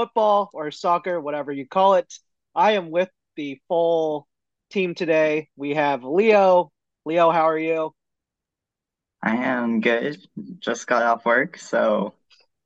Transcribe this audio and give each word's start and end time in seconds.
welcome 0.00 0.08
to 0.08 0.14
football 0.14 0.50
or 0.54 0.70
soccer, 0.70 1.20
whatever 1.20 1.52
you 1.52 1.66
call 1.66 1.94
it. 1.94 2.12
I 2.54 2.72
am 2.72 2.90
with 2.90 3.10
the 3.36 3.60
full 3.68 4.26
team 4.70 4.94
today. 4.94 5.48
We 5.56 5.74
have 5.74 6.04
Leo. 6.04 6.70
Leo, 7.04 7.30
how 7.30 7.48
are 7.48 7.58
you? 7.58 7.92
I 9.22 9.36
am 9.36 9.80
good. 9.80 10.16
Just 10.58 10.86
got 10.86 11.02
off 11.02 11.26
work, 11.26 11.58
so 11.58 12.14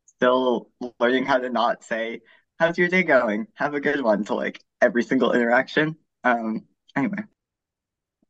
still 0.06 0.70
learning 1.00 1.24
how 1.26 1.38
to 1.38 1.50
not 1.50 1.82
say, 1.82 2.20
"How's 2.60 2.78
your 2.78 2.88
day 2.88 3.02
going? 3.02 3.48
Have 3.54 3.74
a 3.74 3.80
good 3.80 4.00
one" 4.00 4.24
to 4.26 4.34
like 4.34 4.62
every 4.80 5.02
single 5.02 5.32
interaction. 5.32 5.96
Um, 6.22 6.66
anyway, 6.94 7.24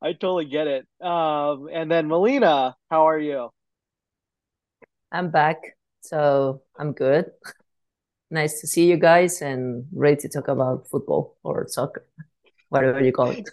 I 0.01 0.13
totally 0.13 0.47
get 0.47 0.67
it. 0.67 0.87
Um, 1.03 1.69
and 1.71 1.91
then 1.91 2.09
Melina, 2.09 2.75
how 2.91 3.09
are 3.09 3.19
you? 3.19 3.51
I'm 5.13 5.31
back, 5.31 5.59
so 6.01 6.63
I'm 6.79 6.93
good. 6.93 7.27
Nice 8.31 8.61
to 8.61 8.67
see 8.67 8.87
you 8.87 8.97
guys 8.97 9.43
and 9.43 9.87
ready 9.93 10.17
to 10.17 10.29
talk 10.29 10.49
about 10.49 10.89
football 10.89 11.37
or 11.45 11.67
soccer, 11.69 12.07
whatever 12.69 13.05
you 13.05 13.13
call 13.13 13.31
it. 13.31 13.49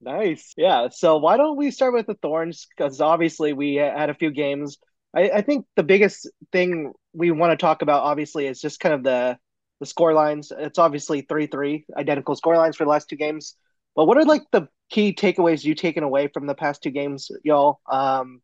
Nice. 0.00 0.54
Yeah. 0.56 0.88
So 0.90 1.18
why 1.18 1.36
don't 1.36 1.56
we 1.56 1.70
start 1.70 1.94
with 1.94 2.06
the 2.06 2.14
Thorns? 2.14 2.66
Because 2.68 3.00
obviously 3.00 3.52
we 3.52 3.74
had 3.76 4.10
a 4.10 4.14
few 4.14 4.30
games. 4.30 4.78
I, 5.14 5.30
I 5.30 5.42
think 5.42 5.66
the 5.76 5.82
biggest 5.82 6.28
thing 6.52 6.92
we 7.12 7.30
want 7.30 7.52
to 7.52 7.56
talk 7.56 7.82
about, 7.82 8.02
obviously, 8.02 8.46
is 8.46 8.60
just 8.60 8.80
kind 8.80 8.94
of 8.94 9.02
the 9.02 9.38
the 9.80 9.86
score 9.86 10.12
lines. 10.12 10.52
It's 10.56 10.78
obviously 10.78 11.22
three 11.22 11.46
three 11.46 11.84
identical 11.96 12.36
score 12.36 12.56
lines 12.56 12.76
for 12.76 12.84
the 12.84 12.90
last 12.90 13.08
two 13.08 13.16
games. 13.16 13.56
But 13.96 14.06
what 14.06 14.16
are 14.16 14.24
like 14.24 14.42
the 14.52 14.68
key 14.90 15.14
takeaways 15.14 15.64
you 15.64 15.74
taken 15.74 16.04
away 16.04 16.28
from 16.28 16.46
the 16.46 16.54
past 16.54 16.82
two 16.82 16.90
games, 16.90 17.30
y'all? 17.44 17.80
Um, 17.90 18.40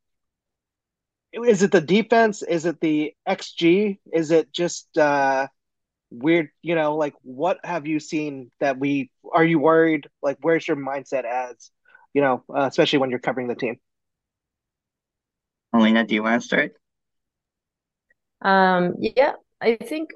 is 1.44 1.62
it 1.62 1.72
the 1.72 1.80
defense? 1.80 2.42
Is 2.42 2.66
it 2.66 2.80
the 2.80 3.14
XG? 3.28 3.98
Is 4.12 4.30
it 4.30 4.52
just 4.52 4.96
uh, 4.96 5.48
weird? 6.10 6.48
You 6.62 6.74
know, 6.74 6.96
like 6.96 7.14
what 7.22 7.58
have 7.64 7.86
you 7.86 8.00
seen 8.00 8.50
that 8.60 8.78
we 8.78 9.10
are 9.32 9.44
you 9.44 9.58
worried? 9.58 10.08
Like, 10.22 10.38
where's 10.40 10.66
your 10.66 10.76
mindset 10.76 11.24
as 11.24 11.70
you 12.14 12.22
know, 12.22 12.44
uh, 12.48 12.62
especially 12.62 12.98
when 12.98 13.10
you're 13.10 13.18
covering 13.18 13.48
the 13.48 13.54
team? 13.54 13.76
Melina, 15.72 16.04
do 16.04 16.14
you 16.14 16.22
want 16.22 16.40
to 16.40 16.46
start? 16.46 16.72
Um, 18.40 18.94
yeah, 18.98 19.32
I 19.60 19.76
think. 19.76 20.10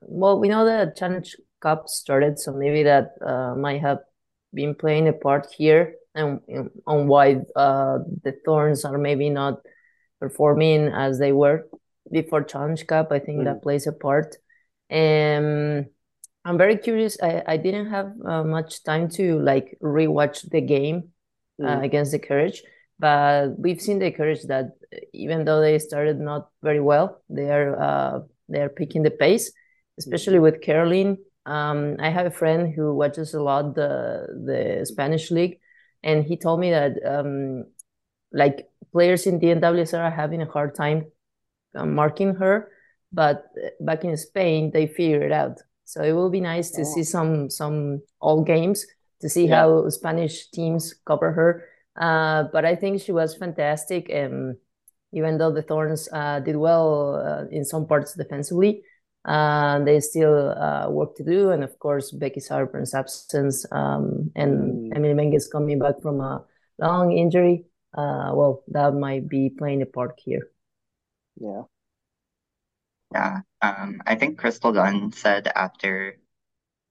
Well, 0.00 0.40
we 0.40 0.48
know 0.48 0.64
the 0.64 0.92
Challenge 0.96 1.36
Cup 1.60 1.88
started, 1.88 2.38
so 2.38 2.52
maybe 2.52 2.82
that 2.84 3.10
uh, 3.24 3.54
might 3.54 3.80
have 3.82 3.98
been 4.52 4.74
playing 4.74 5.06
a 5.06 5.12
part 5.12 5.46
here, 5.56 5.94
and 6.14 6.40
on 6.86 7.06
why 7.06 7.42
uh, 7.54 7.98
the 8.24 8.34
Thorns 8.44 8.84
are 8.84 8.98
maybe 8.98 9.30
not 9.30 9.60
performing 10.20 10.88
as 10.88 11.18
they 11.18 11.32
were 11.32 11.66
before 12.10 12.42
Challenge 12.42 12.86
Cup. 12.86 13.12
I 13.12 13.18
think 13.18 13.40
mm. 13.40 13.44
that 13.44 13.62
plays 13.62 13.86
a 13.86 13.92
part. 13.92 14.36
Um, 14.90 15.86
I'm 16.44 16.58
very 16.58 16.76
curious. 16.76 17.16
I, 17.22 17.42
I 17.46 17.56
didn't 17.56 17.90
have 17.90 18.12
uh, 18.24 18.44
much 18.44 18.84
time 18.84 19.08
to 19.10 19.40
like 19.40 19.76
rewatch 19.82 20.48
the 20.48 20.60
game 20.60 21.08
uh, 21.62 21.66
mm. 21.66 21.84
against 21.84 22.12
the 22.12 22.20
Courage, 22.20 22.62
but 22.98 23.58
we've 23.58 23.80
seen 23.80 23.98
the 23.98 24.12
Courage 24.12 24.44
that 24.44 24.76
even 25.12 25.44
though 25.44 25.60
they 25.60 25.78
started 25.78 26.20
not 26.20 26.48
very 26.62 26.80
well, 26.80 27.20
they 27.28 27.50
are 27.50 27.80
uh, 27.80 28.20
they 28.48 28.60
are 28.60 28.68
picking 28.68 29.02
the 29.02 29.10
pace, 29.10 29.50
especially 29.98 30.38
mm. 30.38 30.42
with 30.42 30.62
Kerolin. 30.62 31.16
Um, 31.46 31.96
I 32.00 32.10
have 32.10 32.26
a 32.26 32.30
friend 32.30 32.72
who 32.72 32.94
watches 32.94 33.34
a 33.34 33.42
lot 33.42 33.74
the 33.74 34.26
the 34.44 34.86
Spanish 34.86 35.32
league, 35.32 35.58
and 36.04 36.24
he 36.24 36.36
told 36.36 36.60
me 36.60 36.70
that 36.70 36.92
um, 37.04 37.64
like 38.36 38.68
players 38.92 39.26
in 39.26 39.38
the 39.38 39.48
NWSL 39.48 39.98
are 39.98 40.10
having 40.10 40.42
a 40.42 40.46
hard 40.46 40.74
time 40.74 41.06
uh, 41.74 41.86
marking 41.86 42.34
her, 42.36 42.70
but 43.12 43.46
back 43.80 44.04
in 44.04 44.16
Spain 44.16 44.70
they 44.72 44.86
figure 44.86 45.22
it 45.22 45.32
out. 45.32 45.58
So 45.84 46.02
it 46.02 46.12
will 46.12 46.30
be 46.30 46.40
nice 46.40 46.70
to 46.72 46.84
see 46.84 47.02
some 47.02 47.48
some 47.50 48.02
old 48.20 48.46
games 48.46 48.86
to 49.20 49.28
see 49.28 49.46
yeah. 49.46 49.62
how 49.62 49.88
Spanish 49.88 50.50
teams 50.50 50.94
cover 51.06 51.32
her. 51.32 51.64
Uh, 51.96 52.44
but 52.52 52.64
I 52.64 52.76
think 52.76 53.00
she 53.00 53.12
was 53.12 53.36
fantastic, 53.36 54.10
and 54.10 54.56
even 55.12 55.38
though 55.38 55.52
the 55.52 55.62
Thorns 55.62 56.08
uh, 56.12 56.40
did 56.40 56.56
well 56.56 57.16
uh, 57.16 57.48
in 57.50 57.64
some 57.64 57.86
parts 57.86 58.14
defensively, 58.14 58.82
uh, 59.24 59.78
they 59.80 60.00
still 60.00 60.50
uh, 60.50 60.90
work 60.90 61.16
to 61.16 61.24
do. 61.24 61.50
And 61.50 61.64
of 61.64 61.78
course, 61.78 62.10
Becky 62.10 62.40
Sauerbrunn's 62.40 62.92
absence 62.92 63.64
um, 63.72 64.30
and 64.36 64.92
mm. 64.92 64.96
Emily 64.96 65.14
Menges 65.14 65.48
coming 65.48 65.78
back 65.78 66.02
from 66.02 66.20
a 66.20 66.44
long 66.78 67.12
injury 67.12 67.64
uh, 67.96 68.30
well, 68.34 68.62
that 68.68 68.94
might 68.94 69.28
be 69.28 69.50
playing 69.50 69.82
a 69.82 69.86
part 69.86 70.20
here. 70.22 70.48
Yeah. 71.40 71.62
Yeah. 73.12 73.40
Um, 73.62 74.02
I 74.06 74.16
think 74.16 74.38
Crystal 74.38 74.72
Dunn 74.72 75.12
said 75.12 75.48
after 75.54 76.18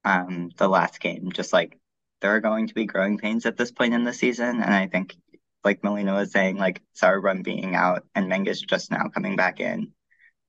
um 0.03 0.51
the 0.57 0.67
last 0.67 0.99
game, 0.99 1.31
just 1.31 1.53
like 1.53 1.79
there 2.21 2.35
are 2.35 2.41
going 2.41 2.67
to 2.67 2.73
be 2.73 2.85
growing 2.85 3.17
pains 3.17 3.45
at 3.45 3.57
this 3.57 3.71
point 3.71 3.93
in 3.93 4.03
the 4.03 4.13
season. 4.13 4.61
And 4.61 4.73
I 4.73 4.87
think 4.87 5.15
like 5.63 5.83
Melina 5.83 6.13
was 6.13 6.31
saying, 6.31 6.57
like 6.57 6.81
Sauerbrunn 6.95 7.43
being 7.43 7.75
out 7.75 8.05
and 8.15 8.29
Menges 8.29 8.61
just 8.61 8.91
now 8.91 9.09
coming 9.09 9.35
back 9.35 9.59
in. 9.59 9.91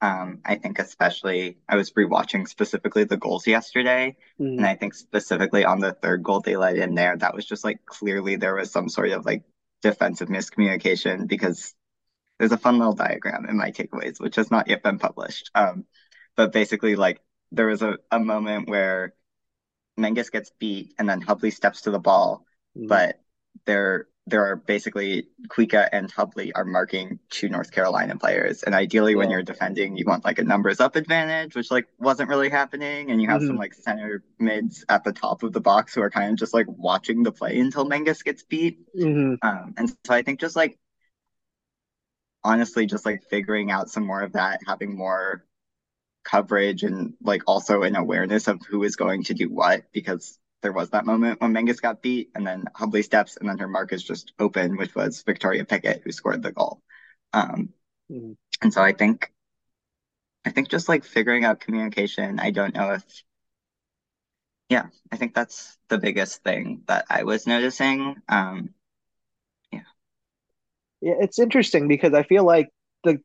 Um, 0.03 0.41
I 0.45 0.57
think 0.57 0.79
especially 0.79 1.57
I 1.69 1.77
was 1.77 1.93
rewatching 1.93 2.47
specifically 2.47 3.05
the 3.05 3.17
goals 3.17 3.47
yesterday, 3.47 4.17
mm. 4.39 4.59
and 4.59 4.67
I 4.67 4.75
think 4.75 4.95
specifically 4.95 5.65
on 5.65 5.81
the 5.81 5.93
third 5.93 6.23
goal 6.23 6.41
they 6.41 6.57
let 6.57 6.77
in 6.77 6.95
there, 6.95 7.17
that 7.17 7.35
was 7.35 7.47
just 7.47 7.65
like 7.65 7.85
clearly 7.87 8.37
there 8.37 8.55
was 8.55 8.71
some 8.71 8.91
sort 8.91 9.11
of 9.11 9.25
like 9.25 9.43
defensive 9.83 10.29
miscommunication 10.29 11.27
because 11.27 11.75
there's 12.39 12.53
a 12.53 12.59
fun 12.59 12.79
little 12.79 12.95
diagram 12.95 13.47
in 13.49 13.57
my 13.57 13.71
takeaways, 13.71 14.21
which 14.21 14.37
has 14.37 14.51
not 14.51 14.69
yet 14.69 14.83
been 14.83 14.99
published. 14.99 15.51
Um, 15.55 15.85
but 16.37 16.53
basically, 16.53 16.97
like 16.97 17.21
there 17.53 17.67
was 17.67 17.83
a, 17.83 17.97
a 18.11 18.19
moment 18.19 18.69
where 18.69 19.15
Menges 19.97 20.31
gets 20.31 20.51
beat 20.59 20.95
and 20.99 21.09
then 21.09 21.21
Hubly 21.21 21.51
steps 21.51 21.83
to 21.83 21.91
the 21.91 21.99
ball, 21.99 22.45
mm. 22.77 22.89
but 22.89 23.21
there 23.65 24.09
there 24.29 24.45
are 24.45 24.57
basically 24.57 25.29
Kuikka 25.49 25.89
and 25.93 26.11
Hubly 26.11 26.53
are 26.55 26.65
marking 26.65 27.21
two 27.31 27.49
North 27.49 27.71
Carolina 27.71 28.17
players. 28.17 28.65
And 28.65 28.75
ideally 28.75 29.13
yeah. 29.13 29.19
when 29.19 29.31
you're 29.31 29.43
defending, 29.43 29.97
you 29.97 30.05
want 30.05 30.25
like 30.25 30.41
a 30.41 30.45
numbers 30.45 30.81
up 30.81 30.97
advantage, 30.97 31.55
which 31.55 31.71
like 31.71 31.87
wasn't 31.99 32.29
really 32.29 32.49
happening. 32.49 33.11
And 33.11 33.23
you 33.23 33.29
have 33.29 33.39
mm-hmm. 33.39 33.49
some 33.49 33.57
like 33.57 33.75
center 33.75 34.25
mids 34.41 34.85
at 34.89 35.05
the 35.05 35.13
top 35.13 35.45
of 35.45 35.53
the 35.53 35.61
box 35.61 35.95
who 35.95 36.03
are 36.03 36.11
kind 36.11 36.33
of 36.33 36.39
just 36.39 36.55
like 36.55 36.67
watching 36.69 37.23
the 37.23 37.31
play 37.31 37.59
until 37.61 37.85
Menges 37.85 38.23
gets 38.23 38.43
beat. 38.43 38.81
Mm-hmm. 38.97 39.47
Um, 39.47 39.75
and 39.77 39.89
so 39.89 40.15
I 40.15 40.23
think 40.23 40.41
just 40.41 40.57
like 40.57 40.77
honestly 42.43 42.87
just 42.87 43.07
like 43.07 43.23
figuring 43.31 43.71
out 43.71 43.91
some 43.91 44.05
more 44.05 44.23
of 44.23 44.33
that, 44.33 44.61
having 44.67 44.97
more 44.97 45.45
coverage 46.25 46.83
and 46.83 47.15
like 47.23 47.43
also 47.47 47.83
an 47.83 47.95
awareness 47.95 48.49
of 48.49 48.61
who 48.69 48.83
is 48.83 48.97
going 48.97 49.23
to 49.23 49.35
do 49.35 49.49
what 49.49 49.85
because 49.93 50.37
there 50.63 50.73
was 50.73 50.91
that 50.91 51.07
moment 51.07 51.41
when 51.41 51.53
Menges 51.53 51.81
got 51.81 52.03
beat 52.03 52.31
and 52.35 52.47
then 52.47 52.65
Hubly 52.75 53.03
steps 53.03 53.37
and 53.37 53.49
then 53.49 53.59
her 53.59 53.69
mark 53.69 53.93
is 53.93 54.03
just 54.03 54.33
open, 54.39 54.77
which 54.77 54.95
was 54.95 55.23
Victoria 55.23 55.65
Pickett 55.65 56.03
who 56.05 56.13
scored 56.13 56.43
the 56.43 56.53
goal. 56.53 56.83
Um, 57.33 57.71
mm-hmm. 58.11 58.33
And 58.63 58.73
so 58.73 58.83
I 58.83 58.93
think, 58.93 59.33
I 60.45 60.51
think 60.51 60.69
just 60.69 60.89
like 60.89 61.05
figuring 61.05 61.45
out 61.45 61.61
communication, 61.61 62.39
I 62.41 62.51
don't 62.51 62.75
know 62.75 62.93
if, 62.93 63.05
yeah, 64.69 64.87
I 65.13 65.17
think 65.17 65.35
that's 65.35 65.77
the 65.89 65.99
biggest 65.99 66.43
thing 66.43 66.83
that 66.89 67.05
I 67.09 67.23
was 67.23 67.47
noticing. 67.47 68.17
Um, 68.29 68.71
yeah. 69.73 69.81
Yeah, 71.01 71.15
it's 71.21 71.39
interesting 71.39 71.87
because 71.87 72.15
I 72.15 72.23
feel 72.23 72.45
like 72.45 72.69
the 73.05 73.21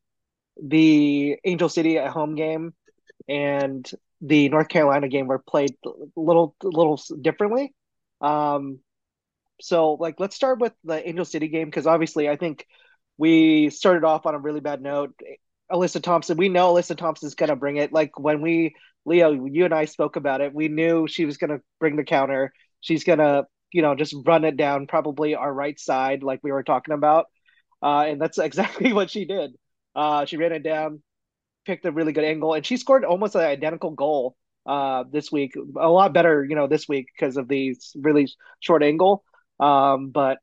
the 0.62 1.38
Angel 1.44 1.70
City 1.70 1.97
at 1.97 2.12
home 2.12 2.36
game 2.36 2.74
and 3.28 3.90
the 4.22 4.50
North 4.50 4.70
Carolina 4.70 5.08
game 5.08 5.28
were 5.28 5.40
played 5.40 5.76
a 5.85 5.90
little 6.16 6.56
little 6.64 7.02
differently. 7.22 7.73
Um, 8.22 8.79
so 9.62 9.94
like 9.94 10.16
let's 10.20 10.35
start 10.35 10.59
with 10.59 10.73
the 10.84 11.08
Angel 11.08 11.26
City 11.26 11.47
game 11.47 11.68
because 11.68 11.88
obviously 11.88 12.29
I 12.29 12.35
think 12.35 12.66
we 13.18 13.70
started 13.70 14.03
off 14.03 14.26
on 14.26 14.35
a 14.35 14.40
really 14.40 14.59
bad 14.59 14.82
note. 14.82 15.14
Alyssa 15.72 16.02
Thompson, 16.02 16.38
we 16.38 16.50
know 16.50 16.73
Alyssa 16.73 16.97
Thompson's 16.97 17.35
gonna 17.35 17.56
bring 17.56 17.78
it. 17.78 17.91
Like 17.94 18.20
when 18.20 18.41
we 18.41 18.76
Leo, 19.06 19.32
you 19.32 19.66
and 19.66 19.73
I 19.73 19.85
spoke 19.85 20.16
about 20.16 20.41
it, 20.41 20.53
we 20.53 20.67
knew 20.67 21.08
she 21.08 21.26
was 21.26 21.38
gonna 21.38 21.59
bring 21.79 21.96
the 21.96 22.03
counter. 22.03 22.53
She's 22.82 23.03
gonna, 23.03 23.46
you 23.72 23.82
know, 23.82 23.96
just 23.96 24.16
run 24.26 24.46
it 24.46 24.58
down 24.58 24.88
probably 24.88 25.35
our 25.35 25.52
right 25.53 25.79
side, 25.79 26.24
like 26.24 26.40
we 26.44 26.52
were 26.52 26.64
talking 26.64 26.94
about. 26.94 27.26
Uh, 27.82 28.06
and 28.08 28.22
that's 28.22 28.38
exactly 28.40 28.94
what 28.94 29.09
she 29.09 29.26
did. 29.26 29.52
Uh, 29.96 30.26
she 30.26 30.38
ran 30.38 30.52
it 30.53 30.64
down, 30.64 31.02
picked 31.66 31.85
a 31.85 31.91
really 31.91 32.13
good 32.13 32.23
angle, 32.23 32.53
and 32.53 32.66
she 32.66 32.78
scored 32.78 33.05
almost 33.05 33.35
an 33.35 33.41
identical 33.41 33.91
goal 33.91 34.35
uh, 34.66 35.03
this 35.11 35.31
week. 35.31 35.53
A 35.79 35.90
lot 35.90 36.13
better, 36.13 36.46
you 36.47 36.55
know, 36.55 36.67
this 36.67 36.87
week 36.87 37.08
because 37.16 37.37
of 37.37 37.47
the 37.47 37.75
really 37.96 38.28
short 38.59 38.84
angle. 38.84 39.23
Um, 39.59 40.09
but 40.09 40.40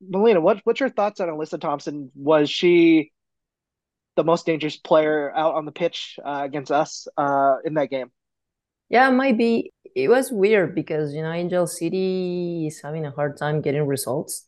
Melina, 0.00 0.40
what 0.40 0.60
what's 0.64 0.80
your 0.80 0.88
thoughts 0.88 1.20
on 1.20 1.28
Alyssa 1.28 1.60
Thompson? 1.60 2.10
Was 2.14 2.50
she 2.50 3.12
the 4.16 4.24
most 4.24 4.46
dangerous 4.46 4.76
player 4.76 5.34
out 5.34 5.54
on 5.54 5.64
the 5.64 5.72
pitch 5.72 6.18
uh, 6.24 6.42
against 6.44 6.70
us 6.70 7.06
uh, 7.16 7.56
in 7.64 7.74
that 7.74 7.90
game? 7.90 8.10
Yeah, 8.88 9.08
it 9.08 9.12
might 9.12 9.38
be. 9.38 9.72
It 9.94 10.08
was 10.08 10.30
weird 10.30 10.74
because 10.74 11.14
you 11.14 11.22
know 11.22 11.32
Angel 11.32 11.66
City 11.66 12.66
is 12.66 12.80
having 12.82 13.06
a 13.06 13.10
hard 13.10 13.36
time 13.38 13.60
getting 13.60 13.86
results. 13.86 14.46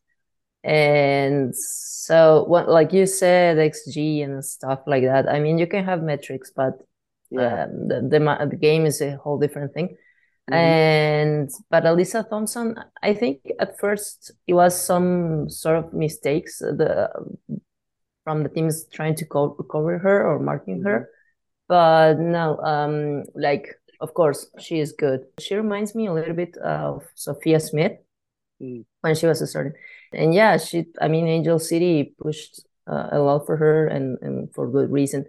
And 0.64 1.54
so, 1.54 2.44
what, 2.44 2.68
like 2.68 2.92
you 2.92 3.06
said, 3.06 3.56
XG 3.58 4.24
and 4.24 4.44
stuff 4.44 4.80
like 4.86 5.04
that. 5.04 5.28
I 5.28 5.38
mean, 5.40 5.58
you 5.58 5.66
can 5.66 5.84
have 5.84 6.02
metrics, 6.02 6.50
but 6.54 6.74
yeah. 7.30 7.64
Um, 7.64 7.88
the, 7.88 8.00
the, 8.02 8.46
the 8.50 8.56
game 8.56 8.86
is 8.86 9.00
a 9.00 9.16
whole 9.16 9.38
different 9.38 9.74
thing. 9.74 9.96
Mm-hmm. 10.50 10.54
And 10.54 11.50
but 11.70 11.84
Alyssa 11.84 12.28
Thompson, 12.28 12.76
I 13.02 13.14
think 13.14 13.40
at 13.58 13.78
first 13.80 14.30
it 14.46 14.54
was 14.54 14.80
some 14.80 15.50
sort 15.50 15.76
of 15.78 15.92
mistakes 15.92 16.58
the 16.58 17.10
from 18.22 18.42
the 18.42 18.48
teams 18.48 18.86
trying 18.92 19.14
to 19.16 19.24
co- 19.24 19.56
cover 19.70 19.98
her 19.98 20.26
or 20.26 20.38
marking 20.38 20.78
mm-hmm. 20.78 20.86
her, 20.86 21.10
but 21.68 22.18
no, 22.18 22.58
um, 22.58 23.24
like 23.34 23.74
of 24.00 24.14
course 24.14 24.46
she 24.60 24.78
is 24.78 24.92
good. 24.92 25.24
She 25.40 25.56
reminds 25.56 25.94
me 25.94 26.06
a 26.06 26.12
little 26.12 26.34
bit 26.34 26.56
of 26.58 27.02
Sophia 27.14 27.58
Smith 27.58 27.98
mm. 28.62 28.84
when 29.00 29.14
she 29.16 29.26
was 29.26 29.42
a 29.42 29.46
certain, 29.46 29.74
and 30.16 30.34
yeah, 30.34 30.56
she. 30.56 30.86
I 31.00 31.08
mean, 31.08 31.28
Angel 31.28 31.58
City 31.58 32.14
pushed 32.20 32.60
uh, 32.86 33.08
a 33.12 33.18
lot 33.18 33.46
for 33.46 33.56
her 33.56 33.86
and 33.86 34.18
and 34.22 34.52
for 34.54 34.70
good 34.70 34.90
reason. 34.90 35.26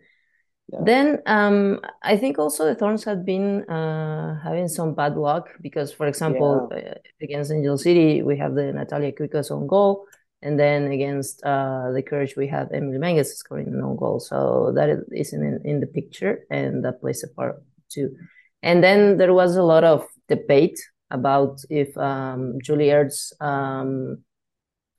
Yeah. 0.69 0.79
Then 0.83 1.21
um, 1.25 1.79
I 2.03 2.17
think 2.17 2.39
also 2.39 2.65
the 2.65 2.75
Thorns 2.75 3.05
have 3.05 3.25
been 3.25 3.63
uh, 3.69 4.39
having 4.43 4.67
some 4.67 4.95
bad 4.95 5.15
luck 5.15 5.49
because, 5.61 5.93
for 5.93 6.07
example, 6.07 6.69
yeah. 6.71 6.77
Uh, 6.77 6.93
against 7.21 7.51
Angel 7.51 7.77
City, 7.77 8.21
we 8.21 8.37
have 8.37 8.53
the 8.53 8.73
Natalia 8.73 9.13
Kuikka's 9.13 9.49
on 9.51 9.67
goal. 9.67 10.05
And 10.41 10.59
then 10.59 10.91
against 10.91 11.43
uh, 11.43 11.91
the 11.93 12.03
Courage, 12.03 12.35
we 12.35 12.47
have 12.47 12.71
Emily 12.71 12.97
Menges 12.97 13.35
scoring 13.37 13.67
an 13.67 13.81
own 13.81 13.95
goal. 13.95 14.19
So 14.19 14.71
that 14.75 15.05
isn't 15.11 15.43
in, 15.43 15.61
in 15.65 15.79
the 15.79 15.87
picture, 15.87 16.45
and 16.51 16.85
that 16.85 17.01
plays 17.01 17.23
a 17.23 17.27
part 17.27 17.63
too. 17.89 18.15
And 18.61 18.83
then 18.83 19.17
there 19.17 19.33
was 19.33 19.55
a 19.55 19.63
lot 19.63 19.83
of 19.83 20.05
debate 20.27 20.79
about 21.09 21.61
if 21.69 21.97
um, 21.97 22.59
Julie 22.61 22.89
Ertz 22.89 23.33
um, 23.41 24.23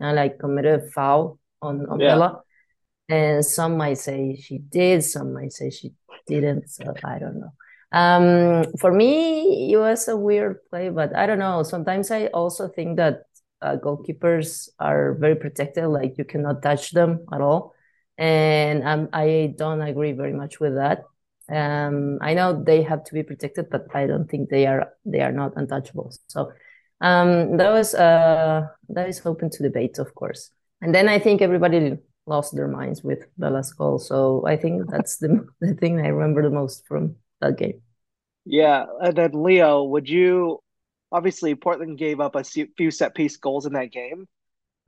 like 0.00 0.38
committed 0.38 0.82
a 0.82 0.90
foul 0.90 1.38
on, 1.62 1.86
on 1.86 2.00
yeah. 2.00 2.08
Bella. 2.08 2.42
And 3.08 3.44
some 3.44 3.76
might 3.76 3.98
say 3.98 4.36
she 4.36 4.58
did 4.58 5.02
some 5.02 5.32
might 5.32 5.52
say 5.52 5.70
she 5.70 5.92
didn't 6.26 6.68
so 6.68 6.92
i 7.04 7.18
don't 7.18 7.40
know. 7.40 7.52
Um, 7.90 8.66
for 8.78 8.92
me 8.92 9.72
it 9.72 9.78
was 9.78 10.08
a 10.08 10.16
weird 10.16 10.58
play 10.68 10.90
but 10.90 11.16
i 11.16 11.26
don't 11.26 11.38
know. 11.38 11.62
Sometimes 11.62 12.10
i 12.10 12.26
also 12.26 12.68
think 12.68 12.96
that 12.98 13.22
uh, 13.62 13.76
goalkeepers 13.76 14.68
are 14.78 15.14
very 15.14 15.34
protected 15.34 15.86
like 15.86 16.18
you 16.18 16.24
cannot 16.24 16.62
touch 16.62 16.92
them 16.92 17.24
at 17.32 17.40
all. 17.40 17.74
And 18.18 18.86
um, 18.86 19.08
i 19.12 19.54
don't 19.56 19.80
agree 19.80 20.12
very 20.12 20.34
much 20.34 20.60
with 20.60 20.74
that. 20.74 21.04
Um, 21.50 22.18
i 22.20 22.34
know 22.34 22.62
they 22.62 22.82
have 22.82 23.04
to 23.04 23.14
be 23.14 23.22
protected 23.22 23.70
but 23.70 23.86
i 23.94 24.06
don't 24.06 24.28
think 24.28 24.50
they 24.50 24.66
are 24.66 24.92
they 25.06 25.20
are 25.20 25.32
not 25.32 25.54
untouchable. 25.56 26.12
So 26.26 26.52
um, 27.00 27.56
that 27.56 27.70
was 27.70 27.94
uh, 27.94 28.66
that 28.88 29.08
is 29.08 29.24
open 29.24 29.50
to 29.50 29.62
debate 29.62 29.98
of 29.98 30.14
course 30.14 30.50
and 30.80 30.94
then 30.94 31.08
i 31.08 31.18
think 31.18 31.42
everybody 31.42 31.98
lost 32.28 32.54
their 32.54 32.68
minds 32.68 33.02
with 33.02 33.26
Bella's 33.38 33.72
goal. 33.72 33.98
So 33.98 34.44
I 34.46 34.56
think 34.56 34.88
that's 34.88 35.16
the, 35.16 35.48
the 35.60 35.74
thing 35.74 35.98
I 36.00 36.08
remember 36.08 36.42
the 36.42 36.50
most 36.50 36.86
from 36.86 37.16
that 37.40 37.58
game. 37.58 37.80
Yeah. 38.44 38.86
And 39.00 39.16
then, 39.16 39.30
Leo, 39.32 39.84
would 39.84 40.08
you 40.08 40.60
obviously 41.10 41.54
Portland 41.54 41.98
gave 41.98 42.20
up 42.20 42.36
a 42.36 42.44
few 42.44 42.90
set 42.90 43.14
piece 43.14 43.36
goals 43.36 43.66
in 43.66 43.72
that 43.72 43.90
game? 43.90 44.28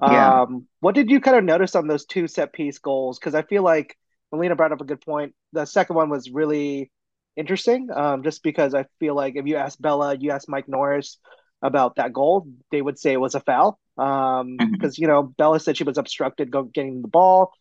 Yeah. 0.01 0.43
Um, 0.43 0.67
what 0.81 0.95
did 0.95 1.11
you 1.11 1.21
kind 1.21 1.37
of 1.37 1.45
notice 1.45 1.75
on 1.75 1.87
those 1.87 2.07
two 2.07 2.27
set 2.27 2.53
piece 2.53 2.79
goals? 2.79 3.19
Because 3.19 3.35
I 3.35 3.43
feel 3.43 3.62
like 3.62 3.97
Melina 4.33 4.57
brought 4.57 4.73
up 4.73 4.81
a 4.81 4.85
good 4.85 5.03
point. 5.03 5.35
The 5.53 5.67
second 5.67 5.97
one 5.97 6.09
was 6.09 6.31
really 6.31 6.91
interesting, 7.37 7.89
um, 7.95 8.23
just 8.23 8.43
because 8.43 8.73
I 8.73 8.87
feel 8.99 9.15
like 9.15 9.37
if 9.37 9.47
you 9.47 9.57
ask 9.57 9.79
Bella, 9.79 10.17
you 10.17 10.31
ask 10.31 10.49
Mike 10.49 10.69
Norris 10.69 11.19
about 11.62 11.97
that 11.97 12.12
goal, 12.12 12.47
they 12.71 12.81
would 12.81 12.99
say 12.99 13.12
it 13.12 13.21
was 13.21 13.35
a 13.35 13.41
foul 13.41 13.79
because 13.97 14.41
um, 14.41 14.57
mm-hmm. 14.59 14.89
you 14.97 15.07
know 15.07 15.23
Bella 15.23 15.61
said 15.61 15.77
she 15.77 15.85
was 15.85 15.99
obstructed 15.99 16.53
getting 16.73 17.03
the 17.03 17.09
ball, 17.09 17.53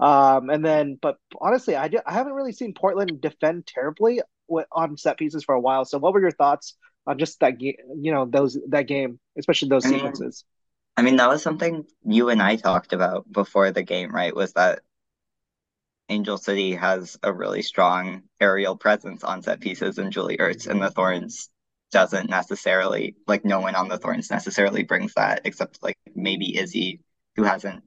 um, 0.00 0.50
and 0.50 0.64
then 0.64 0.98
but 1.00 1.16
honestly, 1.40 1.76
I, 1.76 1.90
I 2.04 2.12
haven't 2.12 2.32
really 2.32 2.52
seen 2.52 2.74
Portland 2.74 3.20
defend 3.20 3.66
terribly 3.66 4.20
on 4.72 4.96
set 4.96 5.18
pieces 5.18 5.44
for 5.44 5.54
a 5.54 5.60
while. 5.60 5.84
So, 5.84 5.98
what 5.98 6.12
were 6.12 6.20
your 6.20 6.30
thoughts 6.30 6.74
on 7.06 7.18
just 7.18 7.40
that 7.40 7.58
game? 7.58 7.76
You 8.00 8.12
know, 8.12 8.26
those 8.26 8.58
that 8.68 8.88
game, 8.88 9.20
especially 9.38 9.68
those 9.68 9.84
sequences. 9.84 10.44
I 10.96 11.02
mean, 11.02 11.16
that 11.16 11.28
was 11.28 11.42
something 11.42 11.84
you 12.04 12.30
and 12.30 12.42
I 12.42 12.56
talked 12.56 12.92
about 12.92 13.30
before 13.30 13.70
the 13.70 13.82
game, 13.82 14.14
right? 14.14 14.34
Was 14.34 14.54
that 14.54 14.80
Angel 16.08 16.38
City 16.38 16.74
has 16.74 17.18
a 17.22 17.32
really 17.32 17.62
strong 17.62 18.22
aerial 18.40 18.76
presence 18.76 19.22
on 19.22 19.42
set 19.42 19.60
pieces, 19.60 19.98
and 19.98 20.12
Julie 20.12 20.38
Ertz 20.38 20.66
and 20.66 20.80
the 20.80 20.90
Thorns 20.90 21.50
doesn't 21.92 22.28
necessarily 22.28 23.16
like 23.26 23.44
no 23.44 23.60
one 23.60 23.74
on 23.74 23.88
the 23.88 23.98
Thorns 23.98 24.30
necessarily 24.30 24.82
brings 24.82 25.14
that 25.14 25.42
except 25.44 25.82
like 25.82 25.96
maybe 26.14 26.56
Izzy 26.56 27.00
who 27.36 27.44
hasn't 27.44 27.82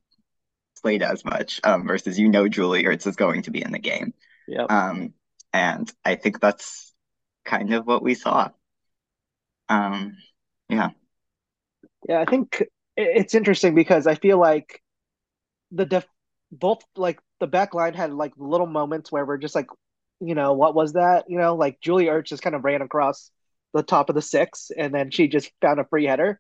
played 0.82 1.04
as 1.04 1.26
much 1.26 1.60
um, 1.64 1.86
versus 1.86 2.18
you 2.18 2.30
know 2.30 2.48
Julie 2.48 2.84
Ertz 2.84 3.08
is 3.08 3.16
going 3.16 3.44
to 3.44 3.52
be 3.52 3.62
in 3.62 3.72
the 3.72 3.80
game. 3.80 4.14
Yeah. 4.48 4.64
Um, 4.64 5.14
and 5.54 5.92
I 6.06 6.16
think 6.16 6.40
that's 6.40 6.94
kind 7.46 7.74
of 7.74 7.86
what 7.86 8.04
we 8.04 8.14
saw. 8.14 8.50
Um, 9.68 10.18
yeah. 10.70 10.90
Yeah, 12.08 12.22
I 12.22 12.26
think 12.26 12.64
it's 12.96 13.36
interesting 13.36 13.76
because 13.76 14.08
I 14.08 14.16
feel 14.16 14.40
like 14.40 14.82
the 15.72 15.86
def- 15.86 16.08
both 16.52 16.84
like 16.96 17.20
the 17.40 17.48
back 17.48 17.74
line 17.74 17.94
had 17.94 18.14
like 18.14 18.34
little 18.38 18.68
moments 18.68 19.12
where 19.12 19.26
we're 19.26 19.38
just 19.38 19.56
like, 19.56 19.68
you 20.20 20.36
know, 20.36 20.54
what 20.54 20.76
was 20.76 20.94
that? 20.94 21.26
You 21.28 21.38
know, 21.38 21.56
like 21.56 21.80
Julie 21.82 22.06
Ertz 22.06 22.26
just 22.26 22.44
kind 22.44 22.56
of 22.56 22.64
ran 22.64 22.82
across 22.82 23.32
the 23.74 23.84
top 23.84 24.10
of 24.10 24.16
the 24.16 24.22
six, 24.22 24.72
and 24.76 24.94
then 24.94 25.12
she 25.12 25.28
just 25.28 25.52
found 25.62 25.80
a 25.80 25.86
free 25.86 26.06
header. 26.06 26.40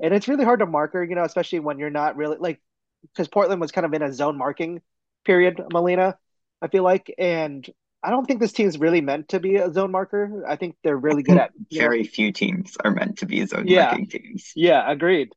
And 0.00 0.12
it's 0.12 0.28
really 0.28 0.44
hard 0.44 0.60
to 0.60 0.66
mark 0.66 0.94
her, 0.94 1.04
you 1.04 1.14
know, 1.14 1.24
especially 1.24 1.60
when 1.60 1.78
you're 1.78 1.90
not 1.90 2.16
really 2.16 2.36
like 2.38 2.60
because 3.02 3.28
Portland 3.28 3.60
was 3.60 3.72
kind 3.72 3.84
of 3.84 3.92
in 3.94 4.02
a 4.02 4.12
zone 4.12 4.36
marking 4.36 4.80
period, 5.24 5.60
Melina, 5.72 6.16
I 6.60 6.68
feel 6.68 6.82
like. 6.82 7.12
And 7.18 7.68
I 8.02 8.10
don't 8.10 8.26
think 8.26 8.40
this 8.40 8.52
team's 8.52 8.78
really 8.78 9.00
meant 9.00 9.28
to 9.28 9.40
be 9.40 9.56
a 9.56 9.72
zone 9.72 9.90
marker. 9.90 10.44
I 10.46 10.56
think 10.56 10.76
they're 10.82 10.96
really 10.96 11.22
good 11.22 11.38
at 11.38 11.50
very 11.70 12.02
know, 12.02 12.08
few 12.08 12.32
teams 12.32 12.76
are 12.84 12.90
meant 12.90 13.18
to 13.18 13.26
be 13.26 13.44
zone 13.46 13.66
yeah, 13.66 13.86
marking 13.86 14.08
teams. 14.08 14.52
Yeah, 14.56 14.90
agreed. 14.90 15.30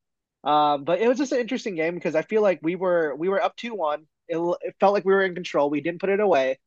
Um, 0.44 0.84
but 0.84 1.00
it 1.00 1.08
was 1.08 1.18
just 1.18 1.32
an 1.32 1.40
interesting 1.40 1.76
game 1.76 1.96
because 1.96 2.16
I 2.16 2.22
feel 2.22 2.42
like 2.42 2.60
we 2.62 2.76
were 2.76 3.16
we 3.16 3.30
were 3.30 3.42
up 3.42 3.56
two 3.56 3.74
one. 3.74 4.06
It, 4.28 4.38
it 4.62 4.76
felt 4.80 4.94
like 4.94 5.06
we 5.06 5.14
were 5.14 5.24
in 5.24 5.36
control. 5.36 5.70
We 5.70 5.82
didn't 5.82 6.02
put 6.02 6.10
it 6.10 6.20
away, 6.20 6.60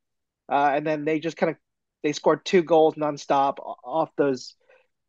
uh, 0.50 0.72
and 0.74 0.86
then 0.86 1.04
they 1.04 1.20
just 1.20 1.36
kind 1.36 1.50
of 1.50 1.56
they 2.08 2.12
scored 2.14 2.42
two 2.42 2.62
goals 2.62 2.94
nonstop 2.94 3.56
off 3.84 4.08
those 4.16 4.54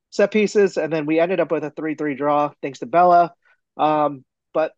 set 0.09 0.31
pieces, 0.31 0.75
and 0.75 0.91
then 0.91 1.05
we 1.05 1.17
ended 1.17 1.39
up 1.39 1.49
with 1.49 1.63
a 1.63 1.71
three-three 1.71 2.15
draw 2.15 2.51
thanks 2.61 2.79
to 2.79 2.85
Bella. 2.85 3.33
Um, 3.77 4.25
but 4.53 4.73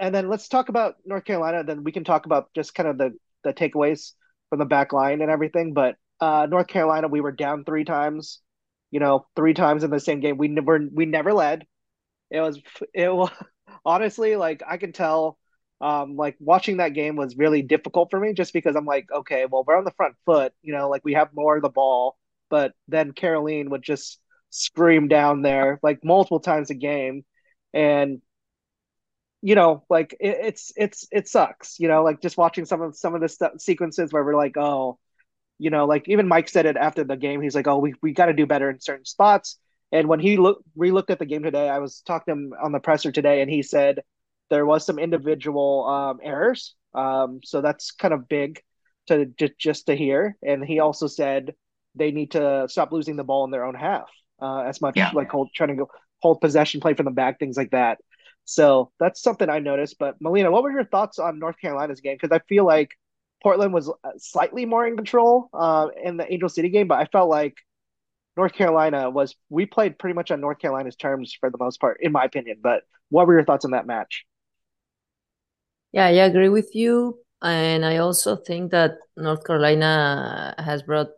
and 0.00 0.12
then 0.12 0.28
let's 0.28 0.48
talk 0.48 0.68
about 0.68 0.96
North 1.06 1.24
Carolina. 1.24 1.62
Then 1.62 1.84
we 1.84 1.92
can 1.92 2.02
talk 2.02 2.26
about 2.26 2.48
just 2.56 2.74
kind 2.74 2.88
of 2.88 2.98
the 2.98 3.12
the 3.44 3.54
takeaways 3.54 4.14
from 4.50 4.58
the 4.58 4.64
back 4.64 4.92
line 4.92 5.22
and 5.22 5.30
everything. 5.30 5.74
But 5.74 5.94
uh, 6.18 6.48
North 6.50 6.66
Carolina, 6.66 7.06
we 7.06 7.20
were 7.20 7.30
down 7.30 7.64
three 7.64 7.84
times. 7.84 8.40
You 8.90 8.98
know, 8.98 9.26
three 9.36 9.54
times 9.54 9.84
in 9.84 9.90
the 9.90 10.00
same 10.00 10.18
game. 10.18 10.38
We 10.38 10.48
never 10.48 10.80
we 10.92 11.06
never 11.06 11.32
led. 11.32 11.66
It 12.32 12.40
was 12.40 12.60
it 12.92 13.14
was 13.14 13.30
honestly 13.84 14.34
like 14.34 14.64
I 14.68 14.76
can 14.78 14.92
tell 14.92 15.38
um, 15.80 16.16
like 16.16 16.36
watching 16.40 16.78
that 16.78 16.94
game 16.94 17.16
was 17.16 17.36
really 17.36 17.62
difficult 17.62 18.10
for 18.10 18.18
me 18.18 18.32
just 18.32 18.52
because 18.52 18.76
I'm 18.76 18.86
like, 18.86 19.08
okay, 19.12 19.46
well, 19.50 19.64
we're 19.66 19.76
on 19.76 19.84
the 19.84 19.90
front 19.92 20.14
foot, 20.24 20.52
you 20.62 20.72
know, 20.72 20.88
like 20.88 21.04
we 21.04 21.14
have 21.14 21.34
more 21.34 21.56
of 21.56 21.62
the 21.62 21.68
ball, 21.68 22.16
but 22.48 22.72
then 22.88 23.12
Kerolin 23.12 23.68
would 23.70 23.82
just 23.82 24.20
scream 24.50 25.08
down 25.08 25.42
there 25.42 25.80
like 25.82 26.04
multiple 26.04 26.40
times 26.40 26.70
a 26.70 26.74
game. 26.74 27.24
And, 27.72 28.22
you 29.42 29.54
know, 29.56 29.84
like 29.90 30.14
it, 30.20 30.38
it's, 30.42 30.72
it's, 30.76 31.06
it 31.10 31.28
sucks, 31.28 31.78
you 31.78 31.88
know, 31.88 32.02
like 32.04 32.22
just 32.22 32.36
watching 32.38 32.64
some 32.64 32.80
of, 32.80 32.96
some 32.96 33.14
of 33.14 33.20
the 33.20 33.50
sequences 33.58 34.12
where 34.12 34.24
we're 34.24 34.36
like, 34.36 34.56
oh, 34.56 34.98
you 35.58 35.70
know, 35.70 35.86
like 35.86 36.08
even 36.08 36.28
Mike 36.28 36.48
said 36.48 36.66
it 36.66 36.76
after 36.76 37.04
the 37.04 37.16
game. 37.16 37.42
He's 37.42 37.54
like, 37.54 37.66
oh, 37.66 37.78
we, 37.78 37.94
we 38.02 38.12
got 38.12 38.26
to 38.26 38.32
do 38.32 38.46
better 38.46 38.70
in 38.70 38.80
certain 38.80 39.04
spots. 39.04 39.58
And 39.92 40.08
when 40.08 40.18
he 40.18 40.36
looked, 40.36 40.64
re-looked 40.74 41.10
at 41.10 41.18
the 41.20 41.26
game 41.26 41.42
today, 41.44 41.68
I 41.68 41.78
was 41.78 42.00
talking 42.00 42.34
to 42.34 42.40
him 42.40 42.52
on 42.60 42.72
the 42.72 42.80
presser 42.80 43.12
today, 43.12 43.42
and 43.42 43.50
he 43.50 43.62
said, 43.62 44.00
there 44.50 44.66
was 44.66 44.84
some 44.84 44.98
individual 44.98 45.86
um, 45.86 46.20
errors. 46.22 46.74
Um, 46.94 47.40
so 47.44 47.60
that's 47.60 47.90
kind 47.90 48.14
of 48.14 48.28
big 48.28 48.60
to 49.08 49.26
just 49.26 49.58
just 49.58 49.86
to 49.86 49.96
hear. 49.96 50.36
And 50.42 50.64
he 50.64 50.80
also 50.80 51.06
said 51.06 51.54
they 51.94 52.10
need 52.10 52.32
to 52.32 52.66
stop 52.68 52.92
losing 52.92 53.16
the 53.16 53.24
ball 53.24 53.44
in 53.44 53.50
their 53.50 53.64
own 53.64 53.74
half 53.74 54.08
uh, 54.40 54.60
as 54.60 54.80
much 54.80 54.96
yeah. 54.96 55.10
like 55.12 55.30
hold, 55.30 55.50
trying 55.54 55.70
to 55.70 55.76
go 55.76 55.88
hold 56.20 56.40
possession, 56.40 56.80
play 56.80 56.94
from 56.94 57.04
the 57.04 57.10
back, 57.10 57.38
things 57.38 57.56
like 57.56 57.70
that. 57.70 57.98
So 58.44 58.92
that's 59.00 59.22
something 59.22 59.48
I 59.48 59.58
noticed. 59.58 59.98
But 59.98 60.16
Melina, 60.20 60.50
what 60.50 60.62
were 60.62 60.72
your 60.72 60.84
thoughts 60.84 61.18
on 61.18 61.38
North 61.38 61.56
Carolina's 61.60 62.00
game? 62.00 62.16
Because 62.20 62.34
I 62.34 62.40
feel 62.48 62.64
like 62.64 62.90
Portland 63.42 63.72
was 63.72 63.88
uh, 63.88 64.10
slightly 64.18 64.66
more 64.66 64.86
in 64.86 64.96
control 64.96 65.48
uh, 65.52 65.88
in 66.02 66.16
the 66.16 66.30
Angel 66.32 66.48
City 66.48 66.68
game, 66.70 66.88
but 66.88 66.98
I 66.98 67.06
felt 67.06 67.28
like 67.28 67.54
North 68.36 68.52
Carolina 68.52 69.10
was 69.10 69.36
we 69.48 69.66
played 69.66 69.98
pretty 69.98 70.14
much 70.14 70.30
on 70.30 70.40
North 70.40 70.58
Carolina's 70.58 70.96
terms 70.96 71.36
for 71.38 71.50
the 71.50 71.58
most 71.58 71.80
part, 71.80 71.98
in 72.00 72.12
my 72.12 72.24
opinion. 72.24 72.58
But 72.62 72.82
what 73.10 73.26
were 73.26 73.34
your 73.34 73.44
thoughts 73.44 73.64
on 73.64 73.72
that 73.72 73.86
match? 73.86 74.24
Yeah, 75.94 76.06
I 76.06 76.26
agree 76.26 76.48
with 76.48 76.74
you. 76.74 77.20
And 77.40 77.84
I 77.84 77.98
also 77.98 78.34
think 78.34 78.72
that 78.72 78.98
North 79.16 79.44
Carolina 79.44 80.52
has 80.58 80.82
brought 80.82 81.10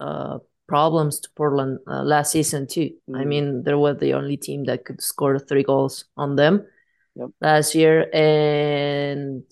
uh, 0.00 0.38
problems 0.66 1.20
to 1.20 1.28
Portland 1.36 1.78
uh, 1.86 2.02
last 2.02 2.32
season, 2.32 2.66
too. 2.66 2.90
Mm. 3.08 3.20
I 3.20 3.24
mean, 3.24 3.62
they 3.62 3.74
were 3.74 3.94
the 3.94 4.14
only 4.14 4.36
team 4.36 4.64
that 4.64 4.84
could 4.84 5.00
score 5.00 5.38
three 5.38 5.62
goals 5.62 6.06
on 6.16 6.34
them 6.34 6.66
yep. 7.14 7.28
last 7.40 7.76
year. 7.76 8.10
And, 8.12 9.44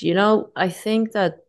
you 0.00 0.14
know, 0.14 0.52
I 0.56 0.70
think 0.70 1.12
that 1.12 1.40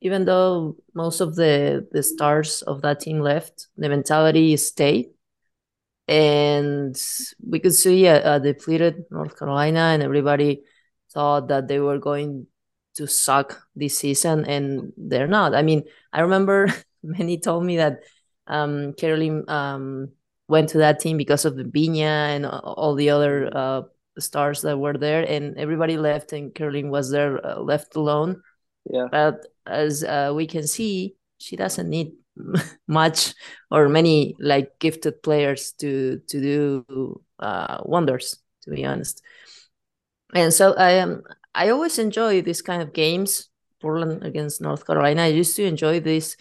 even 0.00 0.24
though 0.24 0.76
most 0.94 1.20
of 1.20 1.34
the 1.34 1.88
the 1.90 2.02
stars 2.04 2.62
of 2.62 2.82
that 2.82 3.00
team 3.00 3.18
left, 3.18 3.66
the 3.76 3.88
mentality 3.88 4.56
stayed, 4.56 5.06
and 6.06 6.94
we 7.42 7.58
could 7.58 7.74
see 7.74 8.06
a, 8.06 8.36
a 8.36 8.38
depleted 8.38 9.06
North 9.10 9.36
Carolina, 9.36 9.90
and 9.94 10.02
everybody 10.04 10.62
thought 11.16 11.48
that 11.48 11.66
they 11.66 11.80
were 11.80 11.98
going 11.98 12.46
to 12.96 13.06
suck 13.08 13.64
this 13.74 13.96
season, 13.96 14.44
and 14.44 14.92
they're 14.96 15.26
not. 15.26 15.54
I 15.54 15.62
mean, 15.62 15.84
I 16.12 16.20
remember 16.20 16.68
many 17.02 17.40
told 17.40 17.64
me 17.64 17.78
that 17.78 18.04
um, 18.46 18.92
Kerolin 18.92 19.48
um, 19.48 20.12
went 20.46 20.68
to 20.70 20.78
that 20.84 21.00
team 21.00 21.16
because 21.16 21.44
of 21.46 21.54
Debinha 21.54 22.36
and 22.36 22.44
all 22.44 22.94
the 22.94 23.10
other 23.10 23.48
uh, 23.48 23.82
stars 24.18 24.60
that 24.62 24.78
were 24.78 24.98
there, 24.98 25.24
and 25.24 25.56
everybody 25.56 25.96
left, 25.96 26.32
and 26.36 26.52
Kerolin 26.52 26.90
was 26.90 27.10
there 27.10 27.40
uh, 27.40 27.60
left 27.60 27.96
alone. 27.96 28.42
Yeah. 28.84 29.08
But 29.10 29.46
as 29.64 30.04
uh, 30.04 30.32
we 30.36 30.46
can 30.46 30.66
see, 30.66 31.16
she 31.38 31.56
doesn't 31.56 31.88
need 31.88 32.12
much 32.86 33.32
or 33.70 33.88
many 33.88 34.36
like 34.38 34.78
gifted 34.78 35.22
players 35.22 35.72
to 35.80 36.20
to 36.28 36.40
do 36.40 37.20
uh, 37.40 37.80
wonders. 37.84 38.36
To 38.64 38.70
be 38.70 38.84
honest, 38.84 39.22
and 40.36 40.52
so 40.52 40.74
I 40.74 40.98
um 41.00 41.22
I 41.54 41.70
always 41.70 41.98
enjoy 41.98 42.42
these 42.42 42.62
kind 42.62 42.82
of 42.82 42.92
games. 42.92 43.48
Portland 43.80 44.24
against 44.24 44.60
North 44.60 44.86
Carolina. 44.86 45.22
I 45.22 45.26
used 45.36 45.54
to 45.56 45.64
enjoy 45.64 46.00
this 46.00 46.36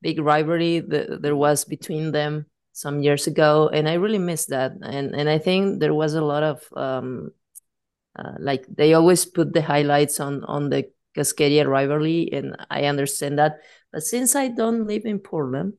big 0.00 0.18
rivalry 0.18 0.80
that 0.80 1.20
there 1.20 1.36
was 1.36 1.64
between 1.64 2.12
them 2.12 2.46
some 2.72 3.02
years 3.02 3.26
ago, 3.26 3.68
and 3.68 3.88
I 3.88 3.94
really 3.94 4.18
miss 4.18 4.46
that. 4.46 4.72
And 4.82 5.14
and 5.14 5.28
I 5.28 5.38
think 5.38 5.80
there 5.80 5.94
was 5.94 6.14
a 6.14 6.24
lot 6.24 6.42
of 6.42 6.64
um, 6.74 7.32
uh, 8.18 8.32
like 8.38 8.66
they 8.68 8.94
always 8.94 9.24
put 9.26 9.52
the 9.52 9.62
highlights 9.62 10.20
on 10.20 10.44
on 10.44 10.70
the 10.70 10.90
Cascadia 11.16 11.66
rivalry, 11.66 12.28
and 12.32 12.56
I 12.70 12.84
understand 12.84 13.38
that. 13.38 13.60
But 13.92 14.02
since 14.02 14.34
I 14.34 14.48
don't 14.48 14.86
live 14.86 15.04
in 15.04 15.18
Portland, 15.18 15.74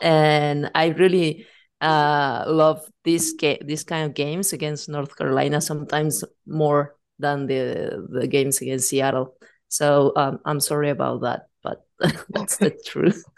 and 0.00 0.70
I 0.74 0.88
really 0.88 1.46
uh, 1.80 2.44
love 2.46 2.84
this 3.04 3.32
ga- 3.32 3.62
this 3.64 3.84
kind 3.84 4.06
of 4.06 4.14
games 4.14 4.52
against 4.52 4.88
North 4.88 5.16
Carolina, 5.16 5.60
sometimes 5.60 6.24
more 6.46 6.96
than 7.20 7.46
the 7.46 8.06
the 8.10 8.26
games 8.26 8.60
against 8.60 8.88
Seattle. 8.88 9.36
So 9.68 10.12
um, 10.16 10.40
I'm 10.44 10.60
sorry 10.60 10.90
about 10.90 11.22
that, 11.22 11.46
but 11.62 11.86
that's 12.30 12.56
the 12.56 12.70
truth. 12.70 13.24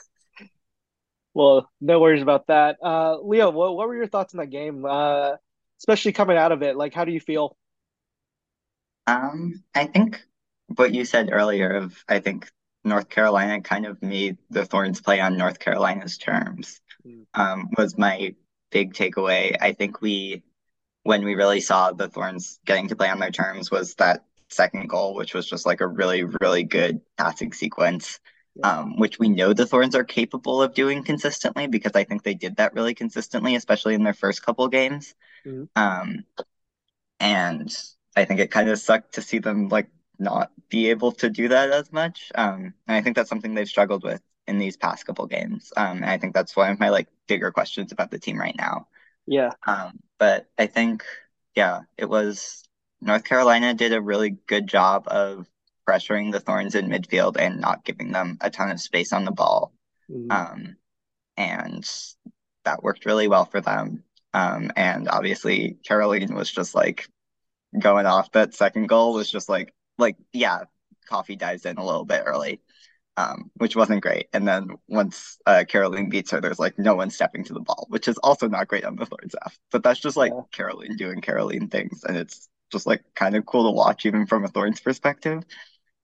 Well, 1.34 1.70
no 1.80 1.98
worries 1.98 2.20
about 2.20 2.48
that. 2.48 2.76
Uh, 2.82 3.18
Leo, 3.22 3.48
what, 3.48 3.74
what 3.74 3.88
were 3.88 3.96
your 3.96 4.06
thoughts 4.06 4.34
on 4.34 4.40
that 4.40 4.50
game? 4.50 4.84
Uh, 4.84 5.36
especially 5.80 6.12
coming 6.12 6.36
out 6.36 6.52
of 6.52 6.62
it, 6.62 6.76
like 6.76 6.92
how 6.92 7.06
do 7.06 7.12
you 7.12 7.20
feel? 7.20 7.56
Um, 9.06 9.64
I 9.74 9.86
think 9.86 10.22
what 10.76 10.92
you 10.92 11.04
said 11.04 11.30
earlier 11.32 11.70
of 11.70 12.04
I 12.08 12.20
think 12.20 12.50
North 12.84 13.08
Carolina 13.08 13.60
kind 13.60 13.86
of 13.86 14.02
made 14.02 14.38
the 14.50 14.64
Thorns 14.64 15.00
play 15.00 15.20
on 15.20 15.38
North 15.38 15.58
Carolina's 15.58 16.18
terms. 16.18 16.80
Mm. 17.06 17.24
Um, 17.34 17.70
was 17.76 17.96
my 17.96 18.34
big 18.70 18.94
takeaway. 18.94 19.56
I 19.60 19.72
think 19.72 20.00
we 20.00 20.42
when 21.04 21.24
we 21.24 21.34
really 21.34 21.60
saw 21.60 21.92
the 21.92 22.08
Thorns 22.08 22.60
getting 22.64 22.88
to 22.88 22.96
play 22.96 23.08
on 23.08 23.18
their 23.18 23.30
terms 23.30 23.70
was 23.70 23.94
that 23.96 24.24
second 24.48 24.88
goal, 24.88 25.14
which 25.14 25.34
was 25.34 25.48
just 25.48 25.66
like 25.66 25.80
a 25.80 25.86
really, 25.86 26.24
really 26.24 26.62
good 26.62 27.00
passing 27.16 27.52
sequence 27.52 28.20
um, 28.62 28.96
which 28.96 29.18
we 29.18 29.28
know 29.28 29.52
the 29.52 29.66
Thorns 29.66 29.94
are 29.94 30.04
capable 30.04 30.62
of 30.62 30.74
doing 30.74 31.04
consistently 31.04 31.66
because 31.66 31.92
I 31.94 32.04
think 32.04 32.22
they 32.22 32.34
did 32.34 32.56
that 32.56 32.74
really 32.74 32.94
consistently, 32.94 33.56
especially 33.56 33.94
in 33.94 34.02
their 34.02 34.14
first 34.14 34.44
couple 34.44 34.68
games. 34.68 35.14
Mm-hmm. 35.46 35.64
Um, 35.74 36.24
and 37.18 37.74
I 38.14 38.24
think 38.24 38.40
it 38.40 38.50
kind 38.50 38.68
of 38.68 38.78
sucked 38.78 39.14
to 39.14 39.22
see 39.22 39.38
them 39.38 39.68
like 39.68 39.88
not 40.18 40.50
be 40.68 40.90
able 40.90 41.12
to 41.12 41.30
do 41.30 41.48
that 41.48 41.70
as 41.70 41.92
much. 41.92 42.30
Um, 42.34 42.74
and 42.86 42.96
I 42.96 43.00
think 43.00 43.16
that's 43.16 43.30
something 43.30 43.54
they've 43.54 43.68
struggled 43.68 44.04
with 44.04 44.20
in 44.46 44.58
these 44.58 44.76
past 44.76 45.06
couple 45.06 45.26
games. 45.26 45.72
Um, 45.76 45.98
and 45.98 46.06
I 46.06 46.18
think 46.18 46.34
that's 46.34 46.56
one 46.56 46.70
of 46.70 46.80
my 46.80 46.90
like 46.90 47.08
bigger 47.26 47.50
questions 47.52 47.92
about 47.92 48.10
the 48.10 48.18
team 48.18 48.38
right 48.38 48.56
now. 48.56 48.86
Yeah. 49.26 49.52
Um, 49.66 50.00
but 50.18 50.46
I 50.58 50.66
think, 50.66 51.04
yeah, 51.54 51.80
it 51.96 52.08
was 52.08 52.64
North 53.00 53.24
Carolina 53.24 53.74
did 53.74 53.92
a 53.92 54.00
really 54.00 54.30
good 54.30 54.66
job 54.66 55.04
of 55.08 55.46
pressuring 55.88 56.32
the 56.32 56.40
Thorns 56.40 56.74
in 56.74 56.88
midfield 56.88 57.36
and 57.38 57.60
not 57.60 57.84
giving 57.84 58.12
them 58.12 58.38
a 58.40 58.50
ton 58.50 58.70
of 58.70 58.80
space 58.80 59.12
on 59.12 59.24
the 59.24 59.32
ball. 59.32 59.72
Mm-hmm. 60.10 60.30
Um, 60.30 60.76
and 61.36 61.88
that 62.64 62.82
worked 62.82 63.06
really 63.06 63.28
well 63.28 63.44
for 63.44 63.60
them. 63.60 64.04
Um, 64.34 64.70
and 64.76 65.08
obviously, 65.08 65.78
Kerolin 65.88 66.34
was 66.34 66.50
just 66.50 66.74
like 66.74 67.08
going 67.78 68.06
off. 68.06 68.32
That 68.32 68.54
second 68.54 68.86
goal 68.86 69.14
was 69.14 69.30
just 69.30 69.48
like, 69.48 69.74
like 69.98 70.16
yeah, 70.32 70.60
Coffey 71.06 71.36
dives 71.36 71.66
in 71.66 71.76
a 71.76 71.84
little 71.84 72.04
bit 72.04 72.22
early, 72.24 72.60
um, 73.16 73.50
which 73.56 73.76
wasn't 73.76 74.02
great. 74.02 74.28
And 74.32 74.46
then 74.46 74.68
once 74.88 75.38
uh, 75.46 75.64
Kerolin 75.68 76.10
beats 76.10 76.30
her, 76.30 76.40
there's 76.40 76.58
like 76.58 76.78
no 76.78 76.94
one 76.94 77.10
stepping 77.10 77.44
to 77.44 77.52
the 77.52 77.60
ball, 77.60 77.86
which 77.88 78.08
is 78.08 78.18
also 78.18 78.48
not 78.48 78.68
great 78.68 78.84
on 78.84 78.96
the 78.96 79.06
Thorns 79.06 79.34
half. 79.42 79.58
But 79.70 79.82
that's 79.82 80.00
just 80.00 80.16
like 80.16 80.32
yeah. 80.32 80.42
Kerolin 80.52 80.96
doing 80.96 81.20
Kerolin 81.20 81.70
things, 81.70 82.04
and 82.04 82.16
it's 82.16 82.48
just 82.70 82.86
like 82.86 83.02
kind 83.14 83.36
of 83.36 83.46
cool 83.46 83.70
to 83.70 83.76
watch, 83.76 84.06
even 84.06 84.26
from 84.26 84.44
a 84.44 84.48
Thorns 84.48 84.80
perspective. 84.80 85.42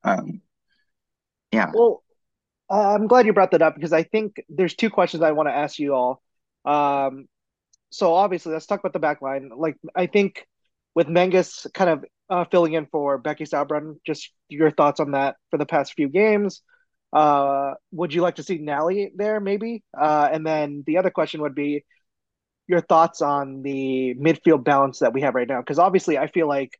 Um, 0.04 0.42
yeah. 1.52 1.70
Well, 1.72 2.02
uh, 2.70 2.94
I'm 2.94 3.06
glad 3.06 3.26
you 3.26 3.32
brought 3.32 3.52
that 3.52 3.62
up 3.62 3.74
because 3.74 3.92
I 3.92 4.02
think 4.02 4.42
there's 4.48 4.74
two 4.74 4.90
questions 4.90 5.22
I 5.22 5.32
want 5.32 5.48
to 5.48 5.54
ask 5.54 5.78
you 5.78 5.94
all. 5.94 6.22
Um, 6.64 7.26
so 7.90 8.14
obviously, 8.14 8.52
let's 8.52 8.66
talk 8.66 8.80
about 8.80 8.92
the 8.92 8.98
back 8.98 9.22
line. 9.22 9.50
Like, 9.56 9.76
I 9.94 10.06
think 10.06 10.46
with 10.94 11.08
Menges 11.08 11.66
kind 11.72 11.88
of 11.90 12.04
uh, 12.28 12.44
filling 12.50 12.74
in 12.74 12.86
for 12.86 13.16
Becky 13.16 13.44
Sauerbrunn, 13.44 13.96
just 14.04 14.30
your 14.50 14.70
thoughts 14.70 15.00
on 15.00 15.12
that 15.12 15.36
for 15.50 15.56
the 15.56 15.64
past 15.64 15.94
few 15.94 16.08
games. 16.10 16.60
Uh, 17.12 17.74
would 17.92 18.12
you 18.12 18.22
like 18.22 18.36
to 18.36 18.42
see 18.42 18.58
Nally 18.58 19.10
there, 19.14 19.40
maybe? 19.40 19.82
Uh, 19.98 20.28
and 20.30 20.46
then 20.46 20.84
the 20.86 20.98
other 20.98 21.10
question 21.10 21.42
would 21.42 21.54
be 21.54 21.84
your 22.66 22.80
thoughts 22.82 23.22
on 23.22 23.62
the 23.62 24.14
midfield 24.20 24.62
balance 24.64 24.98
that 24.98 25.14
we 25.14 25.22
have 25.22 25.34
right 25.34 25.48
now, 25.48 25.60
because 25.60 25.78
obviously, 25.78 26.18
I 26.18 26.26
feel 26.26 26.46
like 26.46 26.78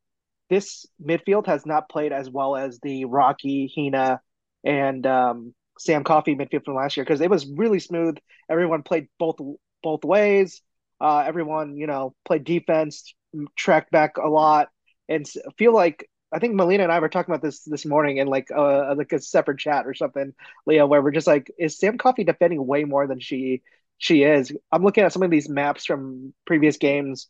this 0.51 0.87
midfield 1.03 1.47
has 1.47 1.65
not 1.67 1.89
played 1.89 2.13
as 2.13 2.31
well 2.31 2.57
as 2.57 2.79
the 2.83 3.07
Rocky, 3.07 3.73
Hina, 3.75 4.21
and 4.65 5.07
um, 5.07 5.55
Sam 5.79 6.05
Coffey 6.05 6.35
midfield 6.35 6.65
from 6.65 6.75
last 6.75 6.97
year 6.97 7.05
because 7.05 7.21
it 7.21 7.31
was 7.31 7.47
really 7.57 7.81
smooth. 7.81 8.17
Everyone 8.51 8.83
played 8.83 9.09
both 9.19 9.37
both 9.83 10.05
ways. 10.05 10.61
Uh, 11.01 11.19
everyone, 11.27 11.77
you 11.77 11.87
know, 11.87 12.15
played 12.25 12.45
defense, 12.45 13.15
tracked 13.57 13.91
back 13.91 14.17
a 14.17 14.29
lot, 14.29 14.69
and 15.09 15.27
feel 15.57 15.73
like 15.73 16.09
I 16.33 16.39
think 16.39 16.55
Melina 16.55 16.83
and 16.83 16.93
I 16.93 17.01
were 17.01 17.09
talking 17.09 17.33
about 17.33 17.43
this 17.43 17.61
this 17.65 17.87
morning 17.87 18.19
in 18.19 18.29
like 18.29 18.49
a 18.55 18.95
like 18.97 19.13
a 19.13 19.21
separate 19.21 19.59
chat 19.59 19.87
or 19.87 19.95
something, 19.95 20.35
Leah, 20.67 20.87
where 20.87 21.03
we're 21.03 21.11
just 21.11 21.27
like, 21.27 21.51
is 21.59 21.79
Sam 21.79 21.99
Coffey 21.99 22.25
defending 22.25 22.67
way 22.67 22.85
more 22.85 23.07
than 23.07 23.21
she 23.21 23.63
she 23.99 24.23
is? 24.23 24.53
I'm 24.71 24.83
looking 24.85 25.05
at 25.05 25.13
some 25.13 25.23
of 25.23 25.31
these 25.31 25.49
maps 25.49 25.85
from 25.87 26.35
previous 26.47 26.77
games 26.77 27.29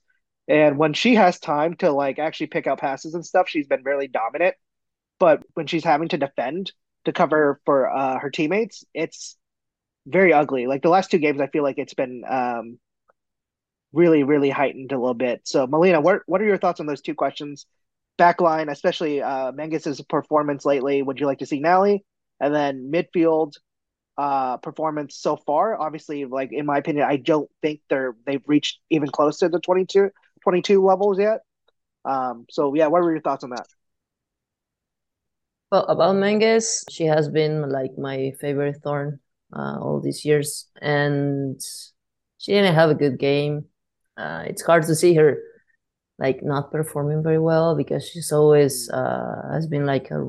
and 0.49 0.79
when 0.79 0.95
she 0.95 1.15
has 1.15 1.39
time 1.39 1.75
to 1.77 1.91
like 1.93 2.19
actually 2.19 2.47
pick 2.49 2.67
out 2.67 2.81
passes 2.81 3.15
and 3.15 3.25
stuff, 3.25 3.49
she's 3.49 3.67
been 3.67 3.85
really 3.85 4.09
dominant. 4.09 4.57
But 5.21 5.43
when 5.55 5.67
she's 5.67 5.85
having 5.85 6.09
to 6.11 6.19
defend 6.19 6.73
to 7.05 7.13
cover 7.13 7.61
for 7.65 7.91
uh, 7.91 8.19
her 8.19 8.31
teammates, 8.31 8.85
it's 8.95 9.37
very 10.07 10.33
ugly. 10.33 10.67
Like 10.67 10.83
the 10.83 10.91
last 10.91 11.11
two 11.11 11.19
games, 11.19 11.41
I 11.41 11.49
feel 11.49 11.65
like 11.65 11.79
it's 11.79 11.95
been 11.95 12.25
um, 12.29 12.79
really, 13.93 14.23
really 14.23 14.51
heightened 14.51 14.93
a 14.93 14.99
little 14.99 15.15
bit. 15.15 15.43
So, 15.45 15.67
Melina, 15.67 16.01
what 16.01 16.23
what 16.27 16.41
are 16.41 16.47
your 16.47 16.59
thoughts 16.59 16.81
on 16.81 16.87
those 16.87 17.01
two 17.03 17.15
questions? 17.15 17.67
Backline, 18.19 18.71
especially 18.71 19.23
uh, 19.23 19.53
performance 20.09 20.65
lately. 20.65 21.03
Would 21.03 21.21
you 21.21 21.27
like 21.27 21.39
to 21.39 21.47
see 21.47 21.61
Nally? 21.61 22.05
And 22.41 22.55
then 22.55 22.91
midfield 22.93 23.53
uh, 24.17 24.57
performance 24.57 25.17
so 25.17 25.37
far. 25.37 25.81
Obviously, 25.81 26.25
like 26.25 26.51
in 26.53 26.67
my 26.67 26.79
opinion, 26.79 27.07
I 27.09 27.17
don't 27.17 27.49
think 27.63 27.81
they're 27.89 28.17
they've 28.27 28.43
reached 28.47 28.81
even 28.91 29.09
close 29.09 29.39
to 29.39 29.49
the 29.49 29.61
22 29.61 30.11
22 30.43 30.85
levels 30.85 31.19
yet. 31.19 31.41
Um, 32.05 32.47
so 32.51 32.75
yeah, 32.75 32.89
what 32.89 33.03
were 33.03 33.13
your 33.13 33.21
thoughts 33.21 33.45
on 33.45 33.51
that? 33.51 33.67
Well, 35.71 35.85
about 35.85 36.17
Menges, 36.17 36.85
she 36.91 37.05
has 37.05 37.29
been 37.29 37.69
like 37.69 37.99
my 37.99 38.33
favorite 38.41 38.81
thorn 38.83 39.21
uh, 39.55 39.79
all 39.81 40.01
these 40.01 40.25
years, 40.25 40.67
and 40.81 41.61
she 42.39 42.53
didn't 42.53 42.75
have 42.75 42.91
a 42.91 42.95
good 42.95 43.19
game. 43.19 43.67
Uh, 44.17 44.45
it's 44.47 44.63
hard 44.63 44.85
to 44.85 44.95
see 44.95 45.15
her 45.15 45.39
like 46.19 46.43
not 46.43 46.73
performing 46.73 47.23
very 47.23 47.39
well 47.39 47.77
because 47.77 48.09
she's 48.09 48.33
always 48.33 48.91
uh, 48.91 49.43
has 49.53 49.67
been 49.67 49.87
like 49.87 50.11
a, 50.11 50.25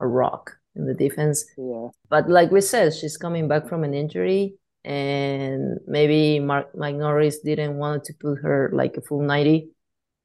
a 0.00 0.06
rock 0.06 0.56
in 0.74 0.86
the 0.86 0.94
defense. 0.94 1.44
Yeah. 1.58 1.88
But 2.08 2.28
like 2.28 2.50
we 2.50 2.60
said, 2.60 2.94
she's 2.94 3.16
coming 3.16 3.48
back 3.48 3.68
from 3.68 3.84
an 3.84 3.94
injury, 3.94 4.54
and 4.84 5.78
maybe 5.86 6.40
Mark 6.40 6.74
Mike 6.74 6.96
Norris 6.96 7.40
didn't 7.40 7.76
want 7.76 8.04
to 8.04 8.14
put 8.14 8.36
her 8.42 8.70
like 8.72 8.96
a 8.96 9.02
full 9.02 9.22
90, 9.22 9.70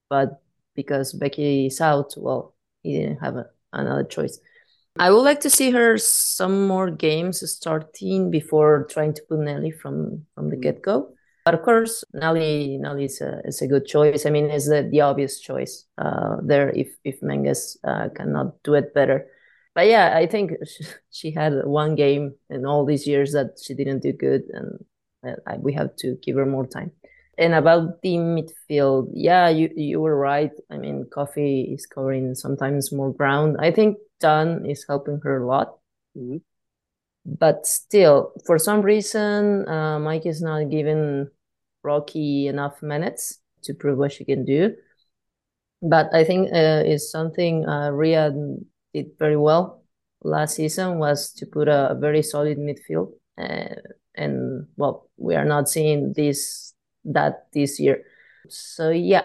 but 0.09 0.41
because 0.75 1.13
Becky 1.13 1.67
is 1.67 1.81
out, 1.81 2.13
well, 2.17 2.55
he 2.81 2.99
didn't 2.99 3.19
have 3.19 3.35
a, 3.35 3.47
another 3.73 4.03
choice. 4.03 4.39
I 4.97 5.09
would 5.09 5.21
like 5.21 5.39
to 5.41 5.49
see 5.49 5.71
her 5.71 5.97
some 5.97 6.67
more 6.67 6.91
games 6.91 7.49
starting 7.49 8.29
before 8.29 8.85
trying 8.89 9.13
to 9.13 9.21
put 9.27 9.39
Nelly 9.39 9.71
from 9.71 10.25
from 10.35 10.49
the 10.49 10.57
get 10.57 10.81
go. 10.81 11.13
But 11.45 11.55
of 11.55 11.63
course, 11.63 12.03
Nelly 12.13 12.77
Nelly 12.77 13.05
is 13.05 13.21
a, 13.21 13.41
is 13.45 13.61
a 13.61 13.67
good 13.67 13.85
choice. 13.87 14.25
I 14.25 14.29
mean, 14.29 14.45
it's 14.49 14.69
the, 14.69 14.87
the 14.89 15.01
obvious 15.01 15.39
choice 15.39 15.85
uh, 15.97 16.37
there 16.43 16.69
if 16.69 16.89
if 17.03 17.21
Menges 17.23 17.77
uh, 17.83 18.09
cannot 18.15 18.61
do 18.63 18.75
it 18.75 18.93
better. 18.93 19.27
but 19.75 19.87
yeah, 19.87 20.17
I 20.17 20.27
think 20.27 20.51
she, 20.67 20.83
she 21.11 21.31
had 21.31 21.65
one 21.65 21.95
game 21.95 22.35
in 22.49 22.65
all 22.65 22.85
these 22.85 23.07
years 23.07 23.33
that 23.33 23.57
she 23.63 23.73
didn't 23.73 24.03
do 24.03 24.13
good, 24.13 24.43
and 24.53 24.85
we 25.63 25.73
have 25.73 25.95
to 25.97 26.17
give 26.23 26.35
her 26.37 26.45
more 26.45 26.65
time. 26.67 26.91
And 27.37 27.53
about 27.53 28.01
the 28.01 28.15
midfield, 28.17 29.09
yeah, 29.13 29.49
you 29.49 29.69
you 29.75 29.99
were 30.01 30.17
right. 30.17 30.51
I 30.69 30.77
mean, 30.77 31.07
Coffey 31.11 31.73
is 31.73 31.85
covering 31.87 32.35
sometimes 32.35 32.91
more 32.91 33.13
ground. 33.13 33.57
I 33.59 33.71
think 33.71 33.97
Dunn 34.19 34.65
is 34.65 34.85
helping 34.87 35.19
her 35.23 35.41
a 35.43 35.47
lot. 35.47 35.77
Mm-hmm. 36.17 36.37
But 37.25 37.67
still, 37.67 38.33
for 38.45 38.57
some 38.57 38.81
reason, 38.81 39.67
uh, 39.67 39.99
Mike 39.99 40.25
is 40.25 40.41
not 40.41 40.69
giving 40.69 41.27
Rocky 41.83 42.47
enough 42.47 42.81
minutes 42.81 43.39
to 43.63 43.73
prove 43.73 43.97
what 43.97 44.11
she 44.11 44.25
can 44.25 44.43
do. 44.43 44.75
But 45.81 46.13
I 46.13 46.23
think 46.23 46.49
uh, 46.53 46.83
is 46.85 47.11
something 47.11 47.65
uh, 47.65 47.89
Rhian 47.91 48.65
did 48.93 49.11
very 49.17 49.37
well 49.37 49.81
last 50.23 50.55
season 50.55 50.99
was 50.99 51.31
to 51.33 51.45
put 51.45 51.67
a, 51.67 51.91
a 51.91 51.95
very 51.95 52.21
solid 52.21 52.57
midfield. 52.57 53.13
Uh, 53.37 53.75
and 54.15 54.67
well, 54.77 55.09
we 55.17 55.35
are 55.35 55.45
not 55.45 55.69
seeing 55.69 56.13
this 56.13 56.73
that 57.05 57.47
this 57.53 57.79
year. 57.79 58.03
So 58.49 58.89
yeah, 58.89 59.23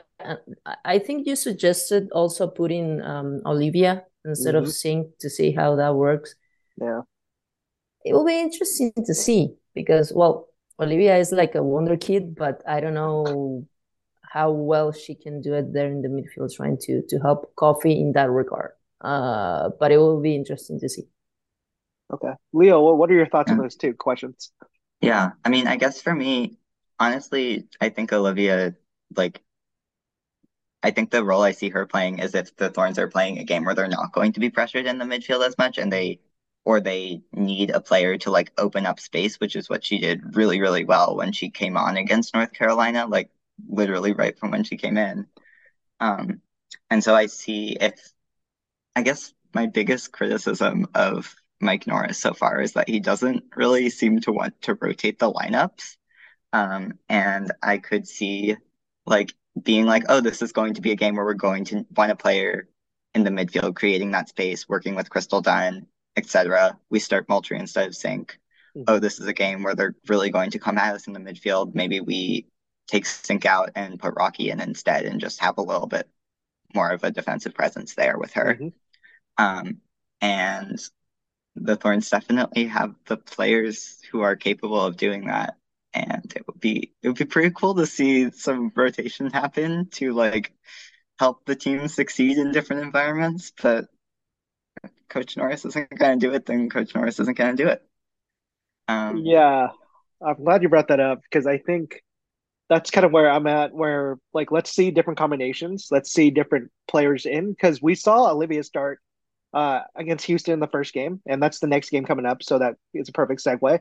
I 0.84 0.98
think 0.98 1.26
you 1.26 1.36
suggested 1.36 2.08
also 2.12 2.46
putting 2.46 3.02
um, 3.02 3.42
Olivia 3.44 4.04
instead 4.24 4.54
mm-hmm. 4.54 4.64
of 4.64 4.72
Sinc 4.72 5.18
to 5.20 5.30
see 5.30 5.52
how 5.52 5.76
that 5.76 5.94
works. 5.94 6.34
Yeah, 6.80 7.02
it 8.06 8.12
will 8.14 8.24
be 8.24 8.40
interesting 8.40 8.92
to 9.04 9.14
see 9.14 9.54
because 9.74 10.12
well, 10.14 10.48
Olivia 10.78 11.16
is 11.16 11.32
like 11.32 11.54
a 11.54 11.62
wonder 11.62 11.96
kid, 11.96 12.34
but 12.36 12.62
I 12.66 12.80
don't 12.80 12.94
know 12.94 13.66
how 14.22 14.50
well 14.50 14.92
she 14.92 15.14
can 15.14 15.40
do 15.40 15.54
it 15.54 15.72
there 15.72 15.88
in 15.88 16.02
the 16.02 16.08
midfield, 16.08 16.54
trying 16.54 16.78
to 16.82 17.02
to 17.08 17.18
help 17.18 17.54
Coffey 17.56 18.00
in 18.00 18.12
that 18.12 18.30
regard. 18.30 18.72
Uh, 19.00 19.70
but 19.80 19.92
it 19.92 19.98
will 19.98 20.20
be 20.20 20.34
interesting 20.34 20.78
to 20.80 20.88
see. 20.88 21.04
Okay, 22.12 22.32
Leo, 22.52 22.94
what 22.94 23.10
are 23.10 23.14
your 23.14 23.26
thoughts 23.26 23.50
on 23.50 23.58
those 23.58 23.74
two 23.74 23.92
questions? 23.92 24.52
Yeah, 25.00 25.30
I 25.44 25.48
mean, 25.48 25.66
I 25.66 25.76
guess 25.76 26.00
for 26.00 26.14
me, 26.14 26.56
honestly, 27.00 27.66
I 27.80 27.88
think 27.88 28.12
Olivia, 28.12 28.74
like, 29.16 29.42
I 30.82 30.92
think 30.92 31.10
the 31.10 31.24
role 31.24 31.42
I 31.42 31.50
see 31.50 31.68
her 31.70 31.84
playing 31.84 32.20
is 32.20 32.34
if 32.34 32.54
the 32.56 32.70
Thorns 32.70 32.98
are 32.98 33.08
playing 33.08 33.38
a 33.38 33.44
game 33.44 33.64
where 33.64 33.74
they're 33.74 33.88
not 33.88 34.12
going 34.12 34.32
to 34.34 34.40
be 34.40 34.50
pressured 34.50 34.86
in 34.86 34.98
the 34.98 35.04
midfield 35.04 35.44
as 35.44 35.58
much 35.58 35.78
and 35.78 35.92
they 35.92 36.20
or 36.66 36.80
they 36.80 37.22
need 37.32 37.70
a 37.70 37.80
player 37.80 38.18
to 38.18 38.30
like 38.32 38.52
open 38.58 38.86
up 38.86 38.98
space, 38.98 39.38
which 39.38 39.54
is 39.54 39.70
what 39.70 39.84
she 39.84 39.98
did 39.98 40.34
really, 40.36 40.60
really 40.60 40.84
well 40.84 41.16
when 41.16 41.30
she 41.30 41.48
came 41.48 41.76
on 41.76 41.96
against 41.96 42.34
North 42.34 42.52
Carolina, 42.52 43.06
like 43.06 43.30
literally 43.68 44.12
right 44.12 44.36
from 44.36 44.50
when 44.50 44.64
she 44.64 44.76
came 44.76 44.96
in. 44.98 45.28
Um, 46.00 46.42
and 46.90 47.04
so 47.04 47.14
I 47.14 47.26
see 47.26 47.76
if 47.80 47.94
I 48.96 49.02
guess 49.02 49.32
my 49.54 49.66
biggest 49.66 50.10
criticism 50.10 50.88
of 50.92 51.36
Mike 51.60 51.86
Norris 51.86 52.18
so 52.18 52.34
far 52.34 52.60
is 52.60 52.72
that 52.72 52.88
he 52.88 52.98
doesn't 52.98 53.44
really 53.54 53.88
seem 53.88 54.20
to 54.22 54.32
want 54.32 54.60
to 54.62 54.74
rotate 54.74 55.20
the 55.20 55.32
lineups. 55.32 55.96
Um, 56.52 56.94
and 57.08 57.52
I 57.62 57.78
could 57.78 58.08
see 58.08 58.56
like 59.06 59.32
being 59.62 59.86
like, 59.86 60.02
oh, 60.08 60.20
this 60.20 60.42
is 60.42 60.50
going 60.50 60.74
to 60.74 60.82
be 60.82 60.90
a 60.90 60.96
game 60.96 61.14
where 61.14 61.24
we're 61.24 61.34
going 61.34 61.64
to 61.66 61.86
want 61.96 62.10
a 62.10 62.16
player 62.16 62.68
in 63.14 63.22
the 63.22 63.30
midfield, 63.30 63.76
creating 63.76 64.10
that 64.10 64.28
space, 64.28 64.68
working 64.68 64.96
with 64.96 65.10
Crystal 65.10 65.40
Dunn, 65.40 65.86
etc. 66.16 66.78
We 66.90 66.98
start 66.98 67.28
Moultrie 67.28 67.58
instead 67.58 67.88
of 67.88 67.96
Sinc. 67.96 68.38
Mm-hmm. 68.76 68.84
Oh, 68.88 68.98
this 68.98 69.20
is 69.20 69.26
a 69.26 69.32
game 69.32 69.62
where 69.62 69.74
they're 69.74 69.96
really 70.08 70.30
going 70.30 70.50
to 70.50 70.58
come 70.58 70.78
at 70.78 70.94
us 70.94 71.06
in 71.06 71.12
the 71.12 71.20
midfield. 71.20 71.74
Maybe 71.74 72.00
we 72.00 72.46
take 72.88 73.06
Sinc 73.06 73.44
out 73.44 73.70
and 73.74 73.98
put 73.98 74.14
Rocky 74.16 74.50
in 74.50 74.60
instead 74.60 75.04
and 75.04 75.20
just 75.20 75.40
have 75.40 75.58
a 75.58 75.62
little 75.62 75.86
bit 75.86 76.08
more 76.74 76.90
of 76.90 77.04
a 77.04 77.10
defensive 77.10 77.54
presence 77.54 77.94
there 77.94 78.18
with 78.18 78.32
her. 78.34 78.54
Mm-hmm. 78.54 78.68
Um, 79.38 79.80
and 80.20 80.78
the 81.54 81.76
Thorns 81.76 82.10
definitely 82.10 82.66
have 82.66 82.94
the 83.06 83.16
players 83.16 83.98
who 84.10 84.20
are 84.20 84.36
capable 84.36 84.80
of 84.80 84.96
doing 84.96 85.26
that 85.26 85.56
and 85.96 86.32
it 86.36 86.46
would 86.46 86.60
be 86.60 86.92
it 87.02 87.08
would 87.08 87.16
be 87.16 87.24
pretty 87.24 87.50
cool 87.50 87.74
to 87.74 87.86
see 87.86 88.30
some 88.30 88.70
rotation 88.74 89.30
happen 89.30 89.88
to 89.90 90.12
like 90.12 90.52
help 91.18 91.44
the 91.46 91.56
team 91.56 91.88
succeed 91.88 92.36
in 92.36 92.52
different 92.52 92.82
environments. 92.82 93.52
But 93.60 93.86
Coach 95.08 95.36
Norris 95.36 95.64
isn't 95.64 95.90
going 95.98 96.18
to 96.18 96.26
do 96.26 96.32
it, 96.34 96.46
then 96.46 96.68
Coach 96.68 96.94
Norris 96.94 97.20
isn't 97.20 97.36
going 97.36 97.56
to 97.56 97.62
do 97.62 97.68
it. 97.68 97.82
Um, 98.88 99.18
yeah, 99.18 99.68
I'm 100.24 100.44
glad 100.44 100.62
you 100.62 100.68
brought 100.68 100.88
that 100.88 101.00
up 101.00 101.22
because 101.22 101.46
I 101.46 101.58
think 101.58 102.02
that's 102.68 102.90
kind 102.90 103.04
of 103.04 103.12
where 103.12 103.30
I'm 103.30 103.46
at. 103.46 103.72
Where 103.72 104.18
like 104.32 104.50
let's 104.50 104.70
see 104.70 104.90
different 104.90 105.18
combinations, 105.18 105.88
let's 105.90 106.12
see 106.12 106.30
different 106.30 106.70
players 106.88 107.26
in 107.26 107.50
because 107.50 107.80
we 107.82 107.94
saw 107.94 108.30
Olivia 108.30 108.62
start 108.62 109.00
uh, 109.52 109.80
against 109.94 110.26
Houston 110.26 110.54
in 110.54 110.60
the 110.60 110.68
first 110.68 110.92
game, 110.92 111.20
and 111.26 111.42
that's 111.42 111.60
the 111.60 111.66
next 111.66 111.90
game 111.90 112.04
coming 112.04 112.26
up. 112.26 112.42
So 112.42 112.58
that 112.58 112.76
is 112.94 113.08
a 113.08 113.12
perfect 113.12 113.44
segue. 113.44 113.80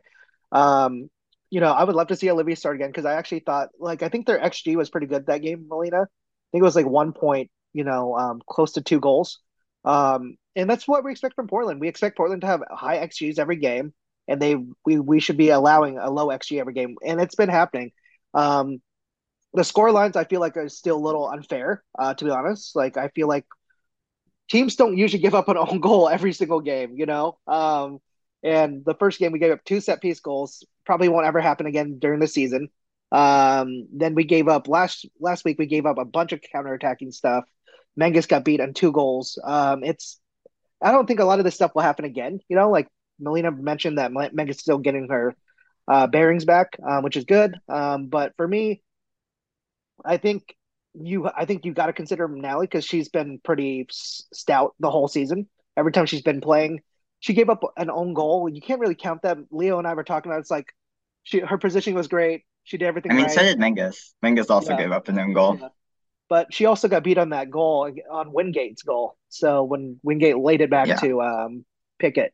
Um, 0.52 1.10
you 1.50 1.60
know, 1.60 1.72
I 1.72 1.84
would 1.84 1.96
love 1.96 2.08
to 2.08 2.16
see 2.16 2.30
Olivia 2.30 2.56
start 2.56 2.76
again 2.76 2.90
because 2.90 3.06
I 3.06 3.14
actually 3.14 3.42
thought 3.42 3.70
like 3.80 4.04
I 4.04 4.10
think 4.10 4.26
their 4.26 4.40
XG 4.40 4.76
was 4.76 4.90
pretty 4.90 5.08
good 5.08 5.28
that 5.28 5.42
game, 5.42 5.68
Melina. 5.70 6.02
I 6.02 6.50
think 6.52 6.62
it 6.62 6.64
was 6.64 6.76
like 6.76 6.86
one 6.86 7.14
point, 7.14 7.50
you 7.74 7.84
know, 7.84 8.16
um, 8.16 8.42
close 8.48 8.74
to 8.74 8.82
two 8.82 9.00
goals. 9.00 9.40
Um, 9.86 10.38
and 10.56 10.70
that's 10.70 10.88
what 10.88 11.04
we 11.04 11.12
expect 11.12 11.36
from 11.36 11.48
Portland. 11.48 11.80
We 11.80 11.88
expect 11.88 12.18
Portland 12.18 12.42
to 12.42 12.48
have 12.48 12.64
high 12.72 12.98
XGs 13.06 13.40
every 13.40 13.58
game, 13.58 13.94
and 14.28 14.42
they 14.42 14.56
we 14.86 15.00
we 15.00 15.20
should 15.20 15.38
be 15.38 15.50
allowing 15.50 15.98
a 15.98 16.10
low 16.10 16.28
XG 16.28 16.60
every 16.60 16.74
game, 16.74 16.96
and 17.06 17.22
it's 17.22 17.36
been 17.36 17.50
happening. 17.50 17.92
Um, 18.34 18.82
the 19.54 19.64
score 19.64 19.92
lines 19.92 20.16
I 20.18 20.26
feel 20.26 20.42
like 20.42 20.58
are 20.58 20.70
still 20.70 20.98
a 20.98 21.06
little 21.06 21.30
unfair, 21.30 21.84
uh, 21.98 22.14
to 22.14 22.26
be 22.26 22.32
honest. 22.32 22.76
Like 22.76 22.98
I 22.98 23.10
feel 23.10 23.28
like 23.28 23.46
teams 24.50 24.76
don't 24.76 24.98
usually 24.98 25.22
give 25.22 25.36
up 25.36 25.50
an 25.50 25.58
own 25.58 25.80
goal 25.80 26.10
every 26.10 26.34
single 26.34 26.62
game, 26.62 26.96
you 26.98 27.06
know. 27.06 27.38
Um, 27.48 28.00
and 28.44 28.86
the 28.86 28.96
first 28.96 29.20
game 29.20 29.32
we 29.32 29.40
gave 29.40 29.52
up 29.52 29.64
two 29.64 29.82
set 29.82 30.02
piece 30.02 30.20
goals. 30.20 30.66
Probably 30.86 31.10
won't 31.10 31.26
ever 31.26 31.42
happen 31.42 31.66
again 31.66 31.98
during 32.00 32.20
the 32.20 32.28
season. 32.28 32.70
Um, 33.12 33.88
then 33.94 34.14
we 34.14 34.24
gave 34.24 34.48
up 34.48 34.68
last 34.68 35.06
last 35.20 35.46
week. 35.46 35.58
We 35.58 35.66
gave 35.66 35.86
up 35.86 35.98
a 35.98 36.06
bunch 36.06 36.32
of 36.32 36.42
counter 36.42 36.74
attacking 36.74 37.12
stuff. 37.12 37.46
Menges 37.96 38.26
got 38.26 38.44
beat 38.46 38.62
on 38.62 38.74
two 38.74 38.92
goals. 38.92 39.40
Um, 39.44 39.84
it's 39.84 40.20
I 40.82 40.92
don't 40.92 41.08
think 41.08 41.20
a 41.20 41.26
lot 41.26 41.40
of 41.40 41.46
this 41.46 41.56
stuff 41.56 41.74
will 41.74 41.82
happen 41.82 42.06
again. 42.06 42.40
You 42.50 42.56
know, 42.56 42.70
like 42.70 42.88
Melina 43.20 43.52
mentioned 43.52 43.98
that 43.98 44.12
Menges 44.34 44.60
still 44.60 44.78
getting 44.78 45.08
her 45.10 45.36
uh, 45.88 46.08
bearings 46.08 46.46
back, 46.46 46.78
um, 46.88 47.04
which 47.04 47.18
is 47.18 47.26
good. 47.26 47.58
Um, 47.70 48.08
but 48.08 48.34
for 48.38 48.48
me, 48.48 48.82
I 50.04 50.18
think 50.18 50.56
you 50.94 51.30
I 51.36 51.46
think 51.46 51.66
you 51.66 51.74
got 51.74 51.88
to 51.88 51.94
consider 51.94 52.28
Nally 52.28 52.68
because 52.68 52.86
she's 52.86 53.10
been 53.10 53.40
pretty 53.44 53.88
stout 53.90 54.76
the 54.80 54.92
whole 54.92 55.08
season. 55.08 55.48
Every 55.78 55.92
time 55.92 56.06
she's 56.06 56.22
been 56.22 56.42
playing, 56.42 56.82
she 57.20 57.34
gave 57.34 57.50
up 57.50 57.62
an 57.78 57.90
own 57.90 58.14
goal. 58.14 58.50
You 58.50 58.62
can't 58.62 58.80
really 58.80 58.96
count 58.96 59.22
that. 59.24 59.38
Leo 59.52 59.78
and 59.78 59.88
I 59.88 59.94
were 59.94 60.04
talking 60.04 60.32
about. 60.32 60.40
It's 60.40 60.52
like 60.52 60.68
she 61.24 61.40
her 61.40 61.58
positioning 61.58 61.98
was 61.98 62.08
great. 62.08 62.44
She 62.64 62.78
did 62.78 62.86
everything. 62.86 63.12
I 63.12 63.16
mean, 63.16 63.26
right. 63.26 63.34
so 63.34 63.42
did 63.42 63.60
Menges. 63.60 64.14
Menges 64.22 64.50
also 64.50 64.72
yeah. 64.72 64.78
gave 64.78 64.92
up 64.92 65.08
an 65.08 65.20
own 65.20 65.34
goal. 65.34 65.58
Yeah. 65.60 65.68
But 66.28 66.54
she 66.54 66.66
also 66.66 66.88
got 66.88 67.04
beat 67.04 67.18
on 67.18 67.30
that 67.30 67.50
goal 67.52 67.92
on 68.10 68.34
Wingate's 68.34 68.82
goal. 68.82 69.16
So 69.30 69.64
when 69.64 70.00
Wingate 70.04 70.38
laid 70.38 70.62
it 70.62 70.72
back 70.72 70.88
yeah. 70.88 70.96
to 70.98 71.22
um, 71.22 71.66
Pickett. 72.00 72.34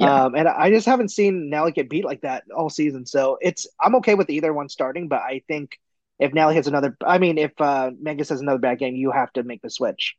Um, 0.00 0.34
and 0.34 0.46
I 0.46 0.70
just 0.70 0.86
haven't 0.86 1.08
seen 1.08 1.48
Nally 1.48 1.72
get 1.72 1.88
beat 1.88 2.04
like 2.04 2.20
that 2.20 2.44
all 2.54 2.68
season. 2.68 3.06
So 3.06 3.38
it's 3.40 3.66
I'm 3.80 3.94
okay 3.96 4.14
with 4.14 4.28
either 4.28 4.52
one 4.52 4.68
starting, 4.68 5.08
but 5.08 5.20
I 5.20 5.42
think 5.48 5.78
if 6.18 6.34
Nally 6.34 6.54
has 6.54 6.66
another, 6.66 6.96
I 7.04 7.18
mean, 7.18 7.38
if 7.38 7.52
uh, 7.60 7.90
Menges 7.98 8.28
has 8.28 8.40
another 8.40 8.58
bad 8.58 8.78
game, 8.78 8.94
you 8.94 9.10
have 9.10 9.32
to 9.34 9.42
make 9.42 9.62
the 9.62 9.70
switch. 9.70 10.16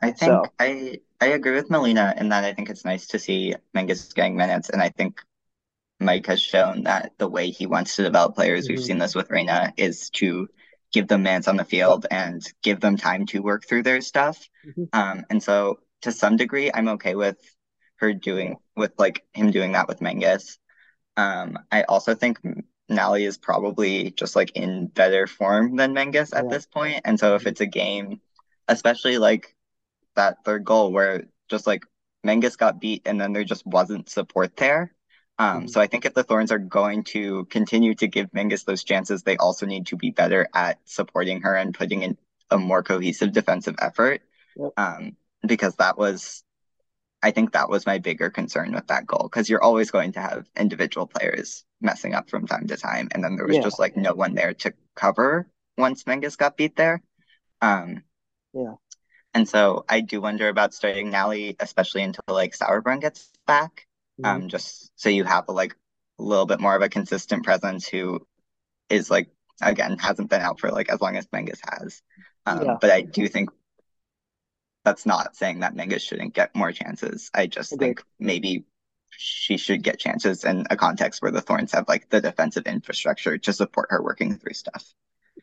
I 0.00 0.06
think 0.06 0.18
so. 0.18 0.44
I 0.58 1.00
I 1.20 1.26
agree 1.28 1.52
with 1.52 1.70
Melina 1.70 2.14
in 2.16 2.30
that 2.30 2.44
I 2.44 2.52
think 2.52 2.70
it's 2.70 2.84
nice 2.84 3.06
to 3.08 3.18
see 3.18 3.54
Menges 3.72 4.12
getting 4.12 4.36
minutes, 4.36 4.70
and 4.70 4.82
I 4.82 4.88
think 4.88 5.20
Mike 6.00 6.26
has 6.26 6.40
shown 6.40 6.84
that 6.84 7.12
the 7.18 7.28
way 7.28 7.50
he 7.50 7.66
wants 7.66 7.96
to 7.96 8.02
develop 8.02 8.34
players, 8.34 8.64
mm-hmm. 8.64 8.76
we've 8.76 8.84
seen 8.84 8.98
this 8.98 9.14
with 9.14 9.30
Reyna, 9.30 9.72
is 9.76 10.10
to 10.10 10.48
give 10.94 11.08
them 11.08 11.24
minutes 11.24 11.48
on 11.48 11.56
the 11.56 11.64
field 11.64 12.06
and 12.12 12.40
give 12.62 12.78
them 12.80 12.96
time 12.96 13.26
to 13.26 13.42
work 13.42 13.66
through 13.66 13.82
their 13.82 14.00
stuff. 14.00 14.48
Mm-hmm. 14.64 14.84
Um, 14.92 15.24
and 15.28 15.42
so 15.42 15.80
to 16.02 16.12
some 16.12 16.36
degree, 16.36 16.70
I'm 16.72 16.88
okay 16.90 17.16
with 17.16 17.36
her 17.96 18.14
doing 18.14 18.56
with 18.76 18.92
like 18.96 19.24
him 19.32 19.50
doing 19.50 19.72
that 19.72 19.88
with 19.88 20.00
Menges. 20.00 20.58
Um, 21.16 21.58
I 21.72 21.82
also 21.82 22.14
think 22.14 22.38
Nally 22.88 23.24
is 23.24 23.36
probably 23.36 24.12
just 24.12 24.36
like 24.36 24.52
in 24.52 24.86
better 24.86 25.26
form 25.26 25.74
than 25.74 25.94
Menges 25.94 26.32
at 26.32 26.44
yeah. 26.44 26.50
this 26.50 26.66
point. 26.66 27.00
And 27.04 27.18
so 27.18 27.34
if 27.34 27.40
mm-hmm. 27.40 27.48
it's 27.48 27.60
a 27.60 27.66
game, 27.66 28.20
especially 28.68 29.18
like 29.18 29.56
that 30.14 30.44
third 30.44 30.64
goal 30.64 30.92
where 30.92 31.24
just 31.50 31.66
like 31.66 31.82
Menges 32.22 32.54
got 32.54 32.80
beat 32.80 33.02
and 33.04 33.20
then 33.20 33.32
there 33.32 33.44
just 33.44 33.66
wasn't 33.66 34.08
support 34.08 34.56
there. 34.56 34.94
Um, 35.38 35.58
mm-hmm. 35.58 35.66
So 35.68 35.80
I 35.80 35.86
think 35.86 36.04
if 36.04 36.14
the 36.14 36.22
Thorns 36.22 36.52
are 36.52 36.58
going 36.58 37.04
to 37.04 37.44
continue 37.46 37.94
to 37.96 38.06
give 38.06 38.32
Menges 38.32 38.64
those 38.64 38.84
chances, 38.84 39.22
they 39.22 39.36
also 39.36 39.66
need 39.66 39.86
to 39.86 39.96
be 39.96 40.10
better 40.10 40.48
at 40.54 40.78
supporting 40.84 41.42
her 41.42 41.54
and 41.54 41.74
putting 41.74 42.02
in 42.02 42.16
a 42.50 42.58
more 42.58 42.82
cohesive 42.82 43.32
defensive 43.32 43.76
effort. 43.80 44.22
Yep. 44.56 44.72
Um, 44.76 45.16
because 45.46 45.76
that 45.76 45.98
was, 45.98 46.42
I 47.22 47.32
think 47.32 47.52
that 47.52 47.68
was 47.68 47.86
my 47.86 47.98
bigger 47.98 48.30
concern 48.30 48.72
with 48.72 48.86
that 48.86 49.06
goal 49.06 49.24
because 49.24 49.50
you're 49.50 49.62
always 49.62 49.90
going 49.90 50.12
to 50.12 50.20
have 50.20 50.46
individual 50.56 51.06
players 51.06 51.64
messing 51.80 52.14
up 52.14 52.30
from 52.30 52.46
time 52.46 52.66
to 52.68 52.76
time, 52.76 53.08
and 53.12 53.22
then 53.22 53.36
there 53.36 53.46
was 53.46 53.56
yeah. 53.56 53.62
just 53.62 53.78
like 53.78 53.96
no 53.96 54.14
one 54.14 54.34
there 54.34 54.54
to 54.54 54.72
cover 54.94 55.48
once 55.76 56.06
Menges 56.06 56.36
got 56.36 56.56
beat 56.56 56.76
there. 56.76 57.02
Um, 57.60 58.02
yeah. 58.52 58.74
And 59.34 59.48
so 59.48 59.84
I 59.88 60.00
do 60.00 60.20
wonder 60.20 60.48
about 60.48 60.74
starting 60.74 61.10
Nally, 61.10 61.56
especially 61.58 62.02
until 62.02 62.22
like 62.28 62.56
Sauerbrunn 62.56 63.00
gets 63.00 63.28
back. 63.46 63.86
Mm-hmm. 64.22 64.42
Um, 64.42 64.48
just 64.48 64.92
so 64.96 65.08
you 65.08 65.24
have 65.24 65.44
a, 65.48 65.52
like 65.52 65.74
a 66.18 66.22
little 66.22 66.46
bit 66.46 66.60
more 66.60 66.76
of 66.76 66.82
a 66.82 66.88
consistent 66.88 67.44
presence 67.44 67.88
who 67.88 68.24
is 68.88 69.10
like 69.10 69.28
again 69.60 69.98
hasn't 69.98 70.30
been 70.30 70.40
out 70.40 70.60
for 70.60 70.70
like 70.70 70.88
as 70.88 71.00
long 71.00 71.16
as 71.16 71.26
Menges 71.32 71.60
has. 71.68 72.02
Um, 72.46 72.64
yeah. 72.64 72.76
But 72.80 72.90
I 72.90 73.00
do 73.00 73.26
think 73.26 73.50
that's 74.84 75.06
not 75.06 75.34
saying 75.34 75.60
that 75.60 75.74
Menges 75.74 76.02
shouldn't 76.02 76.34
get 76.34 76.54
more 76.54 76.70
chances. 76.70 77.30
I 77.34 77.46
just 77.46 77.72
okay. 77.72 77.86
think 77.86 78.04
maybe 78.18 78.64
she 79.10 79.56
should 79.56 79.82
get 79.82 79.98
chances 79.98 80.44
in 80.44 80.66
a 80.70 80.76
context 80.76 81.22
where 81.22 81.30
the 81.30 81.40
Thorns 81.40 81.72
have 81.72 81.88
like 81.88 82.08
the 82.10 82.20
defensive 82.20 82.66
infrastructure 82.66 83.38
to 83.38 83.52
support 83.52 83.88
her 83.90 84.02
working 84.02 84.36
through 84.36 84.54
stuff. 84.54 84.84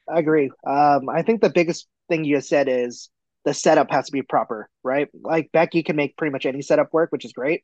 I 0.10 0.20
agree. 0.20 0.52
Um, 0.66 1.10
I 1.10 1.24
think 1.24 1.42
the 1.42 1.50
biggest 1.50 1.88
thing 2.10 2.24
you 2.24 2.40
said 2.42 2.68
is 2.70 3.10
the 3.46 3.54
setup 3.54 3.92
has 3.92 4.06
to 4.08 4.12
be 4.12 4.22
proper, 4.22 4.70
right? 4.84 5.10
Like 5.14 5.52
Becky 5.52 5.84
can 5.84 5.96
make 5.96 6.18
pretty 6.18 6.32
much 6.32 6.46
any 6.46 6.62
setup 6.62 6.94
work, 6.94 7.12
which 7.12 7.26
is 7.26 7.34
great. 7.34 7.64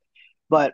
But 0.49 0.73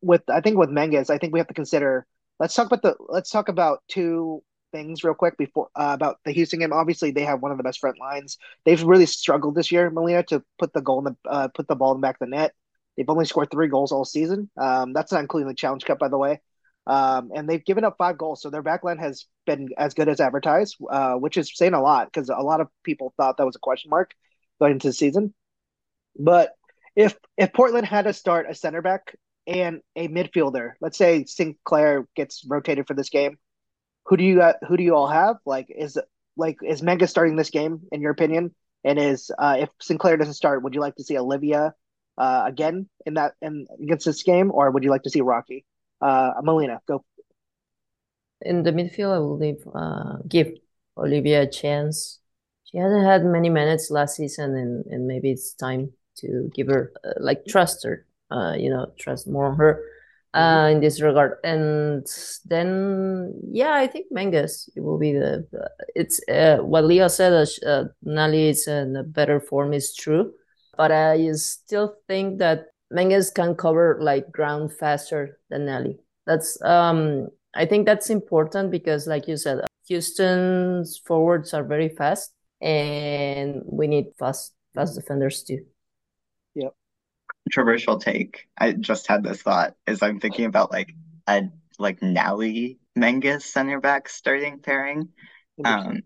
with 0.00 0.22
I 0.28 0.40
think 0.40 0.56
with 0.56 0.70
Menges, 0.70 1.10
I 1.10 1.18
think 1.18 1.32
we 1.32 1.40
have 1.40 1.48
to 1.48 1.54
consider. 1.54 2.06
Let's 2.38 2.54
talk 2.54 2.66
about 2.66 2.82
the. 2.82 2.96
Let's 3.08 3.30
talk 3.30 3.48
about 3.48 3.82
two 3.88 4.42
things 4.72 5.02
real 5.02 5.14
quick 5.14 5.36
before 5.36 5.68
uh, 5.74 5.90
about 5.94 6.18
the 6.24 6.32
Houston 6.32 6.60
game. 6.60 6.72
Obviously, 6.72 7.10
they 7.10 7.24
have 7.24 7.42
one 7.42 7.50
of 7.50 7.56
the 7.56 7.64
best 7.64 7.80
front 7.80 7.98
lines. 7.98 8.38
They've 8.64 8.82
really 8.82 9.06
struggled 9.06 9.54
this 9.54 9.72
year, 9.72 9.90
Melina, 9.90 10.22
to 10.24 10.42
put 10.58 10.72
the 10.72 10.80
goal 10.80 10.98
in 11.00 11.04
the 11.04 11.30
uh, 11.30 11.48
put 11.48 11.68
the 11.68 11.76
ball 11.76 11.92
in 11.94 12.00
the 12.00 12.06
back 12.06 12.16
of 12.20 12.28
the 12.28 12.36
net. 12.36 12.54
They've 12.96 13.08
only 13.08 13.26
scored 13.26 13.50
three 13.50 13.68
goals 13.68 13.92
all 13.92 14.04
season. 14.04 14.50
Um, 14.56 14.92
that's 14.92 15.12
not 15.12 15.20
including 15.20 15.48
the 15.48 15.54
Challenge 15.54 15.84
Cup, 15.84 15.98
by 15.98 16.08
the 16.08 16.18
way. 16.18 16.40
Um, 16.86 17.30
and 17.34 17.48
they've 17.48 17.64
given 17.64 17.84
up 17.84 17.96
five 17.98 18.16
goals, 18.16 18.40
so 18.40 18.48
their 18.48 18.62
backline 18.62 18.98
has 18.98 19.26
been 19.46 19.68
as 19.76 19.92
good 19.92 20.08
as 20.08 20.20
advertised, 20.20 20.76
uh, 20.90 21.14
which 21.14 21.36
is 21.36 21.54
saying 21.54 21.74
a 21.74 21.82
lot 21.82 22.08
because 22.10 22.30
a 22.30 22.36
lot 22.36 22.62
of 22.62 22.68
people 22.82 23.12
thought 23.16 23.36
that 23.36 23.44
was 23.44 23.56
a 23.56 23.60
question 23.60 23.90
mark 23.90 24.14
going 24.58 24.72
into 24.72 24.88
the 24.88 24.92
season. 24.94 25.34
But 26.18 26.54
if 26.96 27.16
if 27.36 27.52
Portland 27.52 27.86
had 27.86 28.06
to 28.06 28.12
start 28.12 28.46
a 28.48 28.54
center 28.54 28.82
back 28.82 29.14
and 29.48 29.80
a 29.96 30.08
midfielder, 30.08 30.72
let's 30.80 30.98
say 30.98 31.24
Sinclair 31.24 32.06
gets 32.14 32.44
rotated 32.46 32.86
for 32.86 32.94
this 32.94 33.08
game, 33.08 33.38
who 34.04 34.16
do 34.16 34.24
you 34.24 34.42
who 34.68 34.76
do 34.76 34.82
you 34.82 34.94
all 34.94 35.08
have? 35.08 35.36
Like 35.46 35.66
is 35.70 35.98
like 36.36 36.58
is 36.62 36.82
Menges 36.82 37.10
starting 37.10 37.36
this 37.36 37.50
game 37.50 37.80
in 37.90 38.00
your 38.00 38.12
opinion? 38.12 38.54
And 38.84 38.98
is 38.98 39.30
uh, 39.38 39.56
if 39.60 39.70
Sinclair 39.80 40.16
doesn't 40.16 40.34
start, 40.34 40.62
would 40.62 40.74
you 40.74 40.80
like 40.80 40.96
to 40.96 41.04
see 41.04 41.18
Olivia 41.18 41.74
uh, 42.16 42.42
again 42.46 42.88
in 43.06 43.14
that 43.14 43.32
in 43.40 43.66
against 43.82 44.04
this 44.04 44.22
game, 44.22 44.50
or 44.52 44.70
would 44.70 44.84
you 44.84 44.90
like 44.90 45.02
to 45.04 45.10
see 45.10 45.20
Rocky? 45.20 45.64
Uh, 46.00 46.32
Melina, 46.42 46.80
go. 46.86 47.04
In 48.42 48.62
the 48.62 48.70
midfield, 48.70 49.14
I 49.14 49.18
will 49.18 49.36
leave, 49.36 49.66
uh, 49.74 50.18
give 50.28 50.52
Olivia 50.96 51.42
a 51.42 51.50
chance. 51.50 52.20
She 52.64 52.78
hasn't 52.78 53.04
had 53.04 53.24
many 53.24 53.50
minutes 53.50 53.90
last 53.90 54.16
season, 54.16 54.54
and, 54.54 54.86
and 54.86 55.06
maybe 55.08 55.30
it's 55.30 55.54
time 55.54 55.92
to 56.18 56.50
give 56.54 56.68
her 56.68 56.92
uh, 57.04 57.14
like 57.18 57.46
trust 57.46 57.82
her. 57.84 58.06
Uh, 58.30 58.54
you 58.58 58.68
know, 58.68 58.92
trust 58.98 59.26
more 59.26 59.46
on 59.46 59.56
her 59.56 59.82
uh, 60.34 60.68
in 60.70 60.80
this 60.80 61.00
regard. 61.00 61.38
And 61.44 62.06
then, 62.44 63.34
yeah, 63.50 63.74
I 63.74 63.86
think 63.86 64.06
Menges 64.10 64.68
it 64.76 64.80
will 64.80 64.98
be 64.98 65.12
the. 65.12 65.46
It's 65.94 66.20
uh, 66.28 66.58
what 66.58 66.84
Leo 66.84 67.08
said. 67.08 67.32
Uh, 67.32 67.68
uh 67.68 67.84
Nally 68.02 68.50
is 68.50 68.66
in 68.68 68.96
a 68.96 69.02
better 69.02 69.40
form 69.40 69.72
is 69.72 69.94
true, 69.94 70.32
but 70.76 70.92
I 70.92 71.32
still 71.32 71.96
think 72.06 72.38
that 72.38 72.66
Menges 72.90 73.30
can 73.30 73.54
cover 73.54 73.98
like 74.00 74.30
ground 74.30 74.72
faster 74.72 75.38
than 75.50 75.66
Nally. 75.66 75.98
That's 76.26 76.60
um. 76.62 77.28
I 77.54 77.64
think 77.64 77.86
that's 77.86 78.10
important 78.10 78.70
because, 78.70 79.06
like 79.06 79.26
you 79.26 79.36
said, 79.36 79.60
Houston's 79.88 80.98
forwards 80.98 81.54
are 81.54 81.64
very 81.64 81.88
fast, 81.88 82.32
and 82.60 83.62
we 83.64 83.86
need 83.86 84.12
fast 84.18 84.52
fast 84.74 84.94
defenders 84.94 85.42
too 85.42 85.64
controversial 87.48 87.98
take. 87.98 88.46
I 88.58 88.72
just 88.72 89.06
had 89.06 89.22
this 89.22 89.42
thought 89.42 89.74
is 89.86 90.02
I'm 90.02 90.20
thinking 90.20 90.44
about 90.44 90.70
like 90.70 90.94
a 91.26 91.44
like 91.78 92.02
Nally 92.02 92.78
Menges 92.94 93.44
center 93.44 93.80
back 93.80 94.08
starting 94.08 94.58
pairing. 94.58 95.08
Um, 95.64 96.02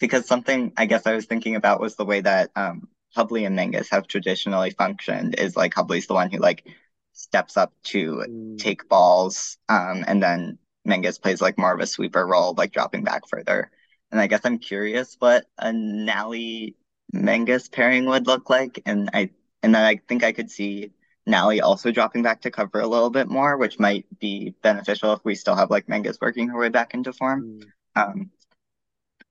because 0.00 0.26
something 0.26 0.72
I 0.76 0.86
guess 0.86 1.06
I 1.06 1.14
was 1.14 1.26
thinking 1.26 1.54
about 1.54 1.80
was 1.80 1.96
the 1.96 2.04
way 2.04 2.20
that 2.22 2.50
um 2.56 2.88
Hubly 3.14 3.44
and 3.44 3.56
Menges 3.56 3.90
have 3.90 4.06
traditionally 4.06 4.70
functioned 4.70 5.38
is 5.38 5.56
like 5.56 5.74
Hubly's 5.74 6.06
the 6.06 6.14
one 6.14 6.30
who 6.30 6.38
like 6.38 6.66
steps 7.12 7.56
up 7.56 7.72
to 7.84 8.24
mm. 8.28 8.58
take 8.58 8.88
balls, 8.88 9.58
um, 9.68 10.04
and 10.06 10.22
then 10.22 10.58
Menges 10.84 11.18
plays 11.18 11.40
like 11.40 11.58
more 11.58 11.74
of 11.74 11.80
a 11.80 11.86
sweeper 11.86 12.26
role, 12.26 12.54
like 12.56 12.72
dropping 12.72 13.04
back 13.04 13.28
further. 13.28 13.70
And 14.10 14.20
I 14.20 14.28
guess 14.28 14.42
I'm 14.44 14.58
curious 14.58 15.16
what 15.18 15.46
a 15.58 15.72
Nally 15.72 16.76
Menges 17.12 17.68
pairing 17.68 18.06
would 18.06 18.26
look 18.26 18.50
like. 18.50 18.82
And 18.86 19.10
I 19.12 19.30
and 19.66 19.74
then 19.74 19.82
I 19.82 19.96
think 19.96 20.22
I 20.22 20.30
could 20.30 20.48
see 20.48 20.92
Nally 21.26 21.60
also 21.60 21.90
dropping 21.90 22.22
back 22.22 22.42
to 22.42 22.52
cover 22.52 22.78
a 22.78 22.86
little 22.86 23.10
bit 23.10 23.26
more, 23.26 23.56
which 23.56 23.80
might 23.80 24.06
be 24.20 24.54
beneficial 24.62 25.12
if 25.12 25.24
we 25.24 25.34
still 25.34 25.56
have 25.56 25.72
like 25.72 25.88
Menges 25.88 26.20
working 26.20 26.50
her 26.50 26.58
way 26.60 26.68
back 26.68 26.94
into 26.94 27.12
form. 27.12 27.62
Mm. 27.96 28.00
Um, 28.00 28.30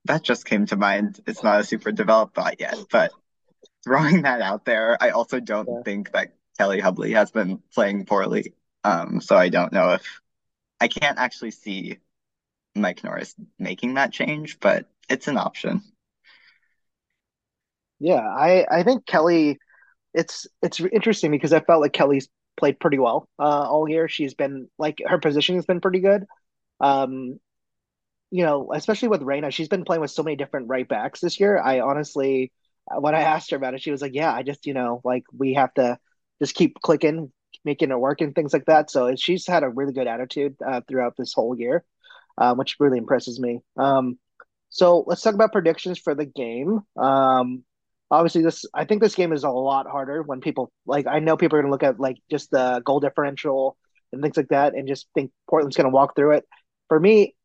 that 0.04 0.24
just 0.24 0.44
came 0.44 0.66
to 0.66 0.76
mind. 0.76 1.22
It's 1.26 1.42
not 1.42 1.62
a 1.62 1.64
super 1.64 1.94
developed 1.94 2.36
thought 2.36 2.60
yet, 2.60 2.76
but 2.92 3.14
throwing 3.86 4.24
that 4.24 4.42
out 4.42 4.66
there, 4.66 4.98
I 5.02 5.12
also 5.12 5.40
don't 5.40 5.70
yeah. 5.70 5.84
think 5.86 6.12
that 6.12 6.34
Kelli 6.60 6.82
Hubly 6.82 7.14
has 7.14 7.32
been 7.32 7.62
playing 7.74 8.06
poorly. 8.06 8.56
Um, 8.84 9.22
so 9.22 9.38
I 9.38 9.48
don't 9.48 9.72
know 9.72 9.92
if 9.92 10.20
I 10.82 10.90
can't 10.90 11.18
actually 11.18 11.52
see 11.52 12.00
Mike 12.76 13.06
Norris 13.06 13.36
making 13.58 13.94
that 13.94 14.12
change, 14.12 14.60
but 14.60 14.90
it's 15.08 15.30
an 15.30 15.38
option. 15.38 15.82
Yeah, 18.00 18.20
I 18.20 18.66
I 18.70 18.84
think 18.84 19.06
Kelly 19.06 19.60
it's 20.16 20.48
it's 20.62 20.80
interesting 20.80 21.32
because 21.32 21.54
I 21.54 21.60
felt 21.60 21.82
like 21.82 21.94
Kelli's 21.94 22.30
played 22.58 22.80
pretty 22.80 22.98
well 23.00 23.30
uh, 23.40 23.44
all 23.70 23.90
year. 23.90 24.08
She's 24.08 24.34
been 24.34 24.70
like 24.80 25.02
her 25.06 25.20
position 25.20 25.56
has 25.56 25.66
been 25.66 25.82
pretty 25.82 26.00
good. 26.00 26.26
Um, 26.80 27.40
you 28.32 28.44
know, 28.44 28.72
especially 28.74 29.10
with 29.10 29.22
Reyna, 29.22 29.52
she's 29.52 29.68
been 29.70 29.86
playing 29.86 30.02
with 30.02 30.12
so 30.12 30.24
many 30.24 30.36
different 30.36 30.68
right 30.68 30.88
backs 30.88 31.20
this 31.20 31.40
year. 31.40 31.60
I 31.60 31.80
honestly, 31.80 32.52
when 32.98 33.16
I 33.16 33.22
asked 33.22 33.52
her 33.52 33.58
about 33.58 33.74
it, 33.76 33.82
she 33.82 33.92
was 33.92 34.02
like, 34.02 34.14
"Yeah, 34.16 34.34
I 34.34 34.44
just 34.44 34.66
you 34.66 34.74
know 34.74 35.02
like 35.04 35.24
we 35.38 35.54
have 35.54 35.74
to 35.76 35.98
just 36.42 36.56
keep 36.56 36.76
clicking, 36.82 37.32
making 37.64 37.92
it 37.92 38.00
work, 38.00 38.22
and 38.22 38.34
things 38.36 38.54
like 38.54 38.66
that." 38.66 38.92
So 38.92 39.16
she's 39.16 39.48
had 39.48 39.64
a 39.64 39.70
really 39.70 39.94
good 39.94 40.08
attitude 40.08 40.56
uh, 40.66 40.82
throughout 40.88 41.16
this 41.18 41.34
whole 41.34 41.58
year, 41.58 41.84
uh, 42.38 42.56
which 42.56 42.78
really 42.80 42.98
impresses 42.98 43.40
me. 43.40 43.60
Um, 43.78 44.18
so 44.70 45.04
let's 45.08 45.22
talk 45.22 45.36
about 45.36 45.54
predictions 45.54 46.00
for 46.00 46.16
the 46.16 46.26
game. 46.26 46.82
Um, 46.98 47.64
obviously 48.12 48.42
this 48.42 48.66
I 48.74 48.86
think 48.86 49.02
this 49.02 49.16
game 49.16 49.34
is 49.34 49.44
a 49.44 49.50
lot 49.50 49.88
harder 49.88 50.22
when 50.22 50.42
people 50.42 50.72
like 50.86 51.08
I 51.08 51.20
know 51.20 51.38
people 51.38 51.58
are 51.58 51.62
gonna 51.62 51.72
look 51.72 51.84
at 51.84 52.00
like 52.00 52.18
just 52.30 52.52
the 52.52 52.82
goal 52.86 53.00
differential 53.00 53.78
and 54.12 54.22
things 54.22 54.38
like 54.38 54.50
that 54.50 54.74
and 54.76 54.88
just 54.88 55.08
think 55.16 55.32
Portland's 55.50 55.78
gonna 55.78 55.90
walk 55.90 56.16
through 56.16 56.34
it. 56.34 56.46
For 56.88 57.00
me, 57.00 57.36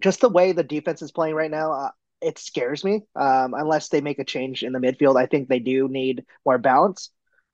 just 0.00 0.20
the 0.20 0.28
way 0.28 0.52
the 0.52 0.62
defense 0.62 1.02
is 1.02 1.12
playing 1.12 1.34
right 1.34 1.50
now, 1.50 1.72
uh, 1.72 1.90
it 2.20 2.38
scares 2.38 2.84
me. 2.84 3.02
Um, 3.16 3.54
unless 3.54 3.88
they 3.88 4.00
make 4.00 4.18
a 4.18 4.24
change 4.24 4.62
in 4.62 4.72
the 4.72 4.78
midfield, 4.78 5.20
I 5.20 5.26
think 5.26 5.48
they 5.48 5.58
do 5.58 5.88
need 5.88 6.24
more 6.44 6.58
balance. 6.58 7.10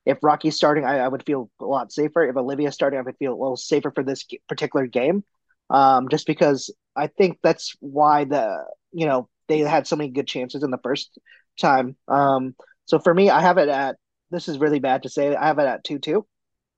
If 0.07 0.19
Rocky's 0.23 0.57
starting, 0.57 0.85
I, 0.85 0.99
I 0.99 1.09
would 1.09 1.25
feel 1.27 1.51
a 1.61 1.65
lot 1.65 1.93
safer. 1.93 2.25
If 2.25 2.37
Olivia's 2.37 2.75
starting, 2.75 2.99
I 2.99 3.03
would 3.03 3.17
feel 3.19 3.33
a 3.33 3.41
little 3.41 3.57
safer 3.57 3.91
for 3.91 4.03
this 4.03 4.27
particular 4.49 4.87
game. 4.87 5.25
Um, 5.69 6.09
just 6.09 6.27
because 6.27 6.75
I 6.97 7.07
think 7.07 7.39
that's 7.43 7.77
why 7.81 8.25
the 8.25 8.65
you 8.93 9.07
know 9.07 9.29
they 9.49 9.59
had 9.61 9.87
so 9.87 9.97
many 9.97 10.11
good 10.11 10.27
chances 10.27 10.63
in 10.63 10.71
the 10.71 10.81
first 10.83 11.17
time. 11.61 11.97
Um, 12.09 12.55
so 12.87 12.99
for 12.99 13.13
me, 13.15 13.31
I 13.31 13.41
have 13.41 13.59
it 13.59 13.69
at 13.69 13.97
this 14.31 14.49
is 14.49 14.59
really 14.59 14.79
bad 14.79 15.03
to 15.03 15.09
say. 15.09 15.35
I 15.35 15.47
have 15.47 15.59
it 15.59 15.67
at 15.67 15.85
two 15.85 15.99
two. 15.99 16.27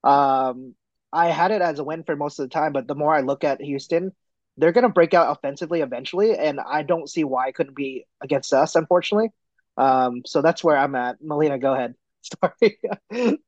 Um, 0.05 0.75
I 1.13 1.29
had 1.29 1.51
it 1.51 1.63
as 1.63 1.79
a 1.79 1.85
win 1.85 2.05
for 2.05 2.17
most 2.17 2.39
of 2.39 2.45
the 2.49 2.53
time, 2.53 2.73
but 2.73 2.89
the 2.89 2.95
more 2.95 3.15
I 3.15 3.21
look 3.21 3.45
at 3.45 3.61
Houston, 3.61 4.13
they're 4.57 4.73
going 4.73 4.83
to 4.83 4.89
break 4.89 5.15
out 5.15 5.37
offensively 5.37 5.81
eventually, 5.81 6.37
and 6.37 6.61
I 6.61 6.83
don't 6.83 7.09
see 7.09 7.25
why 7.25 7.49
it 7.49 7.55
couldn't 7.55 7.77
be 7.77 8.07
against 8.23 8.53
us, 8.53 8.75
unfortunately. 8.75 9.31
Um, 9.77 10.23
so 10.27 10.43
that's 10.43 10.65
where 10.65 10.77
I'm 10.77 10.95
at. 10.95 11.17
Melina, 11.23 11.59
go 11.59 11.75
ahead. 11.75 11.95
Sorry, 12.41 12.79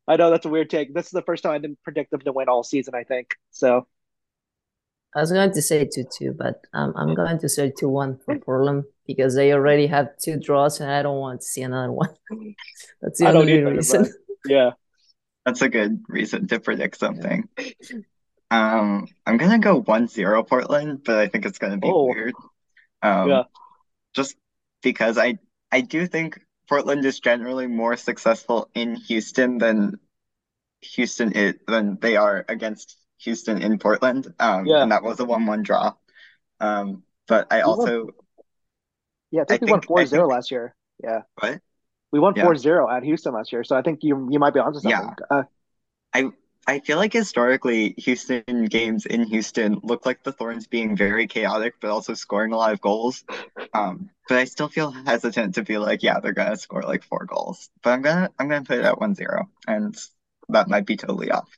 I 0.09 0.17
know 0.17 0.31
that's 0.31 0.47
a 0.47 0.51
weird 0.51 0.71
take. 0.71 0.93
This 0.93 1.07
is 1.07 1.13
the 1.13 1.23
first 1.23 1.43
time 1.43 1.53
I 1.53 1.59
didn't 1.59 1.83
predict 1.83 2.11
them 2.11 2.21
to 2.21 2.33
win 2.33 2.49
all 2.49 2.63
season. 2.65 2.95
I 2.95 3.05
think 3.05 3.37
so. 3.51 3.87
I 5.15 5.21
was 5.21 5.31
going 5.31 5.53
to 5.53 5.63
say 5.63 5.85
2 5.85 6.05
2, 6.19 6.33
but 6.33 6.61
um, 6.73 6.93
I'm 6.97 7.15
going 7.15 7.39
to 7.39 7.49
say 7.49 7.73
2 7.79 7.89
1 7.89 8.19
for 8.25 8.39
Portland 8.39 8.85
because 9.07 9.35
they 9.35 9.53
already 9.53 9.87
have 9.87 10.09
two 10.23 10.39
draws 10.39 10.81
and 10.81 10.91
I 10.91 11.03
don't 11.03 11.19
want 11.19 11.41
to 11.43 11.47
see 11.47 11.63
another 11.63 11.93
one. 11.93 12.15
That's 13.03 13.21
the 13.21 13.29
only 13.29 13.63
reason. 13.63 14.13
Yeah. 14.47 14.73
That's 15.45 15.63
a 15.63 15.69
good 15.69 16.03
reason 16.09 16.49
to 16.49 16.59
predict 16.59 16.99
something. 16.99 17.49
Um, 18.51 19.07
I'm 19.27 19.37
going 19.37 19.51
to 19.51 19.59
go 19.59 19.81
one 19.81 20.09
zero 20.09 20.43
Portland, 20.43 21.03
but 21.05 21.19
I 21.19 21.29
think 21.29 21.45
it's 21.45 21.59
going 21.59 21.73
to 21.73 21.79
be 21.79 21.89
oh. 21.89 22.07
weird. 22.07 22.35
Um, 23.03 23.29
yeah. 23.29 23.43
Just 24.15 24.37
because 24.83 25.19
I, 25.19 25.39
I 25.71 25.83
do 25.83 26.07
think 26.07 26.41
Portland 26.69 27.05
is 27.05 27.21
generally 27.21 27.67
more 27.67 27.97
successful 27.97 28.71
in 28.75 28.97
Houston 28.97 29.59
than 29.59 29.99
Houston 30.81 31.33
is, 31.33 31.55
than 31.67 31.99
they 32.01 32.17
are 32.17 32.45
against 32.49 32.97
Houston 33.25 33.63
in 33.63 33.79
Portland. 33.79 34.33
Um, 34.39 34.67
yeah. 34.67 34.83
and 34.83 34.93
that 34.93 35.03
was 35.03 35.21
a 35.21 35.25
one-one 35.25 35.63
draw. 35.63 35.95
Um, 36.61 37.03
but 37.27 37.53
I 37.53 37.57
we 37.57 37.63
also, 37.63 38.05
won, 38.05 38.15
yeah, 39.31 39.43
I 39.43 39.45
think 39.45 39.63
I 39.63 39.67
we 39.67 39.71
won 39.73 39.81
4-0 39.81 40.29
last 40.29 40.51
year. 40.51 40.75
Yeah. 41.03 41.23
What? 41.41 41.61
We 42.13 42.21
won 42.21 42.35
Yeah. 42.37 42.45
4-0 42.45 42.97
at 42.97 43.03
Houston 43.03 43.35
last 43.35 43.53
year, 43.53 43.65
so 43.65 43.77
I 43.77 43.83
think 43.83 44.01
you 44.03 44.29
you 44.31 44.39
might 44.39 44.55
be 44.55 44.61
onto 44.61 44.79
something. 44.79 44.91
Yeah. 44.91 45.37
Uh, 45.37 45.43
I 46.13 46.31
I 46.67 46.79
feel 46.81 46.97
like 46.97 47.13
historically 47.13 47.95
Houston 47.99 48.65
games 48.67 49.05
in 49.05 49.25
Houston 49.25 49.81
look 49.83 50.07
like 50.07 50.23
the 50.23 50.33
Thorns 50.33 50.67
being 50.67 50.97
very 50.97 51.27
chaotic, 51.27 51.75
but 51.81 51.91
also 51.91 52.15
scoring 52.15 52.53
a 52.53 52.57
lot 52.57 52.73
of 52.73 52.81
goals. 52.81 53.25
Um, 53.75 54.11
but 54.29 54.39
I 54.39 54.45
still 54.45 54.69
feel 54.69 54.91
hesitant 54.93 55.57
to 55.57 55.63
be 55.63 55.77
like, 55.77 56.03
yeah, 56.03 56.21
they're 56.21 56.33
gonna 56.33 56.57
score 56.57 56.83
like 56.83 57.03
four 57.05 57.27
goals. 57.27 57.69
But 57.83 57.91
I'm 57.91 58.03
gonna 58.03 58.31
I'm 58.39 58.49
gonna 58.49 58.65
put 58.65 58.79
it 58.79 58.85
at 58.85 58.99
1-0, 58.99 59.49
and 59.67 59.97
that 60.49 60.69
might 60.69 60.87
be 60.87 60.97
totally 60.97 61.31
off. 61.31 61.51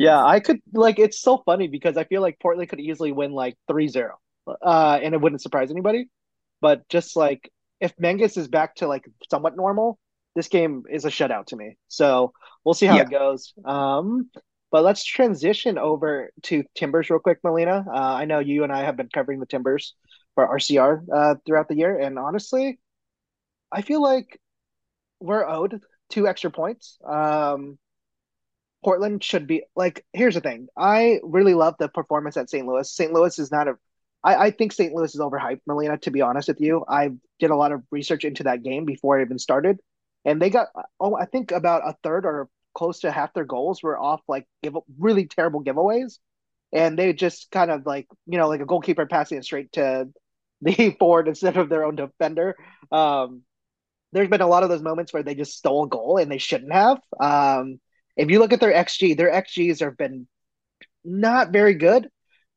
Yeah, 0.00 0.24
I 0.24 0.40
could 0.40 0.60
like 0.72 0.98
it's 0.98 1.20
so 1.20 1.42
funny 1.44 1.68
because 1.68 1.96
I 1.98 2.04
feel 2.04 2.22
like 2.22 2.38
Portland 2.40 2.70
could 2.70 2.80
easily 2.80 3.12
win 3.12 3.32
like 3.32 3.56
3-0. 3.68 4.18
Uh, 4.62 4.98
and 5.02 5.14
it 5.14 5.20
wouldn't 5.20 5.42
surprise 5.42 5.70
anybody. 5.70 6.08
But 6.60 6.88
just 6.88 7.16
like 7.16 7.50
if 7.80 7.92
Menges 7.98 8.36
is 8.38 8.48
back 8.48 8.76
to 8.76 8.88
like 8.88 9.04
somewhat 9.30 9.56
normal, 9.56 9.98
this 10.34 10.48
game 10.48 10.84
is 10.90 11.04
a 11.04 11.10
shutout 11.10 11.46
to 11.46 11.56
me. 11.56 11.76
So 11.88 12.32
we'll 12.64 12.74
see 12.74 12.86
how 12.86 12.96
Yeah. 12.96 13.02
it 13.02 13.10
goes. 13.10 13.52
Um, 13.64 14.30
but 14.70 14.84
let's 14.84 15.04
transition 15.04 15.78
over 15.78 16.30
to 16.44 16.64
Timbers 16.74 17.10
real 17.10 17.20
quick, 17.20 17.38
Melina. 17.44 17.84
Uh, 17.88 17.92
I 17.92 18.24
know 18.24 18.38
you 18.38 18.64
and 18.64 18.72
I 18.72 18.84
have 18.84 18.96
been 18.96 19.08
covering 19.12 19.40
the 19.40 19.46
Timbers 19.46 19.94
for 20.34 20.46
RCR 20.46 21.02
uh, 21.12 21.34
throughout 21.46 21.68
the 21.68 21.76
year, 21.76 21.98
and 21.98 22.18
honestly, 22.18 22.78
I 23.72 23.82
feel 23.82 24.02
like 24.02 24.40
we're 25.20 25.46
owed 25.48 25.82
two 26.10 26.28
extra 26.28 26.50
points. 26.50 26.98
Um, 27.06 27.78
Portland 28.84 29.22
should 29.22 29.46
be 29.46 29.64
like. 29.76 30.04
Here's 30.12 30.34
the 30.34 30.40
thing. 30.40 30.68
I 30.76 31.20
really 31.22 31.54
love 31.54 31.74
the 31.78 31.88
performance 31.88 32.36
at 32.36 32.50
St. 32.50 32.66
Louis. 32.66 32.90
St. 32.90 33.12
Louis 33.12 33.38
is 33.38 33.50
not 33.50 33.68
a. 33.68 33.74
I, 34.22 34.34
I 34.36 34.50
think 34.50 34.72
St. 34.72 34.92
Louis 34.92 35.14
is 35.14 35.20
overhyped, 35.20 35.62
Melina. 35.66 35.98
To 35.98 36.10
be 36.10 36.22
honest 36.22 36.48
with 36.48 36.60
you, 36.60 36.84
I 36.88 37.10
did 37.38 37.50
a 37.50 37.56
lot 37.56 37.72
of 37.72 37.82
research 37.90 38.24
into 38.24 38.44
that 38.44 38.62
game 38.62 38.84
before 38.84 39.18
it 39.18 39.24
even 39.24 39.38
started, 39.38 39.80
and 40.24 40.40
they 40.40 40.50
got. 40.50 40.68
Oh, 40.98 41.14
I 41.14 41.26
think 41.26 41.52
about 41.52 41.88
a 41.88 41.96
third 42.02 42.24
or 42.24 42.48
close 42.74 43.00
to 43.00 43.10
half 43.10 43.34
their 43.34 43.44
goals 43.44 43.82
were 43.82 43.98
off 43.98 44.20
like 44.28 44.46
give 44.62 44.76
really 44.98 45.26
terrible 45.26 45.62
giveaways, 45.62 46.18
and 46.72 46.98
they 46.98 47.12
just 47.12 47.50
kind 47.50 47.70
of 47.70 47.86
like 47.86 48.06
you 48.26 48.38
know 48.38 48.48
like 48.48 48.60
a 48.60 48.66
goalkeeper 48.66 49.06
passing 49.06 49.38
it 49.38 49.44
straight 49.44 49.72
to 49.72 50.08
the 50.62 50.96
forward 50.98 51.28
instead 51.28 51.56
of 51.56 51.68
their 51.68 51.84
own 51.84 51.96
defender. 51.96 52.56
Um, 52.92 53.42
there's 54.12 54.28
been 54.28 54.40
a 54.40 54.46
lot 54.46 54.62
of 54.62 54.68
those 54.68 54.82
moments 54.82 55.12
where 55.12 55.22
they 55.22 55.34
just 55.34 55.56
stole 55.56 55.84
a 55.84 55.88
goal 55.88 56.16
and 56.18 56.30
they 56.30 56.38
shouldn't 56.38 56.72
have. 56.72 57.00
Um, 57.20 57.80
if 58.20 58.30
you 58.30 58.38
look 58.38 58.52
at 58.52 58.60
their 58.60 58.72
XG, 58.72 59.16
their 59.16 59.32
XGs 59.32 59.80
have 59.80 59.96
been 59.96 60.28
not 61.04 61.52
very 61.52 61.74
good. 61.74 62.08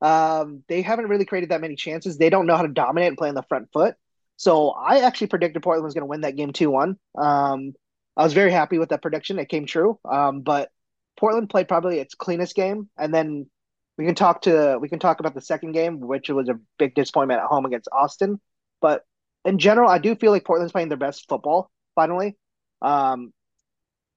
Um, 0.01 0.63
they 0.67 0.81
haven't 0.81 1.07
really 1.07 1.23
created 1.23 1.51
that 1.51 1.61
many 1.61 1.77
chances. 1.77 2.17
They 2.17 2.29
don't 2.29 2.45
know 2.45 2.57
how 2.57 2.63
to 2.63 2.67
dominate 2.67 3.07
and 3.07 3.17
play 3.17 3.29
on 3.29 3.35
the 3.35 3.43
front 3.43 3.69
foot. 3.71 3.95
So 4.35 4.71
I 4.71 4.99
actually 4.99 5.27
predicted 5.27 5.63
Portland 5.63 5.85
was 5.85 5.93
going 5.93 6.01
to 6.01 6.07
win 6.07 6.21
that 6.21 6.35
game 6.35 6.51
2 6.51 6.69
1. 6.69 6.97
Um, 7.17 7.73
I 8.17 8.23
was 8.23 8.33
very 8.33 8.51
happy 8.51 8.77
with 8.77 8.89
that 8.89 9.01
prediction. 9.01 9.39
It 9.39 9.47
came 9.47 9.65
true. 9.65 9.97
Um, 10.03 10.41
but 10.41 10.69
Portland 11.17 11.49
played 11.49 11.69
probably 11.69 11.99
its 11.99 12.13
cleanest 12.13 12.55
game. 12.55 12.89
And 12.97 13.13
then 13.13 13.49
we 13.97 14.05
can 14.05 14.15
talk 14.15 14.41
to 14.41 14.77
we 14.81 14.89
can 14.89 14.99
talk 14.99 15.21
about 15.21 15.33
the 15.33 15.41
second 15.41 15.71
game, 15.71 16.01
which 16.01 16.29
was 16.29 16.49
a 16.49 16.59
big 16.77 16.93
disappointment 16.93 17.39
at 17.39 17.47
home 17.47 17.65
against 17.65 17.87
Austin. 17.93 18.41
But 18.81 19.03
in 19.45 19.59
general, 19.59 19.89
I 19.89 19.99
do 19.99 20.15
feel 20.15 20.31
like 20.31 20.43
Portland's 20.43 20.73
playing 20.73 20.89
their 20.89 20.97
best 20.97 21.29
football 21.29 21.71
finally. 21.95 22.35
Um, 22.81 23.31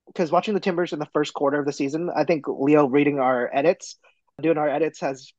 because 0.07 0.31
watching 0.31 0.55
the 0.55 0.61
Timbers 0.61 0.93
in 0.93 0.99
the 0.99 1.09
first 1.13 1.35
quarter 1.35 1.59
of 1.59 1.67
the 1.67 1.73
season, 1.73 2.11
I 2.15 2.25
think 2.25 2.47
Leo 2.49 2.87
reading 2.87 3.19
our 3.19 3.51
edits, 3.53 3.97
doing 4.41 4.59
our 4.59 4.69
edits, 4.69 5.01
has 5.01 5.33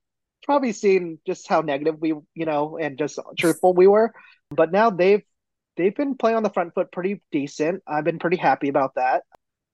probably 0.43 0.71
seen 0.71 1.19
just 1.25 1.47
how 1.47 1.61
negative 1.61 1.95
we, 1.99 2.09
you 2.35 2.45
know, 2.45 2.77
and 2.77 2.97
just 2.97 3.19
truthful 3.37 3.73
we 3.73 3.87
were. 3.87 4.13
But 4.49 4.71
now 4.71 4.89
they've 4.89 5.23
they've 5.77 5.95
been 5.95 6.15
playing 6.15 6.37
on 6.37 6.43
the 6.43 6.49
front 6.49 6.73
foot 6.73 6.91
pretty 6.91 7.21
decent. 7.31 7.83
I've 7.87 8.03
been 8.03 8.19
pretty 8.19 8.37
happy 8.37 8.69
about 8.69 8.95
that. 8.95 9.23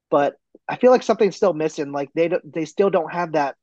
But 0.10 0.36
I 0.68 0.76
feel 0.76 0.92
like 0.92 1.04
something's 1.04 1.36
still 1.36 1.54
missing. 1.54 1.92
Like 1.92 2.10
they 2.14 2.32
they 2.44 2.66
still 2.66 2.90
don't 2.90 3.12
have 3.12 3.34
that 3.34 3.56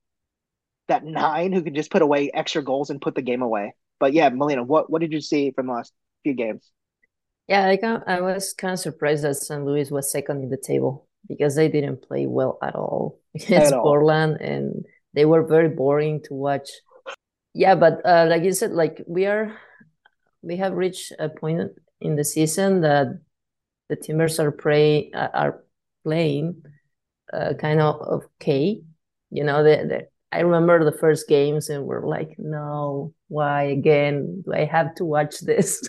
that 0.88 1.04
nine 1.04 1.52
who 1.52 1.62
can 1.62 1.74
just 1.74 1.90
put 1.90 2.02
away 2.02 2.30
extra 2.34 2.62
goals 2.64 2.90
and 2.90 3.00
put 3.00 3.14
the 3.14 3.22
game 3.22 3.42
away. 3.42 3.74
But 4.00 4.12
yeah, 4.12 4.28
Melina, 4.30 4.64
what 4.64 4.90
what 4.90 5.00
did 5.00 5.12
you 5.12 5.20
see 5.20 5.52
from 5.52 5.66
the 5.66 5.72
last 5.74 5.92
few 6.24 6.34
games? 6.34 6.68
Yeah, 7.46 7.66
I 7.66 7.78
I 8.06 8.20
was 8.20 8.52
kind 8.52 8.72
of 8.72 8.78
surprised 8.78 9.24
that 9.24 9.34
San 9.34 9.64
Luis 9.64 9.90
was 9.90 10.10
second 10.10 10.42
in 10.42 10.50
the 10.50 10.56
table 10.56 11.06
because 11.30 11.54
they 11.54 11.68
didn't 11.68 12.02
play 12.02 12.26
well 12.26 12.58
at 12.60 12.74
all 12.74 13.20
against 13.34 13.72
At 13.72 13.78
all. 13.78 13.82
Portland 13.82 14.40
and 14.40 14.84
they 15.14 15.24
were 15.24 15.46
very 15.46 15.68
boring 15.68 16.20
to 16.24 16.34
watch. 16.34 16.68
Yeah, 17.54 17.76
but 17.76 18.04
uh, 18.04 18.26
like 18.28 18.42
you 18.42 18.52
said, 18.52 18.72
like 18.72 19.02
we 19.06 19.26
are, 19.26 19.56
we 20.42 20.56
have 20.56 20.74
reached 20.74 21.12
a 21.18 21.28
point 21.28 21.70
in 22.00 22.16
the 22.16 22.24
season 22.24 22.82
that 22.82 23.20
the 23.88 23.96
Timbers 23.96 24.38
are 24.38 24.52
play 24.52 25.10
uh, 25.14 25.28
are 25.32 25.64
playing 26.04 26.62
uh, 27.32 27.54
kind 27.54 27.80
of 27.80 28.00
okay. 28.40 28.82
You 29.30 29.44
know, 29.44 29.64
I 30.32 30.40
remember 30.40 30.84
the 30.84 30.96
first 30.98 31.28
games 31.28 31.70
and 31.70 31.84
we're 31.84 32.06
like, 32.06 32.34
no, 32.38 33.14
why 33.28 33.64
again? 33.64 34.42
Do 34.44 34.52
I 34.52 34.64
have 34.64 34.94
to 34.96 35.04
watch 35.04 35.40
this? 35.46 35.88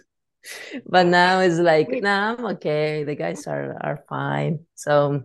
But 0.86 1.08
now 1.08 1.40
it's 1.40 1.60
like, 1.60 1.90
nah, 2.02 2.36
I'm 2.38 2.46
okay. 2.58 3.04
The 3.04 3.16
guys 3.16 3.48
are 3.48 3.78
are 3.82 4.04
fine. 4.10 4.66
So 4.76 5.24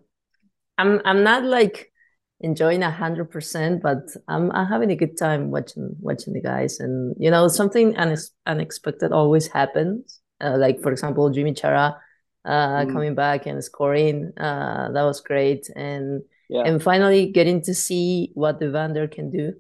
I'm 0.79 1.00
I'm 1.05 1.22
not 1.22 1.44
like 1.44 1.92
enjoying 2.40 2.83
a 2.83 2.90
hundred 2.90 3.31
percent, 3.31 3.83
but 3.83 4.02
I'm 4.29 4.50
I'm 4.52 4.66
having 4.66 4.90
a 4.90 4.96
good 4.96 5.16
time 5.18 5.50
watching 5.50 5.96
watching 6.00 6.35
the 6.35 6.42
guys. 6.42 6.81
And 6.81 7.14
you 7.18 7.31
know, 7.31 7.48
something 7.48 7.94
unex- 7.94 8.33
unexpected 8.46 9.12
always 9.12 9.46
happens. 9.48 10.20
Uh, 10.40 10.57
like 10.59 10.81
for 10.83 10.92
example, 10.92 11.31
Yimmi 11.31 11.57
Chara 11.57 11.96
uh, 12.44 12.85
Mm. 12.85 12.92
coming 12.92 13.14
back 13.14 13.46
and 13.46 13.62
scoring. 13.64 14.33
Uh, 14.37 14.92
that 14.92 15.02
was 15.02 15.20
great. 15.20 15.68
And 15.74 16.22
Yeah. 16.48 16.62
and 16.62 16.83
finally 16.83 17.33
getting 17.33 17.62
to 17.62 17.74
see 17.74 18.31
what 18.35 18.62
Evander 18.62 19.09
can 19.09 19.31
do 19.31 19.55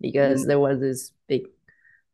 because 0.00 0.42
Mhm. 0.42 0.48
there 0.48 0.58
was 0.58 0.80
this 0.80 1.12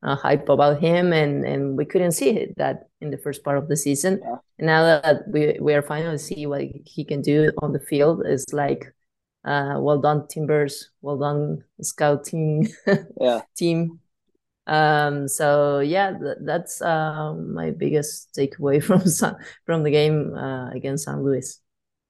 uh, 0.03 0.17
hype 0.17 0.49
about 0.49 0.81
him 0.81 1.13
and 1.13 1.45
and 1.45 1.77
we 1.77 1.85
couldn't 1.85 2.13
see 2.13 2.31
it, 2.31 2.57
that 2.57 2.89
in 3.01 3.11
the 3.11 3.19
first 3.19 3.45
part 3.45 3.59
of 3.59 3.69
the 3.69 3.77
season 3.77 4.21
Yeah. 4.21 4.37
and 4.59 4.67
now 4.67 4.83
that 5.03 5.29
we 5.29 5.59
we 5.61 5.75
are 5.75 5.83
finally 5.83 6.19
see 6.19 6.47
what 6.47 6.63
he 6.85 7.05
can 7.05 7.23
do 7.23 7.51
on 7.63 7.73
the 7.73 7.81
field 7.81 8.23
it's 8.27 8.53
like 8.53 8.95
uh 9.45 9.77
well 9.79 9.99
done 10.01 10.27
timbers 10.29 10.91
well 11.03 11.19
done 11.19 11.63
scouting 11.83 12.69
Yeah. 13.21 13.43
team 13.57 14.01
um 14.67 15.29
so 15.29 15.81
yeah 15.81 16.13
th- 16.13 16.39
that's 16.43 16.83
uh, 16.83 17.35
my 17.35 17.71
biggest 17.71 18.33
takeaway 18.37 18.83
from 18.89 19.07
San- 19.07 19.37
from 19.67 19.83
the 19.83 19.91
game 19.91 20.35
uh, 20.37 20.71
against 20.71 21.05
San 21.05 21.23
Luis 21.25 21.61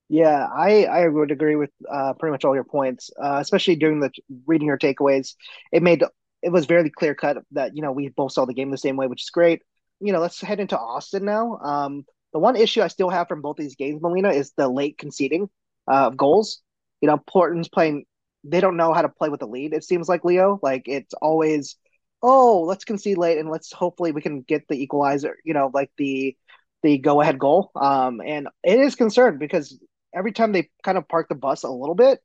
Yeah, 0.09 0.47
I 0.53 0.85
I 0.87 1.09
would 1.09 1.31
agree 1.31 1.55
with 1.57 1.71
uh, 1.91 2.15
pretty 2.15 2.33
much 2.33 2.45
all 2.45 2.55
your 2.55 2.65
points, 2.65 3.11
uh, 3.23 3.39
especially 3.41 3.77
during 3.77 4.01
the 4.01 4.11
reading 4.47 4.67
your 4.67 4.79
takeaways. 4.79 5.35
It 5.73 5.83
made 5.85 6.03
it 6.43 6.51
was 6.51 6.67
very 6.67 6.91
clear 6.91 7.15
cut 7.15 7.39
that 7.53 7.77
you 7.77 7.83
know 7.83 7.93
we 7.93 8.09
both 8.09 8.33
saw 8.33 8.45
the 8.45 8.55
game 8.55 8.71
the 8.71 8.79
same 8.79 8.97
way, 8.97 9.07
which 9.07 9.23
is 9.23 9.31
great. 9.31 9.63
You 10.01 10.13
know, 10.13 10.21
let's 10.21 10.41
head 10.41 10.61
into 10.61 10.79
Austin 10.79 11.25
now. 11.25 11.59
Um, 11.59 12.05
the 12.33 12.39
one 12.39 12.57
issue 12.57 12.83
I 12.83 12.89
still 12.89 13.11
have 13.11 13.29
from 13.29 13.43
both 13.43 13.57
these 13.57 13.77
games, 13.77 14.01
Molina, 14.01 14.31
is 14.31 14.53
the 14.57 14.69
late 14.69 14.99
conceding 14.99 15.49
uh, 15.91 16.07
of 16.07 16.17
goals. 16.17 16.63
You 17.01 17.09
know, 17.09 17.19
Portland's 17.19 17.69
playing; 17.69 18.05
they 18.45 18.61
don't 18.61 18.77
know 18.77 18.93
how 18.93 19.03
to 19.03 19.09
play 19.09 19.29
with 19.29 19.41
the 19.41 19.47
lead. 19.47 19.75
It 19.75 19.85
seems 19.85 20.09
like 20.09 20.25
Leo, 20.25 20.59
like 20.63 20.85
it's 20.87 21.15
always, 21.15 21.77
oh, 22.23 22.63
let's 22.63 22.85
concede 22.85 23.19
late 23.19 23.39
and 23.39 23.51
let's 23.51 23.73
hopefully 23.73 24.13
we 24.13 24.23
can 24.23 24.43
get 24.43 24.67
the 24.69 24.81
equalizer. 24.81 25.37
You 25.45 25.55
know, 25.55 25.71
like 25.73 25.91
the 25.99 26.37
the 26.83 26.99
go 26.99 27.21
ahead 27.21 27.39
goal. 27.39 27.71
Um, 27.75 28.21
and 28.25 28.49
it 28.63 28.79
is 28.79 28.95
concerned 28.95 29.39
because 29.39 29.79
every 30.15 30.33
time 30.33 30.53
they 30.53 30.71
kind 30.83 30.99
of 30.99 31.09
park 31.09 31.29
the 31.29 31.35
bus 31.35 31.63
a 31.63 31.71
little 31.71 31.95
bit, 31.95 32.21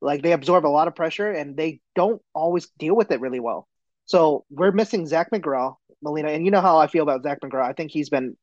like 0.00 0.22
they 0.22 0.32
absorb 0.32 0.66
a 0.66 0.68
lot 0.68 0.88
of 0.88 0.94
pressure 0.94 1.30
and 1.30 1.56
they 1.56 1.80
don't 1.94 2.22
always 2.34 2.68
deal 2.78 2.96
with 2.96 3.10
it 3.10 3.20
really 3.20 3.40
well. 3.40 3.68
So 4.06 4.44
we're 4.50 4.72
missing 4.72 5.06
Zac 5.06 5.30
McGraw, 5.30 5.76
Melina, 6.02 6.30
and 6.30 6.44
you 6.44 6.50
know 6.50 6.60
how 6.60 6.78
I 6.78 6.86
feel 6.86 7.02
about 7.02 7.22
Zac 7.22 7.40
McGraw. 7.40 7.64
I 7.68 7.72
think 7.72 7.90
he's 7.90 8.08
been 8.08 8.36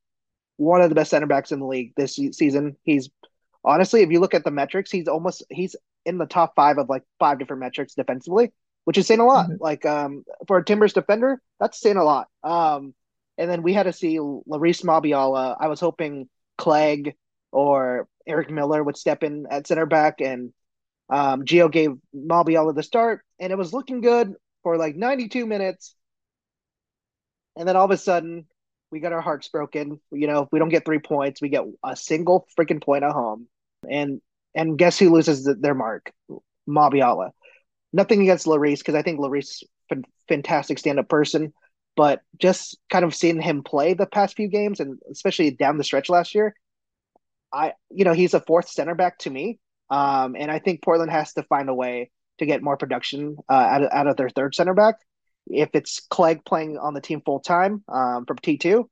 one 0.57 0.81
of 0.81 0.89
the 0.89 0.95
best 0.95 1.11
center 1.11 1.27
backs 1.27 1.51
in 1.51 1.59
the 1.59 1.65
league 1.65 1.93
this 1.95 2.15
season. 2.15 2.77
He's 2.83 3.09
honestly, 3.63 4.01
if 4.01 4.11
you 4.11 4.19
look 4.19 4.33
at 4.33 4.43
the 4.43 4.51
metrics, 4.51 4.91
he's 4.91 5.07
almost 5.07 5.43
he's 5.49 5.75
in 6.05 6.17
the 6.17 6.25
top 6.25 6.53
five 6.55 6.77
of 6.77 6.89
like 6.89 7.03
five 7.19 7.37
different 7.39 7.59
metrics 7.59 7.95
defensively, 7.95 8.53
which 8.85 8.97
is 8.97 9.07
saying 9.07 9.19
a 9.19 9.25
lot. 9.25 9.49
Mhm. 9.49 9.57
Like 9.59 9.85
um 9.85 10.23
for 10.47 10.57
a 10.57 10.65
Timbers 10.65 10.93
defender, 10.93 11.41
that's 11.59 11.79
saying 11.79 11.97
a 11.97 12.03
lot. 12.03 12.27
Um 12.43 12.93
and 13.37 13.49
then 13.49 13.61
we 13.61 13.73
had 13.73 13.83
to 13.83 13.93
see 13.93 14.17
Larrys 14.17 14.83
Mabiala. 14.83 15.57
I 15.59 15.67
was 15.67 15.79
hoping 15.79 16.29
Clegg 16.57 17.15
or 17.51 18.07
Eric 18.25 18.49
Miller 18.49 18.83
would 18.83 18.97
step 18.97 19.23
in 19.23 19.45
at 19.49 19.67
center 19.67 19.85
back, 19.85 20.21
and 20.21 20.53
um, 21.09 21.43
Gio 21.43 21.71
gave 21.71 21.91
Mabiala 22.15 22.75
the 22.75 22.83
start, 22.83 23.21
and 23.39 23.51
it 23.51 23.57
was 23.57 23.73
looking 23.73 24.01
good 24.01 24.33
for 24.63 24.77
like 24.77 24.95
92 24.95 25.45
minutes. 25.45 25.95
And 27.55 27.67
then 27.67 27.75
all 27.75 27.85
of 27.85 27.91
a 27.91 27.97
sudden, 27.97 28.45
we 28.91 28.99
got 28.99 29.13
our 29.13 29.21
hearts 29.21 29.47
broken. 29.49 29.99
You 30.11 30.27
know, 30.27 30.43
if 30.43 30.49
we 30.51 30.59
don't 30.59 30.69
get 30.69 30.85
three 30.85 30.99
points, 30.99 31.41
we 31.41 31.49
get 31.49 31.63
a 31.83 31.95
single 31.95 32.47
freaking 32.57 32.83
point 32.83 33.03
at 33.03 33.11
home. 33.11 33.47
And 33.89 34.21
and 34.55 34.77
guess 34.77 34.97
who 34.97 35.11
loses 35.11 35.43
the, 35.43 35.55
their 35.55 35.75
mark? 35.75 36.11
Mabiala. 36.67 37.31
Nothing 37.93 38.21
against 38.21 38.45
Larrys 38.45 38.79
because 38.79 38.95
I 38.95 39.01
think 39.01 39.19
Larrys 39.19 39.63
f- 39.91 39.99
fantastic 40.27 40.77
stand 40.79 40.99
up 40.99 41.07
person, 41.07 41.53
but 41.95 42.21
just 42.37 42.77
kind 42.89 43.05
of 43.05 43.15
seeing 43.15 43.41
him 43.41 43.63
play 43.63 43.93
the 43.93 44.05
past 44.05 44.35
few 44.35 44.47
games 44.47 44.79
and 44.79 44.99
especially 45.11 45.51
down 45.51 45.77
the 45.77 45.83
stretch 45.83 46.09
last 46.09 46.35
year, 46.35 46.53
I 47.53 47.73
you 47.89 48.03
know 48.03 48.13
he's 48.13 48.33
a 48.33 48.41
fourth 48.41 48.69
center 48.69 48.95
back 48.95 49.19
to 49.19 49.29
me, 49.29 49.59
um, 49.89 50.35
and 50.37 50.51
I 50.51 50.59
think 50.59 50.83
Portland 50.83 51.11
has 51.11 51.33
to 51.33 51.43
find 51.43 51.69
a 51.69 51.73
way 51.73 52.11
to 52.39 52.45
get 52.45 52.61
more 52.61 52.77
production 52.77 53.37
uh, 53.49 53.53
out 53.53 53.83
of, 53.83 53.89
out 53.91 54.07
of 54.07 54.17
their 54.17 54.29
third 54.29 54.55
center 54.55 54.73
back. 54.73 54.95
If 55.47 55.69
it's 55.73 56.01
Clegg 56.09 56.43
playing 56.45 56.77
on 56.77 56.93
the 56.93 57.01
team 57.01 57.21
full 57.25 57.39
time 57.39 57.83
um, 57.87 58.25
from 58.25 58.37
T 58.37 58.57
two, 58.57 58.89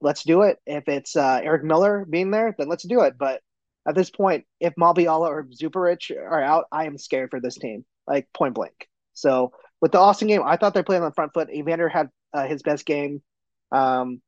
let's 0.00 0.24
do 0.24 0.42
it. 0.42 0.58
If 0.66 0.88
it's 0.88 1.16
uh, 1.16 1.40
Eric 1.42 1.64
Miller 1.64 2.06
being 2.08 2.30
there, 2.30 2.54
then 2.56 2.68
let's 2.68 2.84
do 2.84 3.02
it. 3.02 3.18
But 3.18 3.40
at 3.86 3.94
this 3.94 4.10
point, 4.10 4.44
if 4.60 4.74
Mabiala 4.74 5.28
or 5.28 5.44
Zuparic 5.44 6.10
are 6.16 6.42
out, 6.42 6.64
I 6.72 6.86
am 6.86 6.98
scared 6.98 7.30
for 7.30 7.40
this 7.40 7.56
team, 7.56 7.84
like 8.06 8.26
point 8.32 8.54
blank. 8.54 8.88
So 9.14 9.52
with 9.80 9.92
the 9.92 9.98
Austin 9.98 10.28
game, 10.28 10.42
I 10.44 10.56
thought 10.56 10.74
they're 10.74 10.82
playing 10.82 11.02
on 11.02 11.10
the 11.10 11.14
front 11.14 11.34
foot. 11.34 11.50
Evander 11.50 11.88
had 11.88 12.10
uh, 12.32 12.46
his 12.46 12.62
best 12.62 12.84
game. 12.86 13.22
Um, 13.70 14.20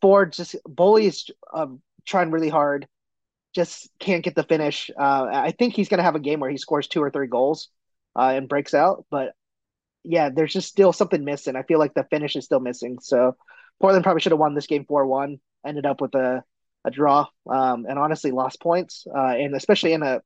Ford 0.00 0.32
just 0.32 0.56
bullies 0.64 1.30
uh, 1.52 1.66
trying 2.06 2.30
really 2.30 2.48
hard, 2.48 2.86
just 3.54 3.88
can't 3.98 4.24
get 4.24 4.34
the 4.34 4.42
finish. 4.42 4.90
Uh, 4.96 5.28
I 5.32 5.52
think 5.52 5.74
he's 5.74 5.88
going 5.88 5.98
to 5.98 6.04
have 6.04 6.16
a 6.16 6.20
game 6.20 6.40
where 6.40 6.50
he 6.50 6.56
scores 6.56 6.88
two 6.88 7.02
or 7.02 7.10
three 7.10 7.28
goals 7.28 7.68
uh, 8.16 8.32
and 8.34 8.48
breaks 8.48 8.74
out. 8.74 9.06
But 9.10 9.32
yeah, 10.02 10.30
there's 10.30 10.52
just 10.52 10.68
still 10.68 10.92
something 10.92 11.24
missing. 11.24 11.56
I 11.56 11.62
feel 11.62 11.78
like 11.78 11.94
the 11.94 12.04
finish 12.04 12.36
is 12.36 12.44
still 12.44 12.60
missing. 12.60 12.98
So 13.00 13.36
Portland 13.80 14.04
probably 14.04 14.20
should 14.20 14.32
have 14.32 14.38
won 14.38 14.54
this 14.54 14.66
game 14.66 14.84
four 14.84 15.06
one. 15.06 15.38
Ended 15.64 15.86
up 15.86 16.00
with 16.00 16.14
a 16.14 16.44
a 16.84 16.90
draw, 16.90 17.26
um, 17.50 17.86
and 17.88 17.98
honestly 17.98 18.30
lost 18.30 18.60
points. 18.60 19.06
Uh, 19.06 19.28
and 19.28 19.54
especially 19.54 19.94
in 19.94 20.02
a 20.02 20.20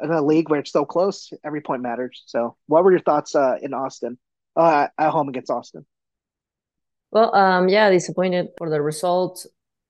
in 0.00 0.10
a 0.10 0.22
league 0.22 0.48
where 0.50 0.60
it's 0.60 0.70
so 0.70 0.84
close, 0.84 1.32
every 1.44 1.60
point 1.60 1.82
matters. 1.82 2.22
So, 2.26 2.56
what 2.66 2.84
were 2.84 2.92
your 2.92 3.00
thoughts 3.00 3.34
uh, 3.34 3.56
in 3.60 3.74
Austin, 3.74 4.18
uh, 4.56 4.88
at 4.98 5.10
home 5.10 5.28
against 5.28 5.50
Austin? 5.50 5.86
Well, 7.10 7.34
um, 7.34 7.68
yeah, 7.68 7.90
disappointed 7.90 8.48
for 8.56 8.70
the 8.70 8.80
result. 8.80 9.44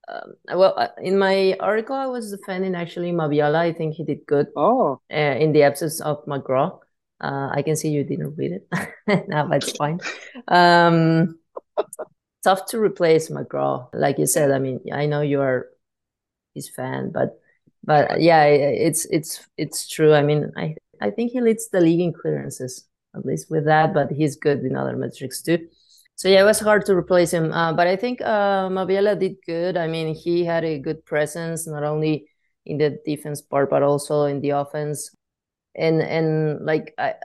Um, 0.07 0.33
well, 0.57 0.73
uh, 0.77 0.89
in 1.01 1.17
my 1.17 1.55
article, 1.59 1.95
I 1.95 2.07
was 2.07 2.31
defending 2.31 2.75
actually 2.75 3.11
Mabiala. 3.11 3.57
I 3.57 3.73
think 3.73 3.95
he 3.95 4.03
did 4.03 4.25
good. 4.25 4.47
Oh, 4.55 4.99
uh, 5.11 5.15
in 5.15 5.53
the 5.53 5.63
absence 5.63 6.01
of 6.01 6.25
McGraw. 6.25 6.79
Uh, 7.19 7.49
I 7.53 7.61
can 7.61 7.75
see 7.75 7.89
you 7.89 8.03
didn't 8.03 8.35
read 8.35 8.51
it. 8.51 9.27
now 9.27 9.47
that's 9.47 9.71
fine. 9.73 9.99
Um, 10.47 11.37
tough 12.43 12.65
to 12.67 12.79
replace 12.79 13.29
McGraw, 13.29 13.89
like 13.93 14.17
you 14.17 14.25
said. 14.25 14.51
I 14.51 14.59
mean, 14.59 14.79
I 14.91 15.05
know 15.05 15.21
you 15.21 15.41
are 15.41 15.69
his 16.55 16.69
fan, 16.69 17.11
but 17.11 17.39
but 17.83 18.21
yeah, 18.21 18.45
it's 18.45 19.05
it's 19.05 19.47
it's 19.57 19.87
true. 19.87 20.13
I 20.13 20.23
mean, 20.23 20.51
I 20.57 20.75
I 20.99 21.11
think 21.11 21.31
he 21.31 21.41
leads 21.41 21.69
the 21.69 21.81
league 21.81 22.01
in 22.01 22.13
clearances, 22.13 22.85
at 23.15 23.25
least 23.25 23.49
with 23.49 23.65
that. 23.65 23.93
But 23.93 24.11
he's 24.11 24.35
good 24.35 24.59
in 24.59 24.75
other 24.75 24.95
metrics 24.95 25.41
too. 25.41 25.67
So 26.21 26.29
yeah, 26.29 26.41
it 26.41 26.43
was 26.43 26.59
hard 26.59 26.85
to 26.85 26.95
replace 26.95 27.31
him. 27.31 27.51
Uh, 27.51 27.73
but 27.73 27.87
I 27.87 27.95
think 27.95 28.21
uh, 28.21 28.69
Mabiala 28.69 29.19
did 29.19 29.37
good. 29.43 29.75
I 29.75 29.87
mean, 29.87 30.13
he 30.13 30.45
had 30.45 30.63
a 30.63 30.77
good 30.77 31.03
presence 31.03 31.65
not 31.65 31.83
only 31.83 32.27
in 32.63 32.77
the 32.77 32.99
defense 33.03 33.41
part 33.41 33.71
but 33.71 33.81
also 33.81 34.25
in 34.25 34.39
the 34.39 34.51
offense. 34.51 35.15
And 35.73 35.99
and 35.99 36.63
like 36.63 36.93
I, 36.99 37.15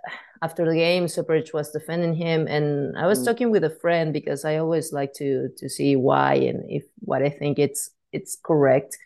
after 0.41 0.65
the 0.65 0.75
game, 0.75 1.05
Zuparic 1.09 1.53
was 1.53 1.73
defending 1.73 2.15
him, 2.15 2.47
and 2.49 2.97
I 2.97 3.07
was 3.07 3.21
mm. 3.21 3.27
talking 3.27 3.51
with 3.51 3.65
a 3.65 3.77
friend 3.83 4.15
because 4.15 4.47
I 4.47 4.57
always 4.57 4.95
like 4.95 5.13
to 5.17 5.51
to 5.59 5.69
see 5.69 5.95
why 5.95 6.37
and 6.49 6.65
if 6.71 6.85
what 7.01 7.23
I 7.23 7.29
think 7.29 7.59
it's 7.59 7.91
it's 8.13 8.39
correct. 8.43 8.97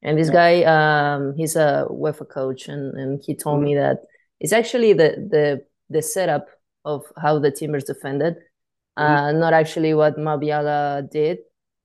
And 0.00 0.16
this 0.16 0.28
yeah. 0.28 0.62
guy, 0.62 0.62
um, 0.62 1.34
he's 1.36 1.56
a 1.56 1.88
UEFA 1.90 2.28
coach, 2.28 2.68
and 2.68 2.94
and 2.94 3.20
he 3.20 3.34
told 3.34 3.58
mm. 3.58 3.64
me 3.64 3.74
that 3.74 3.98
it's 4.38 4.52
actually 4.52 4.92
the 4.92 5.26
the 5.28 5.66
the 5.88 6.02
setup 6.02 6.46
of 6.84 7.02
how 7.20 7.40
the 7.40 7.50
Timbers 7.50 7.82
defended 7.82 8.36
uh, 9.00 9.32
not 9.32 9.52
actually 9.52 9.94
what 9.94 10.18
Mabiala 10.18 11.10
did, 11.10 11.38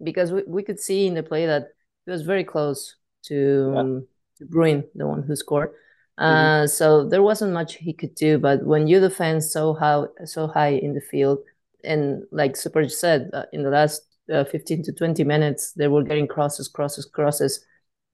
because 0.04 0.32
we, 0.32 0.44
we 0.48 0.64
could 0.64 0.80
see 0.80 1.08
in 1.08 1.14
the 1.14 1.24
play 1.24 1.46
that 1.46 1.70
he 2.06 2.12
was 2.12 2.24
very 2.24 2.44
close 2.44 2.96
to, 3.24 3.72
yeah. 3.74 3.80
um, 3.80 4.08
to 4.38 4.46
Bruin, 4.46 4.84
the 4.96 5.08
one 5.08 5.24
who 5.24 5.36
scored. 5.36 5.72
Uh, 6.18 6.24
mm-hmm. 6.24 6.68
So 6.68 7.08
there 7.08 7.24
wasn't 7.24 7.54
much 7.54 7.76
he 7.76 7.94
could 7.94 8.16
do. 8.16 8.38
But 8.38 8.66
when 8.66 8.88
you 8.88 9.00
defend 9.00 9.44
so 9.44 9.74
high, 9.74 10.06
so 10.26 10.48
high 10.48 10.74
in 10.74 10.94
the 10.94 11.02
field, 11.02 11.40
and 11.84 12.24
like 12.32 12.56
Super 12.56 12.88
said, 12.88 13.30
uh, 13.34 13.46
in 13.54 13.64
the 13.64 13.70
last 13.70 14.02
uh, 14.34 14.44
15 14.46 14.84
to 14.84 14.94
20 14.94 15.24
minutes, 15.24 15.74
they 15.74 15.88
were 15.88 16.04
getting 16.04 16.28
crosses, 16.28 16.68
crosses, 16.68 17.06
crosses. 17.06 17.66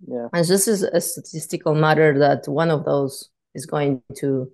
Yeah. 0.07 0.27
And 0.33 0.45
this 0.45 0.67
is 0.67 0.83
a 0.83 0.99
statistical 0.99 1.75
matter 1.75 2.17
that 2.19 2.47
one 2.47 2.71
of 2.71 2.85
those 2.85 3.29
is 3.53 3.65
going 3.65 4.01
to 4.15 4.51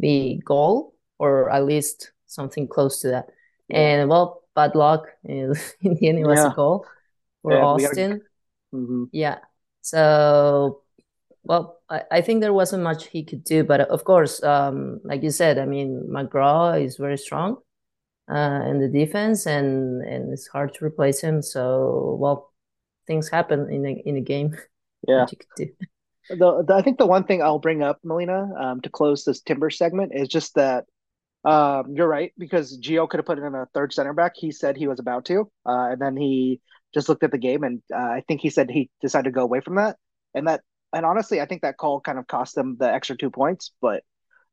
be 0.00 0.40
goal 0.44 0.94
or 1.18 1.50
at 1.50 1.64
least 1.64 2.12
something 2.26 2.66
close 2.68 3.00
to 3.00 3.08
that. 3.08 3.26
And 3.70 4.08
well, 4.08 4.42
bad 4.54 4.74
luck. 4.74 5.08
is 5.24 5.74
in 5.80 5.94
the 5.94 6.08
end, 6.08 6.18
it 6.18 6.26
was 6.26 6.38
yeah. 6.38 6.52
a 6.52 6.54
goal 6.54 6.86
for 7.42 7.52
yeah, 7.52 7.64
Austin. 7.64 8.10
Gotta... 8.10 8.22
Mm-hmm. 8.74 9.04
Yeah. 9.12 9.38
So, 9.82 10.82
well, 11.44 11.78
I, 11.88 12.02
I 12.10 12.20
think 12.20 12.40
there 12.40 12.52
wasn't 12.52 12.82
much 12.82 13.06
he 13.06 13.24
could 13.24 13.44
do, 13.44 13.64
but 13.64 13.80
of 13.82 14.04
course, 14.04 14.42
um, 14.42 15.00
like 15.04 15.22
you 15.22 15.30
said, 15.30 15.58
I 15.58 15.66
mean, 15.66 16.08
McGraw 16.10 16.82
is 16.82 16.96
very 16.96 17.18
strong 17.18 17.58
uh, 18.28 18.62
in 18.66 18.80
the 18.80 18.88
defense, 18.88 19.46
and 19.46 20.02
and 20.02 20.32
it's 20.32 20.48
hard 20.48 20.74
to 20.74 20.84
replace 20.84 21.20
him. 21.20 21.42
So, 21.42 22.16
well, 22.18 22.52
things 23.06 23.28
happen 23.28 23.70
in 23.70 23.86
a 23.86 24.02
in 24.04 24.16
a 24.16 24.22
game. 24.22 24.56
Yeah. 25.06 25.26
The, 26.28 26.64
the, 26.66 26.74
I 26.74 26.82
think 26.82 26.98
the 26.98 27.06
one 27.06 27.22
thing 27.22 27.40
I'll 27.40 27.60
bring 27.60 27.80
up, 27.80 28.00
Melina, 28.02 28.50
um, 28.58 28.80
to 28.80 28.90
close 28.90 29.24
this 29.24 29.40
Timber 29.40 29.70
segment 29.70 30.10
is 30.12 30.26
just 30.26 30.56
that 30.56 30.84
um, 31.46 31.94
you're 31.94 32.08
right 32.08 32.32
because 32.36 32.76
Gio 32.76 33.08
could 33.08 33.18
have 33.18 33.26
put 33.26 33.38
in 33.38 33.54
a 33.54 33.68
third 33.72 33.92
center 33.92 34.12
back. 34.12 34.32
He 34.36 34.50
said 34.50 34.76
he 34.76 34.88
was 34.88 34.98
about 34.98 35.24
to, 35.26 35.48
uh, 35.64 35.90
and 35.92 36.00
then 36.00 36.16
he 36.16 36.60
just 36.92 37.08
looked 37.08 37.22
at 37.22 37.30
the 37.30 37.38
game, 37.38 37.62
and 37.62 37.80
uh, 37.94 37.98
I 37.98 38.24
think 38.26 38.40
he 38.40 38.50
said 38.50 38.68
he 38.68 38.90
decided 39.00 39.26
to 39.26 39.30
go 39.30 39.42
away 39.42 39.60
from 39.60 39.76
that. 39.76 39.96
And 40.34 40.48
that, 40.48 40.62
and 40.92 41.06
honestly, 41.06 41.40
I 41.40 41.46
think 41.46 41.62
that 41.62 41.76
call 41.76 42.00
kind 42.00 42.18
of 42.18 42.26
cost 42.26 42.56
them 42.56 42.76
the 42.80 42.92
extra 42.92 43.16
two 43.16 43.30
points. 43.30 43.70
But 43.80 44.02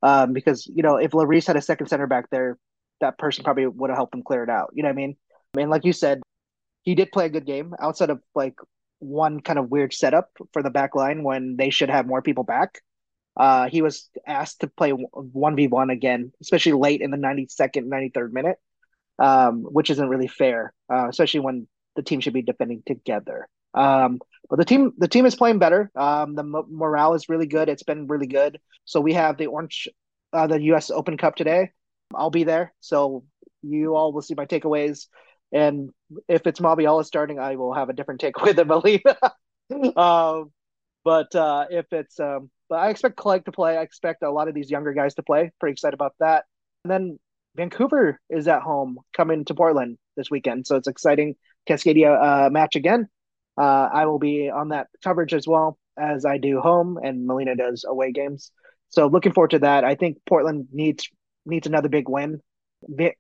um, 0.04 0.34
because 0.34 0.68
you 0.68 0.84
know, 0.84 0.98
if 0.98 1.12
Larrys 1.12 1.48
had 1.48 1.56
a 1.56 1.62
second 1.62 1.88
center 1.88 2.06
back 2.06 2.30
there, 2.30 2.60
that 3.02 3.18
person 3.18 3.44
probably 3.44 3.66
would 3.66 3.90
have 3.90 3.98
helped 3.98 4.14
him 4.14 4.22
clear 4.22 4.44
it 4.44 4.50
out. 4.52 4.70
You 4.74 4.84
know 4.84 4.90
what 4.90 4.94
I 4.94 4.98
mean? 4.98 5.18
I 5.56 5.60
mean, 5.60 5.70
like 5.72 5.86
you 5.86 5.94
said, 5.94 6.22
he 6.84 6.94
did 6.94 7.12
play 7.12 7.26
a 7.26 7.30
good 7.30 7.48
game 7.48 7.74
outside 7.82 8.12
of 8.12 8.22
like 8.36 8.56
one 9.00 9.40
kind 9.42 9.58
of 9.58 9.72
weird 9.72 9.94
setup 9.94 10.30
for 10.52 10.62
the 10.62 10.70
back 10.70 10.94
line 10.94 11.24
when 11.24 11.56
they 11.58 11.72
should 11.72 11.90
have 11.90 12.06
more 12.06 12.22
people 12.22 12.44
back. 12.44 12.82
Uh, 13.36 13.68
he 13.70 13.82
was 13.82 14.10
asked 14.28 14.62
to 14.62 14.68
play 14.68 14.92
one 14.92 15.56
v 15.56 15.68
one 15.68 15.90
again, 15.90 16.32
especially 16.42 16.74
late 16.74 17.02
in 17.02 17.12
the 17.12 17.18
ninety 17.18 17.48
second, 17.50 17.90
ninety 17.90 18.10
third 18.10 18.34
minute, 18.34 18.58
um, 19.20 19.64
which 19.64 19.90
isn't 19.90 20.10
really 20.10 20.28
fair, 20.28 20.74
uh, 20.92 21.08
especially 21.10 21.40
when 21.40 21.68
the 21.96 22.04
team 22.04 22.20
should 22.20 22.34
be 22.34 22.42
defending 22.42 22.84
together. 22.86 23.48
Um, 23.74 24.20
but 24.50 24.60
the 24.60 24.66
team, 24.66 24.94
the 24.98 25.08
team 25.08 25.26
is 25.26 25.36
playing 25.36 25.60
better. 25.60 25.92
Um, 25.96 26.36
the 26.36 26.44
morale 26.44 27.16
is 27.16 27.30
really 27.30 27.48
good. 27.48 27.70
It's 27.70 27.84
been 27.84 28.08
really 28.08 28.28
good. 28.28 28.60
So 28.86 29.02
we 29.02 29.14
have 29.14 29.38
the 29.38 29.48
orange, 29.48 29.88
uh, 30.32 30.48
the 30.48 30.62
U.S. 30.62 30.92
Open 30.92 31.18
Cup 31.18 31.36
today. 31.36 31.72
I'll 32.14 32.30
be 32.30 32.44
there, 32.44 32.74
so 32.80 33.24
you 33.64 33.96
all 33.96 34.14
will 34.14 34.22
see 34.22 34.36
my 34.36 34.46
takeaways. 34.46 35.08
And 35.52 35.92
if 36.28 36.46
it's 36.46 36.60
Mabiala 36.60 37.06
starting, 37.06 37.40
I 37.40 37.56
will 37.56 37.74
have 37.74 37.90
a 37.90 37.94
different 37.94 38.22
takeaway 38.22 38.56
than 38.56 38.68
Melina. 38.68 39.18
um, 39.98 40.52
but 41.04 41.34
uh, 41.36 41.66
if 41.70 41.92
it's 41.92 42.20
um, 42.20 42.50
but 42.70 42.80
I 42.80 42.90
expect 42.90 43.18
Clegg 43.18 43.46
to 43.46 43.52
play. 43.52 43.78
I 43.78 43.82
expect 43.82 44.24
a 44.24 44.32
lot 44.32 44.48
of 44.48 44.56
these 44.56 44.72
younger 44.72 44.94
guys 44.94 45.16
to 45.16 45.24
play. 45.24 45.52
Pretty 45.60 45.74
excited 45.74 45.94
about 45.94 46.16
that. 46.20 46.46
And 46.84 46.92
then 46.92 47.20
Vancouver 47.56 48.20
is 48.30 48.48
at 48.48 48.62
home 48.62 48.98
coming 49.16 49.46
to 49.46 49.54
Portland 49.54 49.98
this 50.16 50.32
weekend, 50.32 50.68
so 50.68 50.76
it's 50.76 50.88
exciting. 50.88 51.36
Cascadia 51.68 52.48
uh, 52.48 52.50
match 52.50 52.76
again. 52.76 53.08
Uh, 53.58 53.90
I 53.94 54.06
will 54.06 54.20
be 54.20 54.50
on 54.50 54.70
that 54.70 54.88
coverage 55.04 55.34
as 55.34 55.48
well 55.48 55.78
as 55.98 56.26
I 56.26 56.38
do 56.38 56.60
home, 56.60 56.98
and 57.02 57.26
Melina 57.28 57.56
does 57.56 57.86
away 57.88 58.12
games. 58.12 58.52
So 58.90 59.08
looking 59.08 59.34
forward 59.34 59.52
to 59.52 59.60
that. 59.60 59.84
I 59.84 59.96
think 59.96 60.18
Portland 60.28 60.68
needs 60.72 61.10
needs 61.46 61.68
another 61.68 61.90
big 61.90 62.10
win 62.10 62.42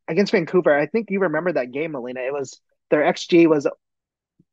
against 0.07 0.31
Vancouver. 0.31 0.77
I 0.77 0.87
think 0.87 1.09
you 1.09 1.19
remember 1.21 1.53
that 1.53 1.71
game, 1.71 1.91
Melina. 1.91 2.21
It 2.21 2.33
was 2.33 2.59
their 2.89 3.01
xG 3.01 3.47
was 3.47 3.67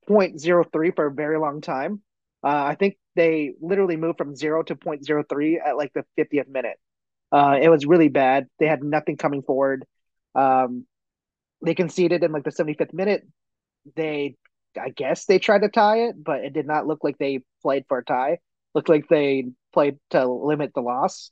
0.03 0.09 0.97
for 0.97 1.07
a 1.07 1.13
very 1.13 1.39
long 1.39 1.61
time. 1.61 2.03
Uh, 2.43 2.65
I 2.65 2.75
think 2.75 2.97
they 3.17 3.53
literally 3.61 3.97
moved 3.97 4.19
from 4.19 4.35
zero 4.35 4.63
to 4.63 4.75
0.03 4.75 5.59
at 5.65 5.77
like 5.77 5.93
the 5.93 6.05
50th 6.19 6.49
minute. 6.49 6.79
Uh, 7.33 7.59
it 7.61 7.69
was 7.69 7.87
really 7.87 8.09
bad. 8.09 8.47
They 8.59 8.67
had 8.67 8.83
nothing 8.83 9.17
coming 9.17 9.43
forward. 9.43 9.85
Um, 10.35 10.87
they 11.65 11.75
conceded 11.75 12.25
in 12.25 12.33
like 12.33 12.45
the 12.45 12.51
75th 12.51 12.93
minute. 12.93 13.27
They, 13.95 14.37
I 14.81 14.91
guess, 14.91 15.27
they 15.27 15.39
tried 15.39 15.63
to 15.63 15.69
tie 15.69 16.09
it, 16.09 16.23
but 16.23 16.45
it 16.45 16.53
did 16.53 16.67
not 16.67 16.87
look 16.87 17.05
like 17.05 17.19
they 17.19 17.43
played 17.63 17.85
for 17.89 17.99
a 17.99 18.05
tie. 18.05 18.39
Looked 18.75 18.89
like 18.89 19.09
they 19.09 19.47
played 19.73 19.99
to 20.11 20.27
limit 20.27 20.73
the 20.75 20.81
loss. 20.81 21.31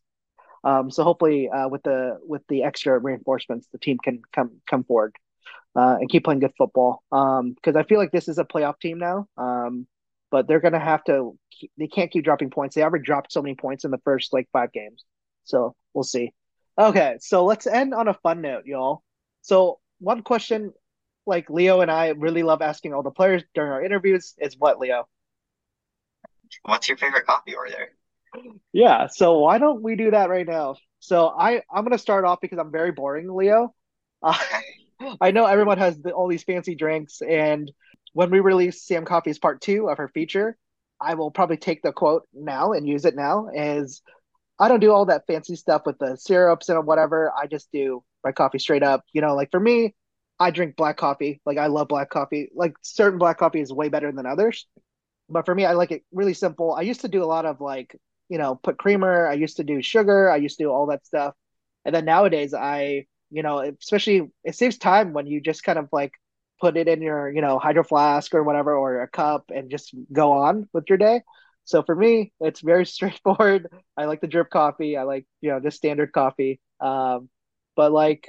Um, 0.65 0.91
so 0.91 1.05
hopefully, 1.05 1.49
uh, 1.49 1.69
with 1.69 1.85
the 1.85 2.19
with 2.23 2.43
the 2.49 2.65
extra 2.65 2.99
reinforcements, 2.99 3.69
the 3.71 3.79
team 3.79 3.99
can 4.03 4.23
come 4.35 4.61
come 4.69 4.83
forward 4.83 5.15
uh, 5.77 5.97
and 6.01 6.11
keep 6.11 6.25
playing 6.25 6.41
good 6.41 6.53
football. 6.59 7.03
Because 7.11 7.77
um, 7.77 7.77
I 7.77 7.85
feel 7.85 7.99
like 7.99 8.11
this 8.11 8.29
is 8.29 8.39
a 8.39 8.45
playoff 8.45 8.81
team 8.81 8.99
now. 8.99 9.29
Um, 9.37 9.87
but 10.31 10.47
they're 10.47 10.61
going 10.61 10.73
to 10.75 10.79
have 10.79 11.05
to. 11.05 11.39
They 11.77 11.89
can't 11.89 12.11
keep 12.11 12.25
dropping 12.25 12.51
points. 12.51 12.75
They 12.75 12.83
already 12.83 13.05
dropped 13.05 13.33
so 13.33 13.43
many 13.43 13.55
points 13.55 13.85
in 13.85 13.91
the 13.91 14.01
first 14.05 14.33
like 14.33 14.49
five 14.53 14.73
games, 14.73 15.05
so 15.45 15.75
we'll 15.95 16.05
see. 16.05 16.33
Okay, 16.79 17.17
so 17.21 17.45
let's 17.45 17.67
end 17.67 17.93
on 17.93 18.07
a 18.07 18.15
fun 18.15 18.41
note, 18.41 18.65
y'all. 18.65 19.03
So 19.43 19.81
one 19.99 20.23
question, 20.23 20.73
like 21.27 21.51
Leo 21.51 21.81
and 21.81 21.91
I 21.91 22.09
really 22.09 22.43
love 22.43 22.63
asking 22.63 22.95
all 22.95 23.03
the 23.03 23.11
players 23.11 23.43
during 23.55 23.73
our 23.73 23.83
interviews 23.83 24.35
is 24.39 24.57
what 24.57 24.79
Leo. 24.79 25.09
what's 26.63 26.89
your 26.89 26.97
favorite 26.97 27.27
coffee 27.27 27.55
order? 27.55 27.93
Yeah, 28.73 29.09
so 29.09 29.39
why 29.39 29.59
don't 29.59 29.83
we 29.83 29.97
do 29.97 30.11
that 30.13 30.31
right 30.31 30.47
now? 30.47 30.77
So 31.01 31.29
I 31.29 31.63
I'm 31.73 31.85
gonna 31.85 31.99
start 31.99 32.25
off 32.25 32.41
because 32.41 32.59
I'm 32.59 32.71
very 32.71 32.93
boring, 32.93 33.35
Leo. 33.35 33.75
Uh, 34.21 34.37
I 35.21 35.31
know 35.31 35.47
everyone 35.47 35.79
has 35.79 35.97
the, 36.01 36.11
all 36.11 36.27
these 36.27 36.43
fancy 36.43 36.75
drinks, 36.75 37.23
and 37.23 37.71
when 38.19 38.31
we 38.31 38.41
release 38.41 38.83
Sam 38.83 39.05
Coffey's 39.05 39.39
part 39.39 39.61
two 39.61 39.89
of 39.89 39.99
her 39.99 40.09
feature, 40.09 40.59
I 41.01 41.15
will 41.15 41.31
probably 41.31 41.57
take 41.57 41.83
the 41.83 41.93
quote 41.93 42.25
now 42.35 42.73
and 42.73 42.85
use 42.85 43.05
it 43.05 43.15
now. 43.15 43.47
As 43.47 44.03
I 44.59 44.67
don't 44.67 44.81
do 44.81 44.91
all 44.91 45.05
that 45.05 45.23
fancy 45.29 45.55
stuff 45.55 45.83
with 45.87 46.01
the 46.01 46.17
syrups 46.17 46.69
and 46.69 46.85
whatever. 46.85 47.33
I 47.41 47.47
just 47.47 47.71
do 47.71 48.03
my 48.25 48.33
coffee 48.33 48.59
straight 48.59 48.83
up. 48.83 49.05
You 49.13 49.21
know, 49.21 49.37
like 49.37 49.53
for 49.53 49.61
me, 49.61 49.95
I 50.41 50.51
drink 50.51 50.75
black 50.75 50.97
coffee. 50.97 51.41
Like 51.47 51.59
I 51.59 51.69
love 51.69 51.87
black 51.87 52.11
coffee. 52.11 52.51
Like 52.57 52.75
certain 52.83 53.21
black 53.21 53.39
coffee 53.39 53.61
is 53.61 53.73
way 53.73 53.89
better 53.89 54.11
than 54.11 54.27
others. 54.27 54.67
But 55.29 55.47
for 55.47 55.55
me, 55.55 55.65
I 55.65 55.75
like 55.75 55.93
it 55.93 56.03
really 56.11 56.35
simple. 56.35 56.73
I 56.73 56.81
used 56.81 57.03
to 57.03 57.09
do 57.09 57.23
a 57.23 57.33
lot 57.33 57.47
of 57.47 57.61
like, 57.61 57.95
you 58.29 58.39
know, 58.39 58.57
put 58.57 58.79
creamer. 58.79 59.29
I 59.29 59.35
used 59.35 59.59
to 59.59 59.65
do 59.65 59.81
sugar. 59.81 60.29
I 60.29 60.39
used 60.39 60.59
to 60.59 60.65
do 60.65 60.73
all 60.73 60.87
that 60.87 61.07
stuff. 61.07 61.35
And 61.85 61.95
then 61.95 62.05
nowadays, 62.05 62.53
I, 62.53 63.07
you 63.31 63.45
know, 63.45 63.61
especially 63.61 64.29
it 64.43 64.57
saves 64.57 64.77
time 64.77 65.13
when 65.13 65.29
you 65.29 65.41
just 65.41 65.63
kind 65.63 65.79
of 65.79 65.89
like 65.93 66.15
put 66.61 66.77
it 66.77 66.89
in 66.89 67.03
your, 67.03 67.31
you 67.31 67.41
know, 67.41 67.59
hydro 67.59 67.85
flask 67.85 68.35
or 68.35 68.43
whatever, 68.45 68.77
or 68.77 69.03
a 69.03 69.09
cup 69.09 69.51
and 69.55 69.71
just 69.71 69.95
go 70.13 70.33
on 70.33 70.69
with 70.73 70.85
your 70.89 70.99
day. 70.99 71.23
So 71.65 71.83
for 71.83 71.95
me, 71.95 72.33
it's 72.41 72.61
very 72.61 72.87
straightforward. 72.97 73.69
I 73.97 74.07
like 74.07 74.21
the 74.21 74.27
drip 74.27 74.51
coffee. 74.51 74.97
I 74.97 75.05
like, 75.05 75.27
you 75.41 75.51
know, 75.51 75.61
just 75.61 75.77
standard 75.77 76.13
coffee. 76.13 76.61
Um, 76.81 77.29
but 77.77 77.93
like, 77.93 78.29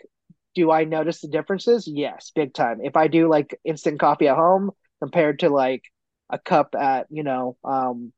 do 0.55 0.71
I 0.71 0.83
notice 0.83 1.21
the 1.21 1.27
differences? 1.27 1.87
Yes, 1.87 2.31
big 2.35 2.53
time. 2.53 2.79
If 2.83 2.95
I 2.95 3.07
do 3.07 3.29
like 3.29 3.57
instant 3.63 3.99
coffee 3.99 4.27
at 4.27 4.35
home 4.35 4.71
compared 5.01 5.39
to 5.39 5.49
like 5.49 5.83
a 6.29 6.37
cup 6.39 6.75
at, 6.75 7.07
you 7.09 7.23
know, 7.23 7.57
um, 7.63 8.11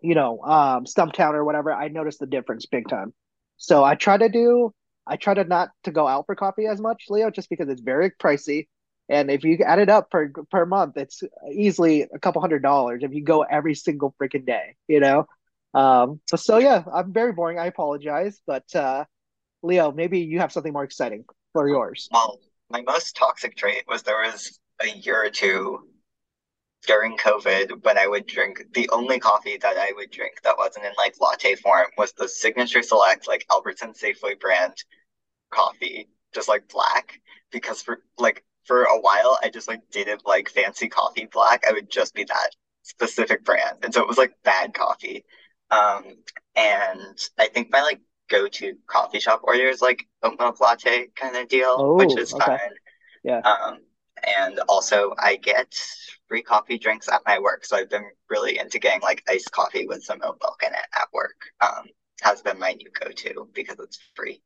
you 0.00 0.14
know, 0.14 0.40
um, 0.42 0.84
Stumptown 0.84 1.34
or 1.34 1.44
whatever, 1.44 1.72
I 1.72 1.88
notice 1.88 2.18
the 2.18 2.26
difference 2.26 2.66
big 2.66 2.88
time. 2.88 3.12
So 3.56 3.84
I 3.84 3.94
try 3.94 4.16
to 4.16 4.28
do, 4.28 4.72
I 5.06 5.16
try 5.16 5.34
to 5.34 5.44
not 5.44 5.70
to 5.84 5.90
go 5.90 6.06
out 6.08 6.26
for 6.26 6.34
coffee 6.34 6.66
as 6.66 6.80
much, 6.80 7.04
Leo, 7.10 7.30
just 7.30 7.50
because 7.50 7.68
it's 7.68 7.82
very 7.82 8.10
pricey. 8.10 8.68
And 9.10 9.28
if 9.28 9.42
you 9.42 9.58
add 9.66 9.80
it 9.80 9.88
up 9.88 10.08
per 10.08 10.32
per 10.50 10.64
month, 10.64 10.96
it's 10.96 11.22
easily 11.52 12.02
a 12.02 12.18
couple 12.20 12.40
hundred 12.40 12.62
dollars 12.62 13.02
if 13.02 13.12
you 13.12 13.24
go 13.24 13.42
every 13.42 13.74
single 13.74 14.14
freaking 14.22 14.46
day, 14.46 14.76
you 14.86 15.00
know. 15.00 15.26
Um, 15.74 16.20
so 16.28 16.36
so 16.36 16.58
yeah, 16.58 16.84
I'm 16.92 17.12
very 17.12 17.32
boring. 17.32 17.58
I 17.58 17.66
apologize, 17.66 18.40
but 18.46 18.72
uh, 18.74 19.04
Leo, 19.62 19.90
maybe 19.90 20.20
you 20.20 20.38
have 20.38 20.52
something 20.52 20.72
more 20.72 20.84
exciting 20.84 21.24
for 21.52 21.68
yours. 21.68 22.08
Well, 22.12 22.38
my 22.70 22.82
most 22.82 23.16
toxic 23.16 23.56
trait 23.56 23.82
was 23.88 24.04
there 24.04 24.22
was 24.22 24.58
a 24.80 24.88
year 24.88 25.24
or 25.24 25.30
two 25.30 25.80
during 26.86 27.16
COVID 27.16 27.84
when 27.84 27.98
I 27.98 28.06
would 28.06 28.26
drink 28.26 28.62
the 28.72 28.88
only 28.90 29.18
coffee 29.18 29.58
that 29.58 29.76
I 29.76 29.92
would 29.96 30.10
drink 30.10 30.40
that 30.44 30.56
wasn't 30.56 30.86
in 30.86 30.92
like 30.96 31.20
latte 31.20 31.56
form 31.56 31.88
was 31.98 32.12
the 32.12 32.28
Signature 32.28 32.82
Select 32.82 33.26
like 33.26 33.44
Albertson 33.50 33.92
Safeway 33.92 34.38
brand 34.38 34.74
coffee, 35.50 36.08
just 36.32 36.48
like 36.48 36.68
black. 36.68 37.20
Because 37.50 37.82
for 37.82 38.02
like 38.16 38.44
for 38.66 38.82
a 38.84 39.00
while 39.00 39.38
I 39.42 39.50
just 39.50 39.68
like 39.68 39.80
didn't 39.90 40.26
like 40.26 40.48
fancy 40.48 40.88
coffee 40.88 41.28
black. 41.32 41.64
I 41.68 41.72
would 41.72 41.90
just 41.90 42.14
be 42.14 42.24
that 42.24 42.50
specific 42.82 43.44
brand. 43.44 43.78
And 43.82 43.92
so 43.94 44.00
it 44.02 44.08
was 44.08 44.18
like 44.18 44.32
bad 44.44 44.74
coffee. 44.74 45.24
Um 45.70 46.04
and 46.56 47.18
I 47.38 47.48
think 47.48 47.70
my 47.70 47.82
like 47.82 48.00
go 48.28 48.48
to 48.48 48.74
coffee 48.86 49.20
shop 49.20 49.40
order 49.44 49.68
is 49.68 49.82
like 49.82 50.06
oat 50.22 50.38
milk 50.38 50.60
latte 50.60 51.08
kind 51.16 51.36
of 51.36 51.48
deal, 51.48 51.76
Oh, 51.76 51.94
which 51.94 52.16
is 52.16 52.32
okay. 52.32 52.58
fine. 52.58 52.70
Yeah. 53.22 53.42
Um 53.44 53.78
and 54.38 54.60
also 54.68 55.14
I 55.18 55.36
get 55.36 55.74
free 56.28 56.42
coffee 56.42 56.78
drinks 56.78 57.08
at 57.08 57.22
my 57.26 57.38
work. 57.38 57.64
So 57.64 57.76
I've 57.76 57.90
been 57.90 58.04
really 58.28 58.58
into 58.58 58.78
getting 58.78 59.00
like 59.00 59.22
iced 59.28 59.50
coffee 59.52 59.86
with 59.86 60.04
some 60.04 60.20
oat 60.22 60.38
milk 60.42 60.62
in 60.66 60.72
it 60.74 60.86
at 60.94 61.08
work. 61.12 61.36
Um, 61.60 61.86
has 62.22 62.42
been 62.42 62.58
my 62.58 62.72
new 62.72 62.90
go-to 63.00 63.48
because 63.54 63.78
it's 63.80 63.98
free. 64.14 64.42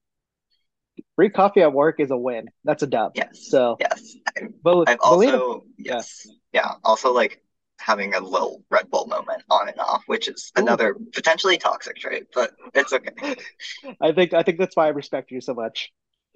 Free 1.16 1.28
coffee 1.30 1.62
at 1.62 1.72
work 1.72 2.00
is 2.00 2.10
a 2.10 2.16
win. 2.16 2.50
That's 2.64 2.82
a 2.82 2.86
dub. 2.86 3.12
Yes. 3.14 3.48
So, 3.48 3.76
Yes. 3.80 4.16
I- 4.36 4.48
but 4.62 4.88
I've 4.88 4.98
also 5.00 5.64
yes. 5.78 6.26
Yeah. 6.52 6.72
Also 6.84 7.12
like 7.12 7.40
having 7.78 8.14
a 8.14 8.20
little 8.20 8.62
Red 8.70 8.90
Bull 8.90 9.06
moment 9.06 9.42
on 9.50 9.68
and 9.68 9.78
off, 9.78 10.02
which 10.06 10.28
is 10.28 10.52
Ooh. 10.56 10.62
another 10.62 10.96
potentially 11.12 11.58
toxic 11.58 11.96
trait, 11.96 12.28
but 12.34 12.52
it's 12.74 12.92
okay. 12.92 13.36
I 14.00 14.12
think 14.12 14.32
I 14.34 14.42
think 14.42 14.58
that's 14.58 14.76
why 14.76 14.86
I 14.86 14.90
respect 14.90 15.30
you 15.30 15.40
so 15.40 15.54
much. 15.54 15.92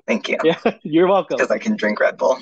Thank 0.07 0.29
you. 0.29 0.39
Yeah, 0.43 0.59
you're 0.83 1.07
welcome. 1.07 1.37
Because 1.37 1.51
I 1.51 1.59
can 1.59 1.77
drink 1.77 2.01
Red 2.01 2.17
Bull. 2.17 2.39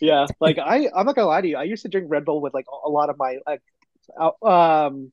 Yeah, 0.00 0.26
like 0.40 0.58
I, 0.58 0.88
I'm 0.94 1.06
not 1.06 1.14
gonna 1.14 1.26
lie 1.26 1.40
to 1.40 1.48
you. 1.48 1.56
I 1.56 1.64
used 1.64 1.82
to 1.82 1.88
drink 1.88 2.06
Red 2.08 2.24
Bull 2.24 2.40
with 2.40 2.54
like 2.54 2.66
a 2.84 2.88
lot 2.88 3.10
of 3.10 3.18
my 3.18 3.38
like, 3.46 3.62
um, 4.42 5.12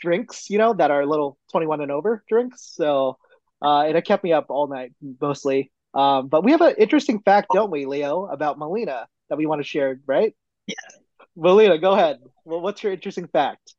drinks, 0.00 0.50
you 0.50 0.58
know, 0.58 0.74
that 0.74 0.90
are 0.90 1.06
little 1.06 1.38
21 1.52 1.80
and 1.80 1.90
over 1.92 2.24
drinks. 2.28 2.72
So, 2.74 3.18
uh, 3.62 3.80
and 3.80 3.96
it 3.96 4.04
kept 4.04 4.24
me 4.24 4.32
up 4.32 4.46
all 4.48 4.68
night 4.68 4.92
mostly. 5.20 5.70
Um, 5.94 6.28
but 6.28 6.44
we 6.44 6.52
have 6.52 6.60
an 6.60 6.74
interesting 6.78 7.20
fact, 7.20 7.48
don't 7.52 7.70
we, 7.70 7.86
Leo, 7.86 8.26
about 8.26 8.58
Melina 8.58 9.06
that 9.30 9.38
we 9.38 9.46
want 9.46 9.60
to 9.60 9.66
share, 9.66 9.98
right? 10.06 10.34
Yeah. 10.66 10.74
Melina, 11.36 11.78
go 11.78 11.92
ahead. 11.92 12.18
Well, 12.44 12.60
what's 12.60 12.82
your 12.82 12.92
interesting 12.92 13.28
fact? 13.28 13.74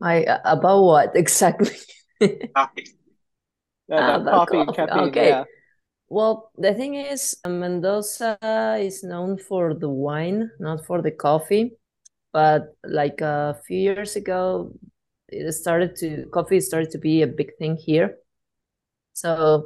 I 0.00 0.24
about 0.44 0.82
what 0.82 1.16
exactly? 1.16 1.76
Coffee. 2.54 2.94
Uh, 3.90 3.96
Ah, 3.96 4.16
about 4.16 4.20
about 4.22 4.48
coffee 4.48 4.60
and 4.60 4.68
coffee. 4.68 4.86
caffeine. 4.86 5.08
Okay. 5.08 5.28
Yeah. 5.28 5.44
Well, 6.08 6.50
the 6.56 6.74
thing 6.74 6.94
is, 6.94 7.36
uh, 7.44 7.48
Mendoza 7.50 8.38
is 8.80 9.02
known 9.04 9.38
for 9.38 9.74
the 9.74 9.88
wine, 9.88 10.50
not 10.58 10.86
for 10.86 11.02
the 11.02 11.10
coffee. 11.10 11.72
But 12.32 12.74
like 12.84 13.20
a 13.20 13.58
few 13.66 13.78
years 13.78 14.16
ago, 14.16 14.72
it 15.28 15.52
started 15.52 15.96
to 15.96 16.26
coffee 16.32 16.60
started 16.60 16.90
to 16.92 16.98
be 16.98 17.22
a 17.22 17.26
big 17.26 17.56
thing 17.58 17.76
here. 17.76 18.16
So 19.20 19.64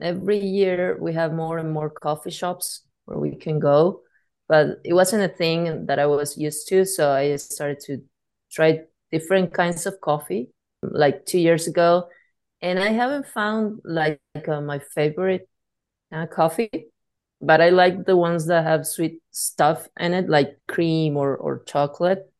every 0.00 0.38
year 0.38 0.98
we 1.00 1.12
have 1.14 1.32
more 1.32 1.58
and 1.58 1.72
more 1.72 1.90
coffee 1.90 2.30
shops 2.30 2.82
where 3.04 3.18
we 3.18 3.36
can 3.36 3.58
go. 3.58 4.02
But 4.48 4.80
it 4.84 4.92
wasn't 4.92 5.22
a 5.24 5.34
thing 5.34 5.86
that 5.86 5.98
I 5.98 6.06
was 6.06 6.36
used 6.36 6.68
to, 6.68 6.84
so 6.84 7.10
I 7.10 7.36
started 7.36 7.80
to 7.86 8.02
try 8.52 8.80
different 9.10 9.54
kinds 9.54 9.86
of 9.86 10.00
coffee 10.00 10.50
like 10.82 11.24
two 11.24 11.38
years 11.38 11.66
ago. 11.66 12.08
And 12.60 12.78
I 12.78 12.90
haven't 12.90 13.26
found 13.26 13.80
like 13.84 14.20
uh, 14.48 14.60
my 14.60 14.78
favorite 14.78 15.48
uh, 16.12 16.26
coffee, 16.26 16.88
but 17.40 17.60
I 17.60 17.70
like 17.70 18.04
the 18.04 18.16
ones 18.16 18.46
that 18.46 18.64
have 18.64 18.86
sweet 18.86 19.22
stuff 19.30 19.88
in 19.98 20.14
it, 20.14 20.28
like 20.28 20.58
cream 20.68 21.16
or, 21.16 21.36
or 21.36 21.62
chocolate, 21.64 22.30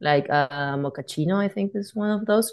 like 0.00 0.28
uh, 0.30 0.76
mochaccino, 0.76 1.36
I 1.36 1.48
think 1.48 1.72
is 1.74 1.94
one 1.94 2.10
of 2.10 2.26
those. 2.26 2.52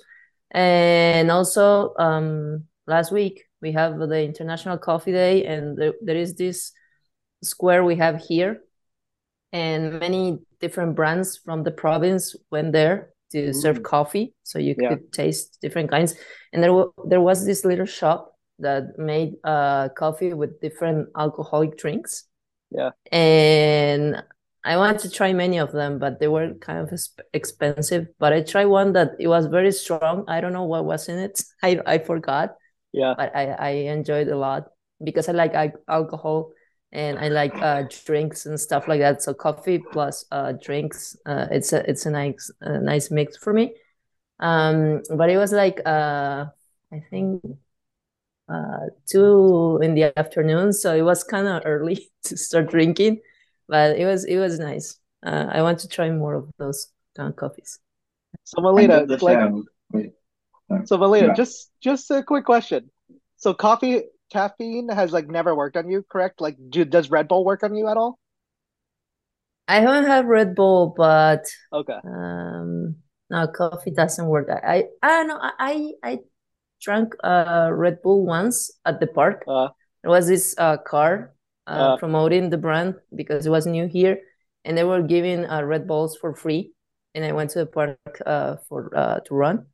And 0.52 1.32
also, 1.32 1.94
um, 1.98 2.66
last 2.88 3.12
week 3.12 3.44
we 3.62 3.72
have 3.74 3.98
the 4.00 4.22
International 4.24 4.78
Coffee 4.78 5.12
Day, 5.12 5.46
and 5.46 5.78
there, 5.78 5.94
there 6.02 6.16
is 6.18 6.36
this 6.36 6.72
square 7.44 7.84
we 7.84 7.96
have 7.98 8.24
here, 8.24 8.62
and 9.52 10.00
many 10.00 10.40
different 10.60 10.96
brands 10.96 11.38
from 11.38 11.64
the 11.64 11.72
province 11.72 12.36
went 12.52 12.72
there 12.74 13.10
to 13.32 13.54
serve 13.54 13.80
Mm. 13.80 13.84
coffee, 13.84 14.34
so 14.44 14.60
you 14.60 14.76
Yeah. 14.78 14.90
could 14.90 15.12
taste 15.12 15.60
different 15.62 15.90
kinds. 15.90 16.16
And 16.54 16.64
there, 16.64 16.74
wa- 16.74 16.92
there 17.06 17.22
was 17.22 17.46
this 17.46 17.66
little 17.66 17.86
shop 17.86 18.34
that 18.60 18.98
made 18.98 19.36
uh, 19.44 19.90
coffee 19.90 20.34
with 20.34 20.62
different 20.62 21.10
alcoholic 21.18 21.78
drinks. 21.78 22.26
Yeah. 22.72 22.92
And 23.12 24.24
I 24.64 24.78
wanted 24.78 25.00
to 25.02 25.10
try 25.10 25.34
many 25.34 25.60
of 25.60 25.72
them, 25.72 26.00
but 26.00 26.20
they 26.20 26.28
were 26.28 26.54
kind 26.56 26.80
of 26.80 26.90
expensive. 27.34 28.08
But 28.20 28.34
I 28.34 28.42
tried 28.42 28.66
one 28.66 28.94
that 28.94 29.12
it 29.20 29.28
was 29.28 29.46
very 29.48 29.72
strong. 29.72 30.24
I 30.28 30.40
don't 30.42 30.54
know 30.54 30.64
what 30.66 30.86
was 30.86 31.10
in 31.10 31.18
it. 31.20 31.42
I, 31.64 31.80
I 31.86 31.98
forgot, 32.00 32.56
Yeah. 32.96 33.14
but 33.18 33.36
I, 33.36 33.52
I 33.52 33.70
enjoyed 33.92 34.30
a 34.30 34.38
lot 34.38 34.72
because 35.04 35.28
I 35.28 35.34
like 35.34 35.54
alcohol 35.90 36.54
and 36.94 37.20
I 37.20 37.28
like 37.28 37.54
uh, 37.62 37.84
drinks 38.06 38.46
and 38.46 38.58
stuff 38.58 38.88
like 38.88 39.02
that. 39.02 39.22
So 39.22 39.34
coffee 39.34 39.80
plus 39.80 40.24
uh, 40.32 40.54
drinks, 40.54 41.18
uh, 41.26 41.48
it's 41.52 41.74
a 41.74 41.88
it's 41.90 42.06
a 42.06 42.12
nice 42.12 42.50
a 42.62 42.80
nice 42.80 43.12
mix 43.12 43.36
for 43.36 43.52
me. 43.52 43.76
Um, 44.40 45.02
but 45.14 45.30
it 45.30 45.38
was 45.38 45.52
like 45.52 45.82
uh, 45.86 46.46
I 46.94 47.04
think 47.10 47.44
uh, 48.48 48.88
two 49.06 49.80
in 49.84 49.94
the 49.94 50.18
afternoon, 50.18 50.72
so 50.72 50.96
it 50.96 51.02
was 51.02 51.24
kind 51.26 51.48
of 51.48 51.64
early 51.66 52.10
to 52.24 52.38
start 52.38 52.70
drinking, 52.70 53.20
but 53.68 53.98
it 54.00 54.06
was 54.06 54.24
it 54.24 54.38
was 54.38 54.58
nice. 54.58 54.98
Uh, 55.22 55.48
I 55.52 55.64
want 55.64 55.80
to 55.80 55.90
try 55.90 56.10
more 56.12 56.36
of 56.36 56.50
those 56.58 56.88
kind 57.18 57.28
of 57.28 57.36
coffees. 57.36 57.78
So 58.46 58.62
Melina, 58.62 59.02
End 59.02 59.12
of 59.12 59.20
the 59.20 59.26
like. 59.26 59.52
Wait. 59.92 60.14
So 60.86 60.98
Melina, 60.98 61.28
Yeah. 61.28 61.34
just 61.34 61.72
just 61.82 62.10
a 62.12 62.24
quick 62.24 62.46
question. 62.46 62.90
So 63.38 63.54
coffee 63.54 64.04
caffeine 64.32 64.90
has 64.90 65.12
like 65.12 65.28
never 65.28 65.56
worked 65.56 65.78
on 65.78 65.90
you, 65.90 66.04
correct? 66.10 66.42
Like, 66.42 66.58
do, 66.70 66.86
does 66.86 67.10
Red 67.10 67.28
Bull 67.28 67.46
work 67.46 67.64
on 67.64 67.76
you 67.76 67.88
at 67.88 67.98
all? 67.98 68.20
I 69.68 69.80
haven't 69.80 70.06
had 70.06 70.28
Red 70.28 70.56
Bull, 70.56 70.94
but 70.96 71.46
Okay. 71.74 72.00
um, 72.04 72.96
no, 73.30 73.48
coffee 73.48 73.92
doesn't 73.92 74.28
work. 74.28 74.48
I 74.50 74.60
I, 74.78 74.84
I 75.02 75.08
don't 75.10 75.28
know. 75.28 75.40
I 75.42 75.54
I 75.60 75.94
I 76.12 76.20
drank 76.82 77.16
uh 77.24 77.70
Red 77.74 78.02
Bull 78.02 78.26
once 78.26 78.72
at 78.86 79.00
the 79.00 79.08
park. 79.08 79.44
Uh, 79.48 79.70
There 80.04 80.12
was 80.12 80.28
this 80.28 80.54
uh, 80.58 80.78
car 80.78 81.34
uh, 81.68 81.94
Uh. 81.94 81.98
promoting 81.98 82.50
the 82.50 82.58
brand 82.58 82.96
because 83.16 83.46
it 83.46 83.50
was 83.50 83.66
new 83.66 83.88
here, 83.88 84.20
and 84.66 84.78
they 84.78 84.84
were 84.84 85.02
giving 85.02 85.46
uh, 85.50 85.64
Red 85.64 85.88
Bulls 85.88 86.18
for 86.18 86.36
free. 86.36 86.72
and 87.16 87.24
I 87.26 87.32
went 87.32 87.50
to 87.52 87.60
the 87.60 87.66
park 87.66 88.22
uh, 88.26 88.58
for 88.70 88.92
uh, 88.94 89.20
to 89.26 89.34
run. 89.36 89.66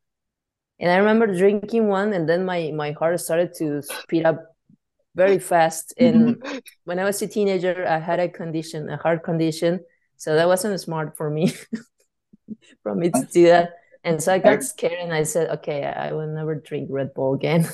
And 0.81 0.91
I 0.91 0.97
remember 0.97 1.27
drinking 1.27 1.87
one, 1.89 2.13
and 2.13 2.29
then 2.29 2.45
my 2.45 2.71
my 2.75 2.93
heart 2.93 3.19
started 3.21 3.53
to 3.59 3.83
speed 3.83 4.25
up 4.25 4.55
very 5.15 5.39
fast. 5.39 5.93
And 5.97 6.43
when 6.85 6.99
I 6.99 7.05
was 7.05 7.21
a 7.21 7.27
teenager, 7.27 7.85
I 7.87 7.99
had 7.99 8.19
a 8.19 8.29
condition, 8.29 8.89
a 8.89 8.97
heart 8.97 9.23
condition, 9.23 9.81
so 10.17 10.35
that 10.35 10.47
wasn't 10.47 10.79
smart 10.81 11.17
for 11.17 11.29
me, 11.29 11.53
for 12.83 12.95
me 12.95 13.09
to 13.11 13.25
do 13.31 13.45
that. 13.47 13.71
And 14.03 14.21
so 14.21 14.33
I 14.33 14.39
got 14.39 14.63
scared, 14.63 14.99
and 14.99 15.13
I 15.13 15.23
said, 15.23 15.49
"Okay, 15.59 15.83
I 15.85 16.11
will 16.13 16.27
never 16.27 16.55
drink 16.55 16.89
Red 16.91 17.13
Bull 17.13 17.33
again." 17.33 17.67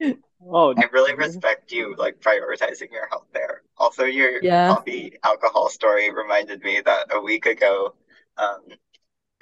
Oh, 0.44 0.74
I 0.76 0.84
really 0.92 1.14
respect 1.14 1.70
you 1.72 1.94
like 1.96 2.20
prioritizing 2.20 2.90
your 2.92 3.08
health 3.08 3.26
there. 3.32 3.62
Also, 3.78 4.04
your 4.04 4.42
Yeah. 4.42 4.66
coffee 4.66 5.16
alcohol 5.22 5.68
story 5.68 6.10
reminded 6.12 6.62
me 6.62 6.80
that 6.84 7.14
a 7.14 7.20
week 7.20 7.46
ago, 7.46 7.94
um, 8.36 8.62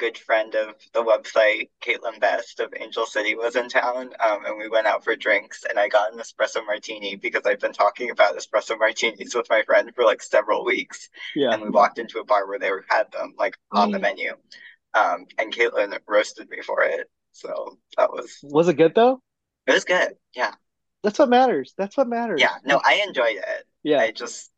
good 0.00 0.16
friend 0.18 0.54
of 0.54 0.74
the 0.94 1.02
website, 1.04 1.68
Caitlin 1.84 2.18
Best 2.20 2.58
of 2.58 2.72
Angel 2.80 3.04
City, 3.04 3.34
was 3.36 3.54
in 3.54 3.68
town, 3.68 4.10
um, 4.18 4.44
and 4.46 4.56
we 4.58 4.68
went 4.68 4.86
out 4.86 5.04
for 5.04 5.14
drinks. 5.14 5.64
And 5.68 5.78
I 5.78 5.88
got 5.88 6.12
an 6.12 6.18
espresso 6.18 6.64
martini 6.66 7.16
because 7.16 7.42
I've 7.44 7.60
been 7.60 7.74
talking 7.74 8.10
about 8.10 8.36
espresso 8.36 8.78
martinis 8.78 9.34
with 9.34 9.50
my 9.50 9.62
friend 9.62 9.92
for 9.94 10.04
like 10.04 10.22
several 10.22 10.64
weeks. 10.64 11.10
Yeah. 11.36 11.52
And 11.52 11.62
we 11.62 11.68
walked 11.68 11.98
into 11.98 12.18
a 12.18 12.24
bar 12.24 12.48
where 12.48 12.58
they 12.58 12.70
had 12.88 13.12
them 13.12 13.34
like 13.38 13.56
on 13.72 13.90
the 13.92 13.98
Mm. 13.98 14.02
menu, 14.02 14.32
um, 14.94 15.26
and 15.38 15.54
Caitlin 15.54 15.96
roasted 16.08 16.48
me 16.48 16.62
for 16.62 16.82
it. 16.82 17.08
So 17.32 17.78
that 17.98 18.10
was 18.10 18.38
Was 18.42 18.68
it 18.68 18.74
good 18.74 18.94
though? 18.94 19.22
it 19.66 19.72
was 19.72 19.84
good. 19.84 20.14
Yeah, 20.34 20.54
That's 21.02 21.18
what 21.18 21.28
matters. 21.28 21.74
That's 21.76 21.96
what 21.96 22.08
matters. 22.08 22.40
yeah. 22.40 22.56
No, 22.64 22.80
I 22.84 23.04
enjoyed 23.06 23.36
it. 23.36 23.66
Yeah. 23.82 24.00
I 24.00 24.10
just 24.12 24.50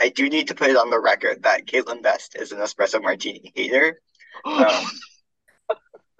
I 0.00 0.08
do 0.08 0.28
need 0.30 0.48
to 0.48 0.54
put 0.54 0.70
it 0.70 0.76
on 0.76 0.88
the 0.90 0.98
record 1.00 1.42
that 1.42 1.66
Caitlin 1.66 2.02
Best 2.02 2.36
is 2.36 2.52
an 2.52 2.58
espresso 2.60 3.02
martini 3.02 3.52
hater. 3.54 4.00
Um, 4.44 4.84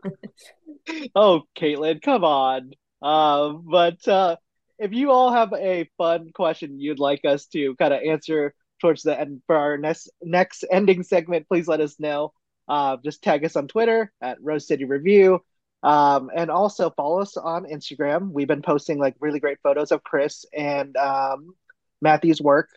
Oh, 1.15 1.43
Caitlin, 1.57 2.03
come 2.03 2.25
on. 2.25 2.73
Uh, 3.03 3.51
but 3.51 4.07
uh, 4.09 4.37
if 4.79 4.93
you 4.93 5.11
all 5.11 5.33
have 5.33 5.53
a 5.53 5.89
fun 5.97 6.31
question 6.35 6.81
you'd 6.81 6.99
like 6.99 7.25
us 7.25 7.47
to 7.47 7.75
kind 7.77 7.95
of 7.95 8.03
answer 8.03 8.55
towards 8.81 9.03
the 9.03 9.19
end 9.19 9.43
for 9.47 9.57
our 9.57 9.79
next 9.79 10.11
next 10.23 10.65
ending 10.71 11.03
segment, 11.03 11.49
please 11.49 11.69
let 11.69 11.81
us 11.81 11.99
know. 11.99 12.33
Uh, 12.69 12.97
just 13.05 13.23
tag 13.23 13.45
us 13.45 13.57
on 13.57 13.69
Twitter 13.69 14.13
at 14.21 14.43
Rose 14.43 14.67
City 14.67 14.85
Review. 14.85 15.41
Um, 15.83 16.31
and 16.35 16.51
also 16.51 16.91
follow 16.91 17.21
us 17.21 17.39
on 17.39 17.65
Instagram. 17.65 18.33
We've 18.33 18.47
been 18.47 18.63
posting 18.63 18.99
like 18.99 19.17
really 19.19 19.41
great 19.41 19.59
photos 19.63 19.93
of 19.93 20.05
Chris 20.05 20.45
and 20.55 20.95
um, 20.97 21.55
Matthew's 22.03 22.41
work. 22.41 22.69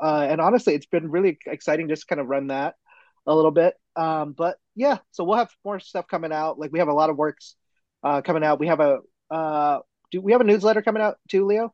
Uh, 0.00 0.26
and 0.28 0.40
honestly, 0.40 0.74
it's 0.74 0.86
been 0.86 1.10
really 1.10 1.38
exciting 1.46 1.88
just 1.88 2.06
kind 2.06 2.20
of 2.20 2.28
run 2.28 2.48
that 2.48 2.74
a 3.26 3.34
little 3.34 3.50
bit. 3.50 3.74
Um, 3.96 4.32
but 4.32 4.58
yeah, 4.74 4.98
so 5.12 5.24
we'll 5.24 5.38
have 5.38 5.50
more 5.64 5.80
stuff 5.80 6.06
coming 6.08 6.32
out. 6.32 6.58
Like 6.58 6.72
we 6.72 6.78
have 6.80 6.88
a 6.88 6.92
lot 6.94 7.10
of 7.10 7.16
works 7.16 7.56
uh, 8.02 8.22
coming 8.22 8.44
out. 8.44 8.60
We 8.60 8.68
have 8.68 8.80
a 8.80 9.00
uh, 9.30 9.80
do 10.10 10.20
we 10.20 10.32
have 10.32 10.40
a 10.40 10.44
newsletter 10.44 10.82
coming 10.82 11.02
out 11.02 11.18
too, 11.28 11.46
Leo? 11.46 11.72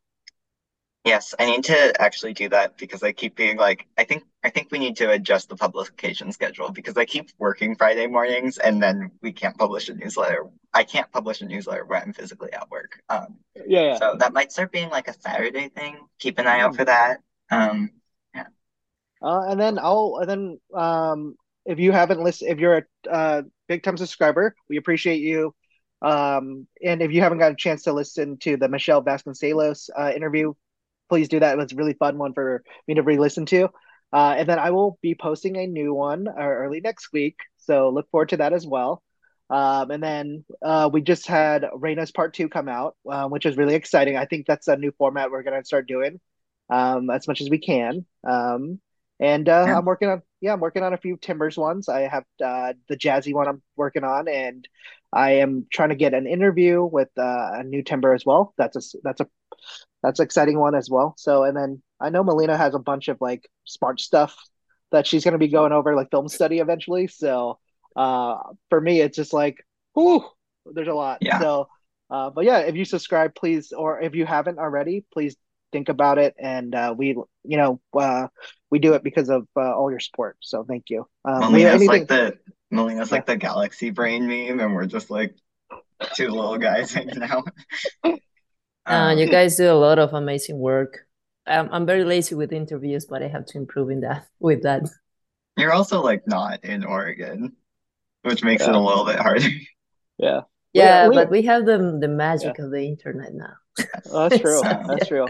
yes, 1.04 1.34
I 1.38 1.46
need 1.46 1.64
to 1.64 2.00
actually 2.00 2.34
do 2.34 2.48
that 2.50 2.76
because 2.76 3.02
I 3.02 3.12
keep 3.12 3.36
being 3.36 3.56
like, 3.56 3.86
I 3.98 4.04
think 4.04 4.24
I 4.44 4.50
think 4.50 4.68
we 4.70 4.78
need 4.78 4.96
to 4.96 5.10
adjust 5.10 5.48
the 5.48 5.56
publication 5.56 6.32
schedule 6.32 6.70
because 6.70 6.96
I 6.96 7.04
keep 7.04 7.30
working 7.38 7.74
Friday 7.76 8.06
mornings 8.06 8.58
and 8.58 8.82
then 8.82 9.10
we 9.22 9.32
can't 9.32 9.56
publish 9.56 9.88
a 9.88 9.94
newsletter. 9.94 10.46
I 10.72 10.84
can't 10.84 11.10
publish 11.10 11.40
a 11.40 11.46
newsletter 11.46 11.84
when 11.84 12.02
I'm 12.02 12.12
physically 12.12 12.52
at 12.52 12.70
work. 12.70 13.02
Um, 13.08 13.38
Yeah, 13.66 13.80
yeah. 13.82 14.00
so 14.00 14.16
that 14.18 14.32
might 14.32 14.52
start 14.52 14.72
being 14.72 14.90
like 14.90 15.08
a 15.08 15.14
Saturday 15.20 15.68
thing. 15.68 15.98
Keep 16.18 16.38
an 16.38 16.46
eye 16.46 16.60
out 16.60 16.76
for 16.76 16.84
that. 16.84 17.20
Um, 17.50 17.90
Uh, 19.22 19.44
and 19.48 19.60
then 19.60 19.78
I'll 19.78 20.18
and 20.20 20.28
then 20.30 20.60
um, 20.74 21.36
if 21.66 21.78
you 21.78 21.92
haven't 21.92 22.22
listened, 22.22 22.50
if 22.50 22.58
you're 22.58 22.86
a 23.06 23.10
uh, 23.10 23.42
big 23.68 23.82
time 23.82 23.96
subscriber, 23.96 24.54
we 24.68 24.76
appreciate 24.76 25.20
you. 25.20 25.54
Um, 26.02 26.66
and 26.82 27.02
if 27.02 27.12
you 27.12 27.20
haven't 27.20 27.38
got 27.38 27.52
a 27.52 27.56
chance 27.56 27.82
to 27.84 27.92
listen 27.92 28.38
to 28.38 28.56
the 28.56 28.68
Michelle 28.68 29.04
Vasconcelos 29.04 29.90
uh, 29.98 30.12
interview, 30.14 30.54
please 31.08 31.28
do 31.28 31.40
that. 31.40 31.52
It 31.52 31.58
was 31.58 31.72
a 31.72 31.76
really 31.76 31.94
fun 31.94 32.16
one 32.16 32.32
for 32.32 32.62
me 32.88 32.94
to 32.94 33.02
re-listen 33.02 33.46
to. 33.46 33.68
Uh, 34.12 34.34
and 34.38 34.48
then 34.48 34.58
I 34.58 34.70
will 34.70 34.98
be 35.02 35.14
posting 35.14 35.56
a 35.56 35.66
new 35.66 35.94
one 35.94 36.26
uh, 36.26 36.32
early 36.40 36.80
next 36.80 37.12
week, 37.12 37.36
so 37.58 37.90
look 37.90 38.10
forward 38.10 38.30
to 38.30 38.38
that 38.38 38.52
as 38.52 38.66
well. 38.66 39.02
Um, 39.50 39.90
and 39.90 40.02
then 40.02 40.44
uh, 40.64 40.88
we 40.92 41.00
just 41.00 41.26
had 41.26 41.66
Reyna's 41.74 42.12
Part 42.12 42.34
Two 42.34 42.48
come 42.48 42.68
out, 42.68 42.96
uh, 43.08 43.28
which 43.28 43.46
is 43.46 43.56
really 43.56 43.74
exciting. 43.74 44.16
I 44.16 44.24
think 44.24 44.46
that's 44.46 44.68
a 44.68 44.76
new 44.76 44.92
format 44.96 45.30
we're 45.30 45.42
gonna 45.42 45.64
start 45.64 45.86
doing 45.86 46.20
um, 46.70 47.10
as 47.10 47.28
much 47.28 47.40
as 47.40 47.50
we 47.50 47.58
can. 47.58 48.06
Um, 48.28 48.80
and 49.20 49.48
uh, 49.48 49.64
Yeah. 49.66 49.78
I'm 49.78 49.84
working 49.84 50.08
on 50.08 50.22
yeah, 50.40 50.54
I'm 50.54 50.60
working 50.60 50.82
on 50.82 50.94
a 50.94 50.98
few 50.98 51.18
Timbers 51.18 51.58
ones. 51.58 51.88
I 51.88 52.02
have 52.02 52.24
uh, 52.42 52.72
the 52.88 52.96
jazzy 52.96 53.34
one 53.34 53.46
I'm 53.46 53.62
working 53.76 54.04
on, 54.04 54.26
and 54.26 54.66
I 55.12 55.32
am 55.32 55.66
trying 55.70 55.90
to 55.90 55.94
get 55.94 56.14
an 56.14 56.26
interview 56.26 56.82
with 56.82 57.10
uh, 57.18 57.50
a 57.54 57.62
new 57.62 57.82
Timber 57.82 58.14
as 58.14 58.24
well. 58.24 58.54
That's 58.56 58.76
a 58.76 58.98
that's 59.04 59.20
a 59.20 59.26
that's 60.02 60.18
an 60.18 60.24
exciting 60.24 60.58
one 60.58 60.74
as 60.74 60.88
well. 60.88 61.14
So 61.18 61.44
and 61.44 61.56
then 61.56 61.82
I 62.00 62.08
know 62.08 62.24
Melina 62.24 62.56
has 62.56 62.74
a 62.74 62.78
bunch 62.78 63.08
of 63.08 63.18
like 63.20 63.46
smart 63.66 64.00
stuff 64.00 64.34
that 64.92 65.06
she's 65.06 65.24
going 65.24 65.32
to 65.32 65.38
be 65.38 65.48
going 65.48 65.72
over 65.72 65.94
like 65.94 66.10
film 66.10 66.28
study 66.28 66.58
eventually. 66.58 67.06
So 67.06 67.58
uh, 67.96 68.38
for 68.70 68.80
me, 68.80 69.00
it's 69.00 69.16
just 69.16 69.32
like, 69.32 69.64
whoo, 69.94 70.24
there's 70.66 70.88
a 70.88 70.94
lot. 70.94 71.18
Yeah. 71.20 71.38
So, 71.38 71.68
uh, 72.10 72.30
but 72.30 72.44
yeah, 72.44 72.60
if 72.60 72.74
you 72.74 72.84
subscribe, 72.84 73.34
please, 73.34 73.72
or 73.72 74.00
if 74.00 74.14
you 74.14 74.26
haven't 74.26 74.58
already, 74.58 75.04
please 75.12 75.36
think 75.72 75.88
about 75.88 76.18
it. 76.18 76.34
And 76.38 76.74
uh, 76.74 76.94
we, 76.96 77.08
you 77.44 77.56
know, 77.56 77.80
uh, 77.98 78.28
we 78.70 78.78
do 78.78 78.94
it 78.94 79.02
because 79.02 79.28
of 79.30 79.46
uh, 79.56 79.74
all 79.74 79.90
your 79.90 80.00
support. 80.00 80.36
So 80.40 80.64
thank 80.64 80.84
you. 80.90 81.06
Um, 81.24 81.52
Leah, 81.52 81.72
Melina's 81.72 81.74
anything? 81.74 81.88
like 81.88 82.08
the 82.08 82.38
Melina's 82.70 83.12
like 83.12 83.26
the 83.26 83.36
galaxy 83.36 83.90
brain 83.90 84.26
meme, 84.26 84.60
and 84.60 84.74
we're 84.74 84.86
just 84.86 85.10
like 85.10 85.34
two 86.14 86.28
little 86.28 86.58
guys 86.58 86.92
hanging 86.94 87.22
out. 87.22 87.48
Uh, 88.04 88.16
Um, 88.86 89.18
you 89.18 89.28
guys 89.28 89.56
do 89.56 89.70
a 89.70 89.74
lot 89.74 89.98
of 89.98 90.14
amazing 90.14 90.58
work. 90.58 91.06
I'm 91.46 91.68
I'm 91.72 91.86
very 91.86 92.04
lazy 92.04 92.34
with 92.34 92.52
interviews, 92.52 93.06
but 93.06 93.22
I 93.22 93.28
have 93.28 93.46
to 93.46 93.58
improve 93.58 93.90
in 93.90 94.00
that 94.00 94.26
with 94.38 94.62
that. 94.62 94.82
you're 95.56 95.72
also 95.72 96.00
like 96.02 96.26
not 96.26 96.64
in 96.64 96.84
Oregon, 96.84 97.56
which 98.22 98.42
makes 98.44 98.62
it 98.64 98.74
a 98.74 98.78
little 98.78 99.04
bit 99.04 99.18
harder. 99.18 99.48
Yeah, 100.18 100.42
Yeah, 100.72 101.08
Leah- 101.08 101.20
but 101.20 101.30
we 101.30 101.42
have 101.42 101.64
the 101.66 101.98
the 102.00 102.08
magic 102.08 102.58
of 102.58 102.70
the 102.70 102.84
internet 102.86 103.32
now. 103.34 103.54
Oh, 104.12 104.28
that's 104.28 104.40
true. 104.44 104.60
So- 104.60 104.82
That's 104.86 105.08
true. 105.08 105.26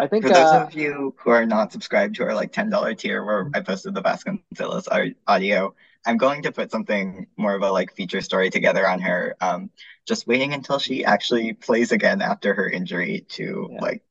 I 0.00 0.06
think 0.08 0.24
For 0.24 0.30
those 0.30 0.52
uh, 0.52 0.66
of 0.66 0.74
you 0.74 1.14
who 1.18 1.30
are 1.30 1.46
not 1.46 1.72
subscribed 1.72 2.16
to 2.16 2.24
our 2.24 2.34
like 2.34 2.52
ten 2.52 2.70
dollar 2.70 2.94
tier 2.94 3.24
where 3.24 3.50
I 3.54 3.60
posted 3.60 3.94
the 3.94 4.02
Vasconcelos 4.02 5.14
audio, 5.26 5.74
I'm 6.04 6.16
going 6.16 6.42
to 6.42 6.52
put 6.52 6.70
something 6.70 7.26
more 7.36 7.54
of 7.54 7.62
a 7.62 7.70
like 7.70 7.94
feature 7.94 8.20
story 8.20 8.50
together 8.50 8.86
on 8.88 9.00
her. 9.00 9.36
Um, 9.40 9.70
just 10.06 10.26
waiting 10.26 10.52
until 10.52 10.78
she 10.78 11.04
actually 11.04 11.52
plays 11.52 11.92
again 11.92 12.22
after 12.22 12.54
her 12.54 12.68
injury 12.68 13.24
to 13.30 13.72
Yeah. 13.72 13.80
like 13.80 14.02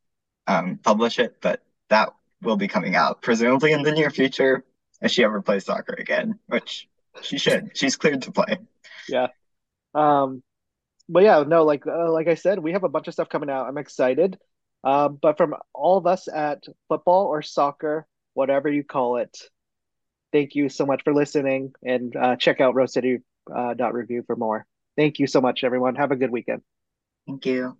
um 0.47 0.77
publish 0.79 1.19
it, 1.19 1.37
but 1.41 1.63
that 1.89 2.13
will 2.41 2.57
be 2.57 2.67
coming 2.67 2.95
out 2.95 3.21
presumably 3.21 3.73
in 3.73 3.83
the 3.83 3.91
near 3.91 4.09
future 4.09 4.63
if 5.01 5.11
she 5.11 5.23
ever 5.23 5.41
plays 5.41 5.65
soccer 5.65 5.95
again, 5.97 6.39
which 6.47 6.89
she 7.21 7.37
should. 7.37 7.77
She's 7.77 7.97
cleared 7.97 8.23
to 8.23 8.31
play. 8.31 8.57
Yeah. 9.07 9.27
Um, 9.95 10.43
but 11.09 11.23
yeah, 11.23 11.43
no, 11.47 11.63
like 11.65 11.87
uh, 11.87 12.11
like 12.11 12.27
I 12.27 12.35
said, 12.35 12.59
we 12.59 12.73
have 12.73 12.83
a 12.83 12.89
bunch 12.89 13.07
of 13.07 13.13
stuff 13.13 13.29
coming 13.29 13.49
out. 13.49 13.67
I'm 13.67 13.77
excited. 13.77 14.39
Um, 14.83 15.17
but 15.21 15.37
from 15.37 15.55
all 15.73 15.97
of 15.97 16.07
us 16.07 16.27
at 16.27 16.63
football 16.89 17.27
or 17.27 17.41
soccer, 17.41 18.05
whatever 18.33 18.69
you 18.69 18.83
call 18.83 19.17
it, 19.17 19.37
thank 20.31 20.55
you 20.55 20.69
so 20.69 20.85
much 20.85 21.03
for 21.03 21.13
listening 21.13 21.73
and 21.83 22.15
uh, 22.15 22.35
check 22.35 22.59
out 22.59 22.75
City 22.89 23.19
uh, 23.53 23.73
for 24.25 24.35
more. 24.35 24.65
Thank 24.97 25.19
you 25.19 25.27
so 25.27 25.41
much, 25.41 25.63
everyone. 25.63 25.95
Have 25.95 26.11
a 26.11 26.15
good 26.15 26.31
weekend. 26.31 26.61
Thank 27.25 27.45
you. 27.45 27.77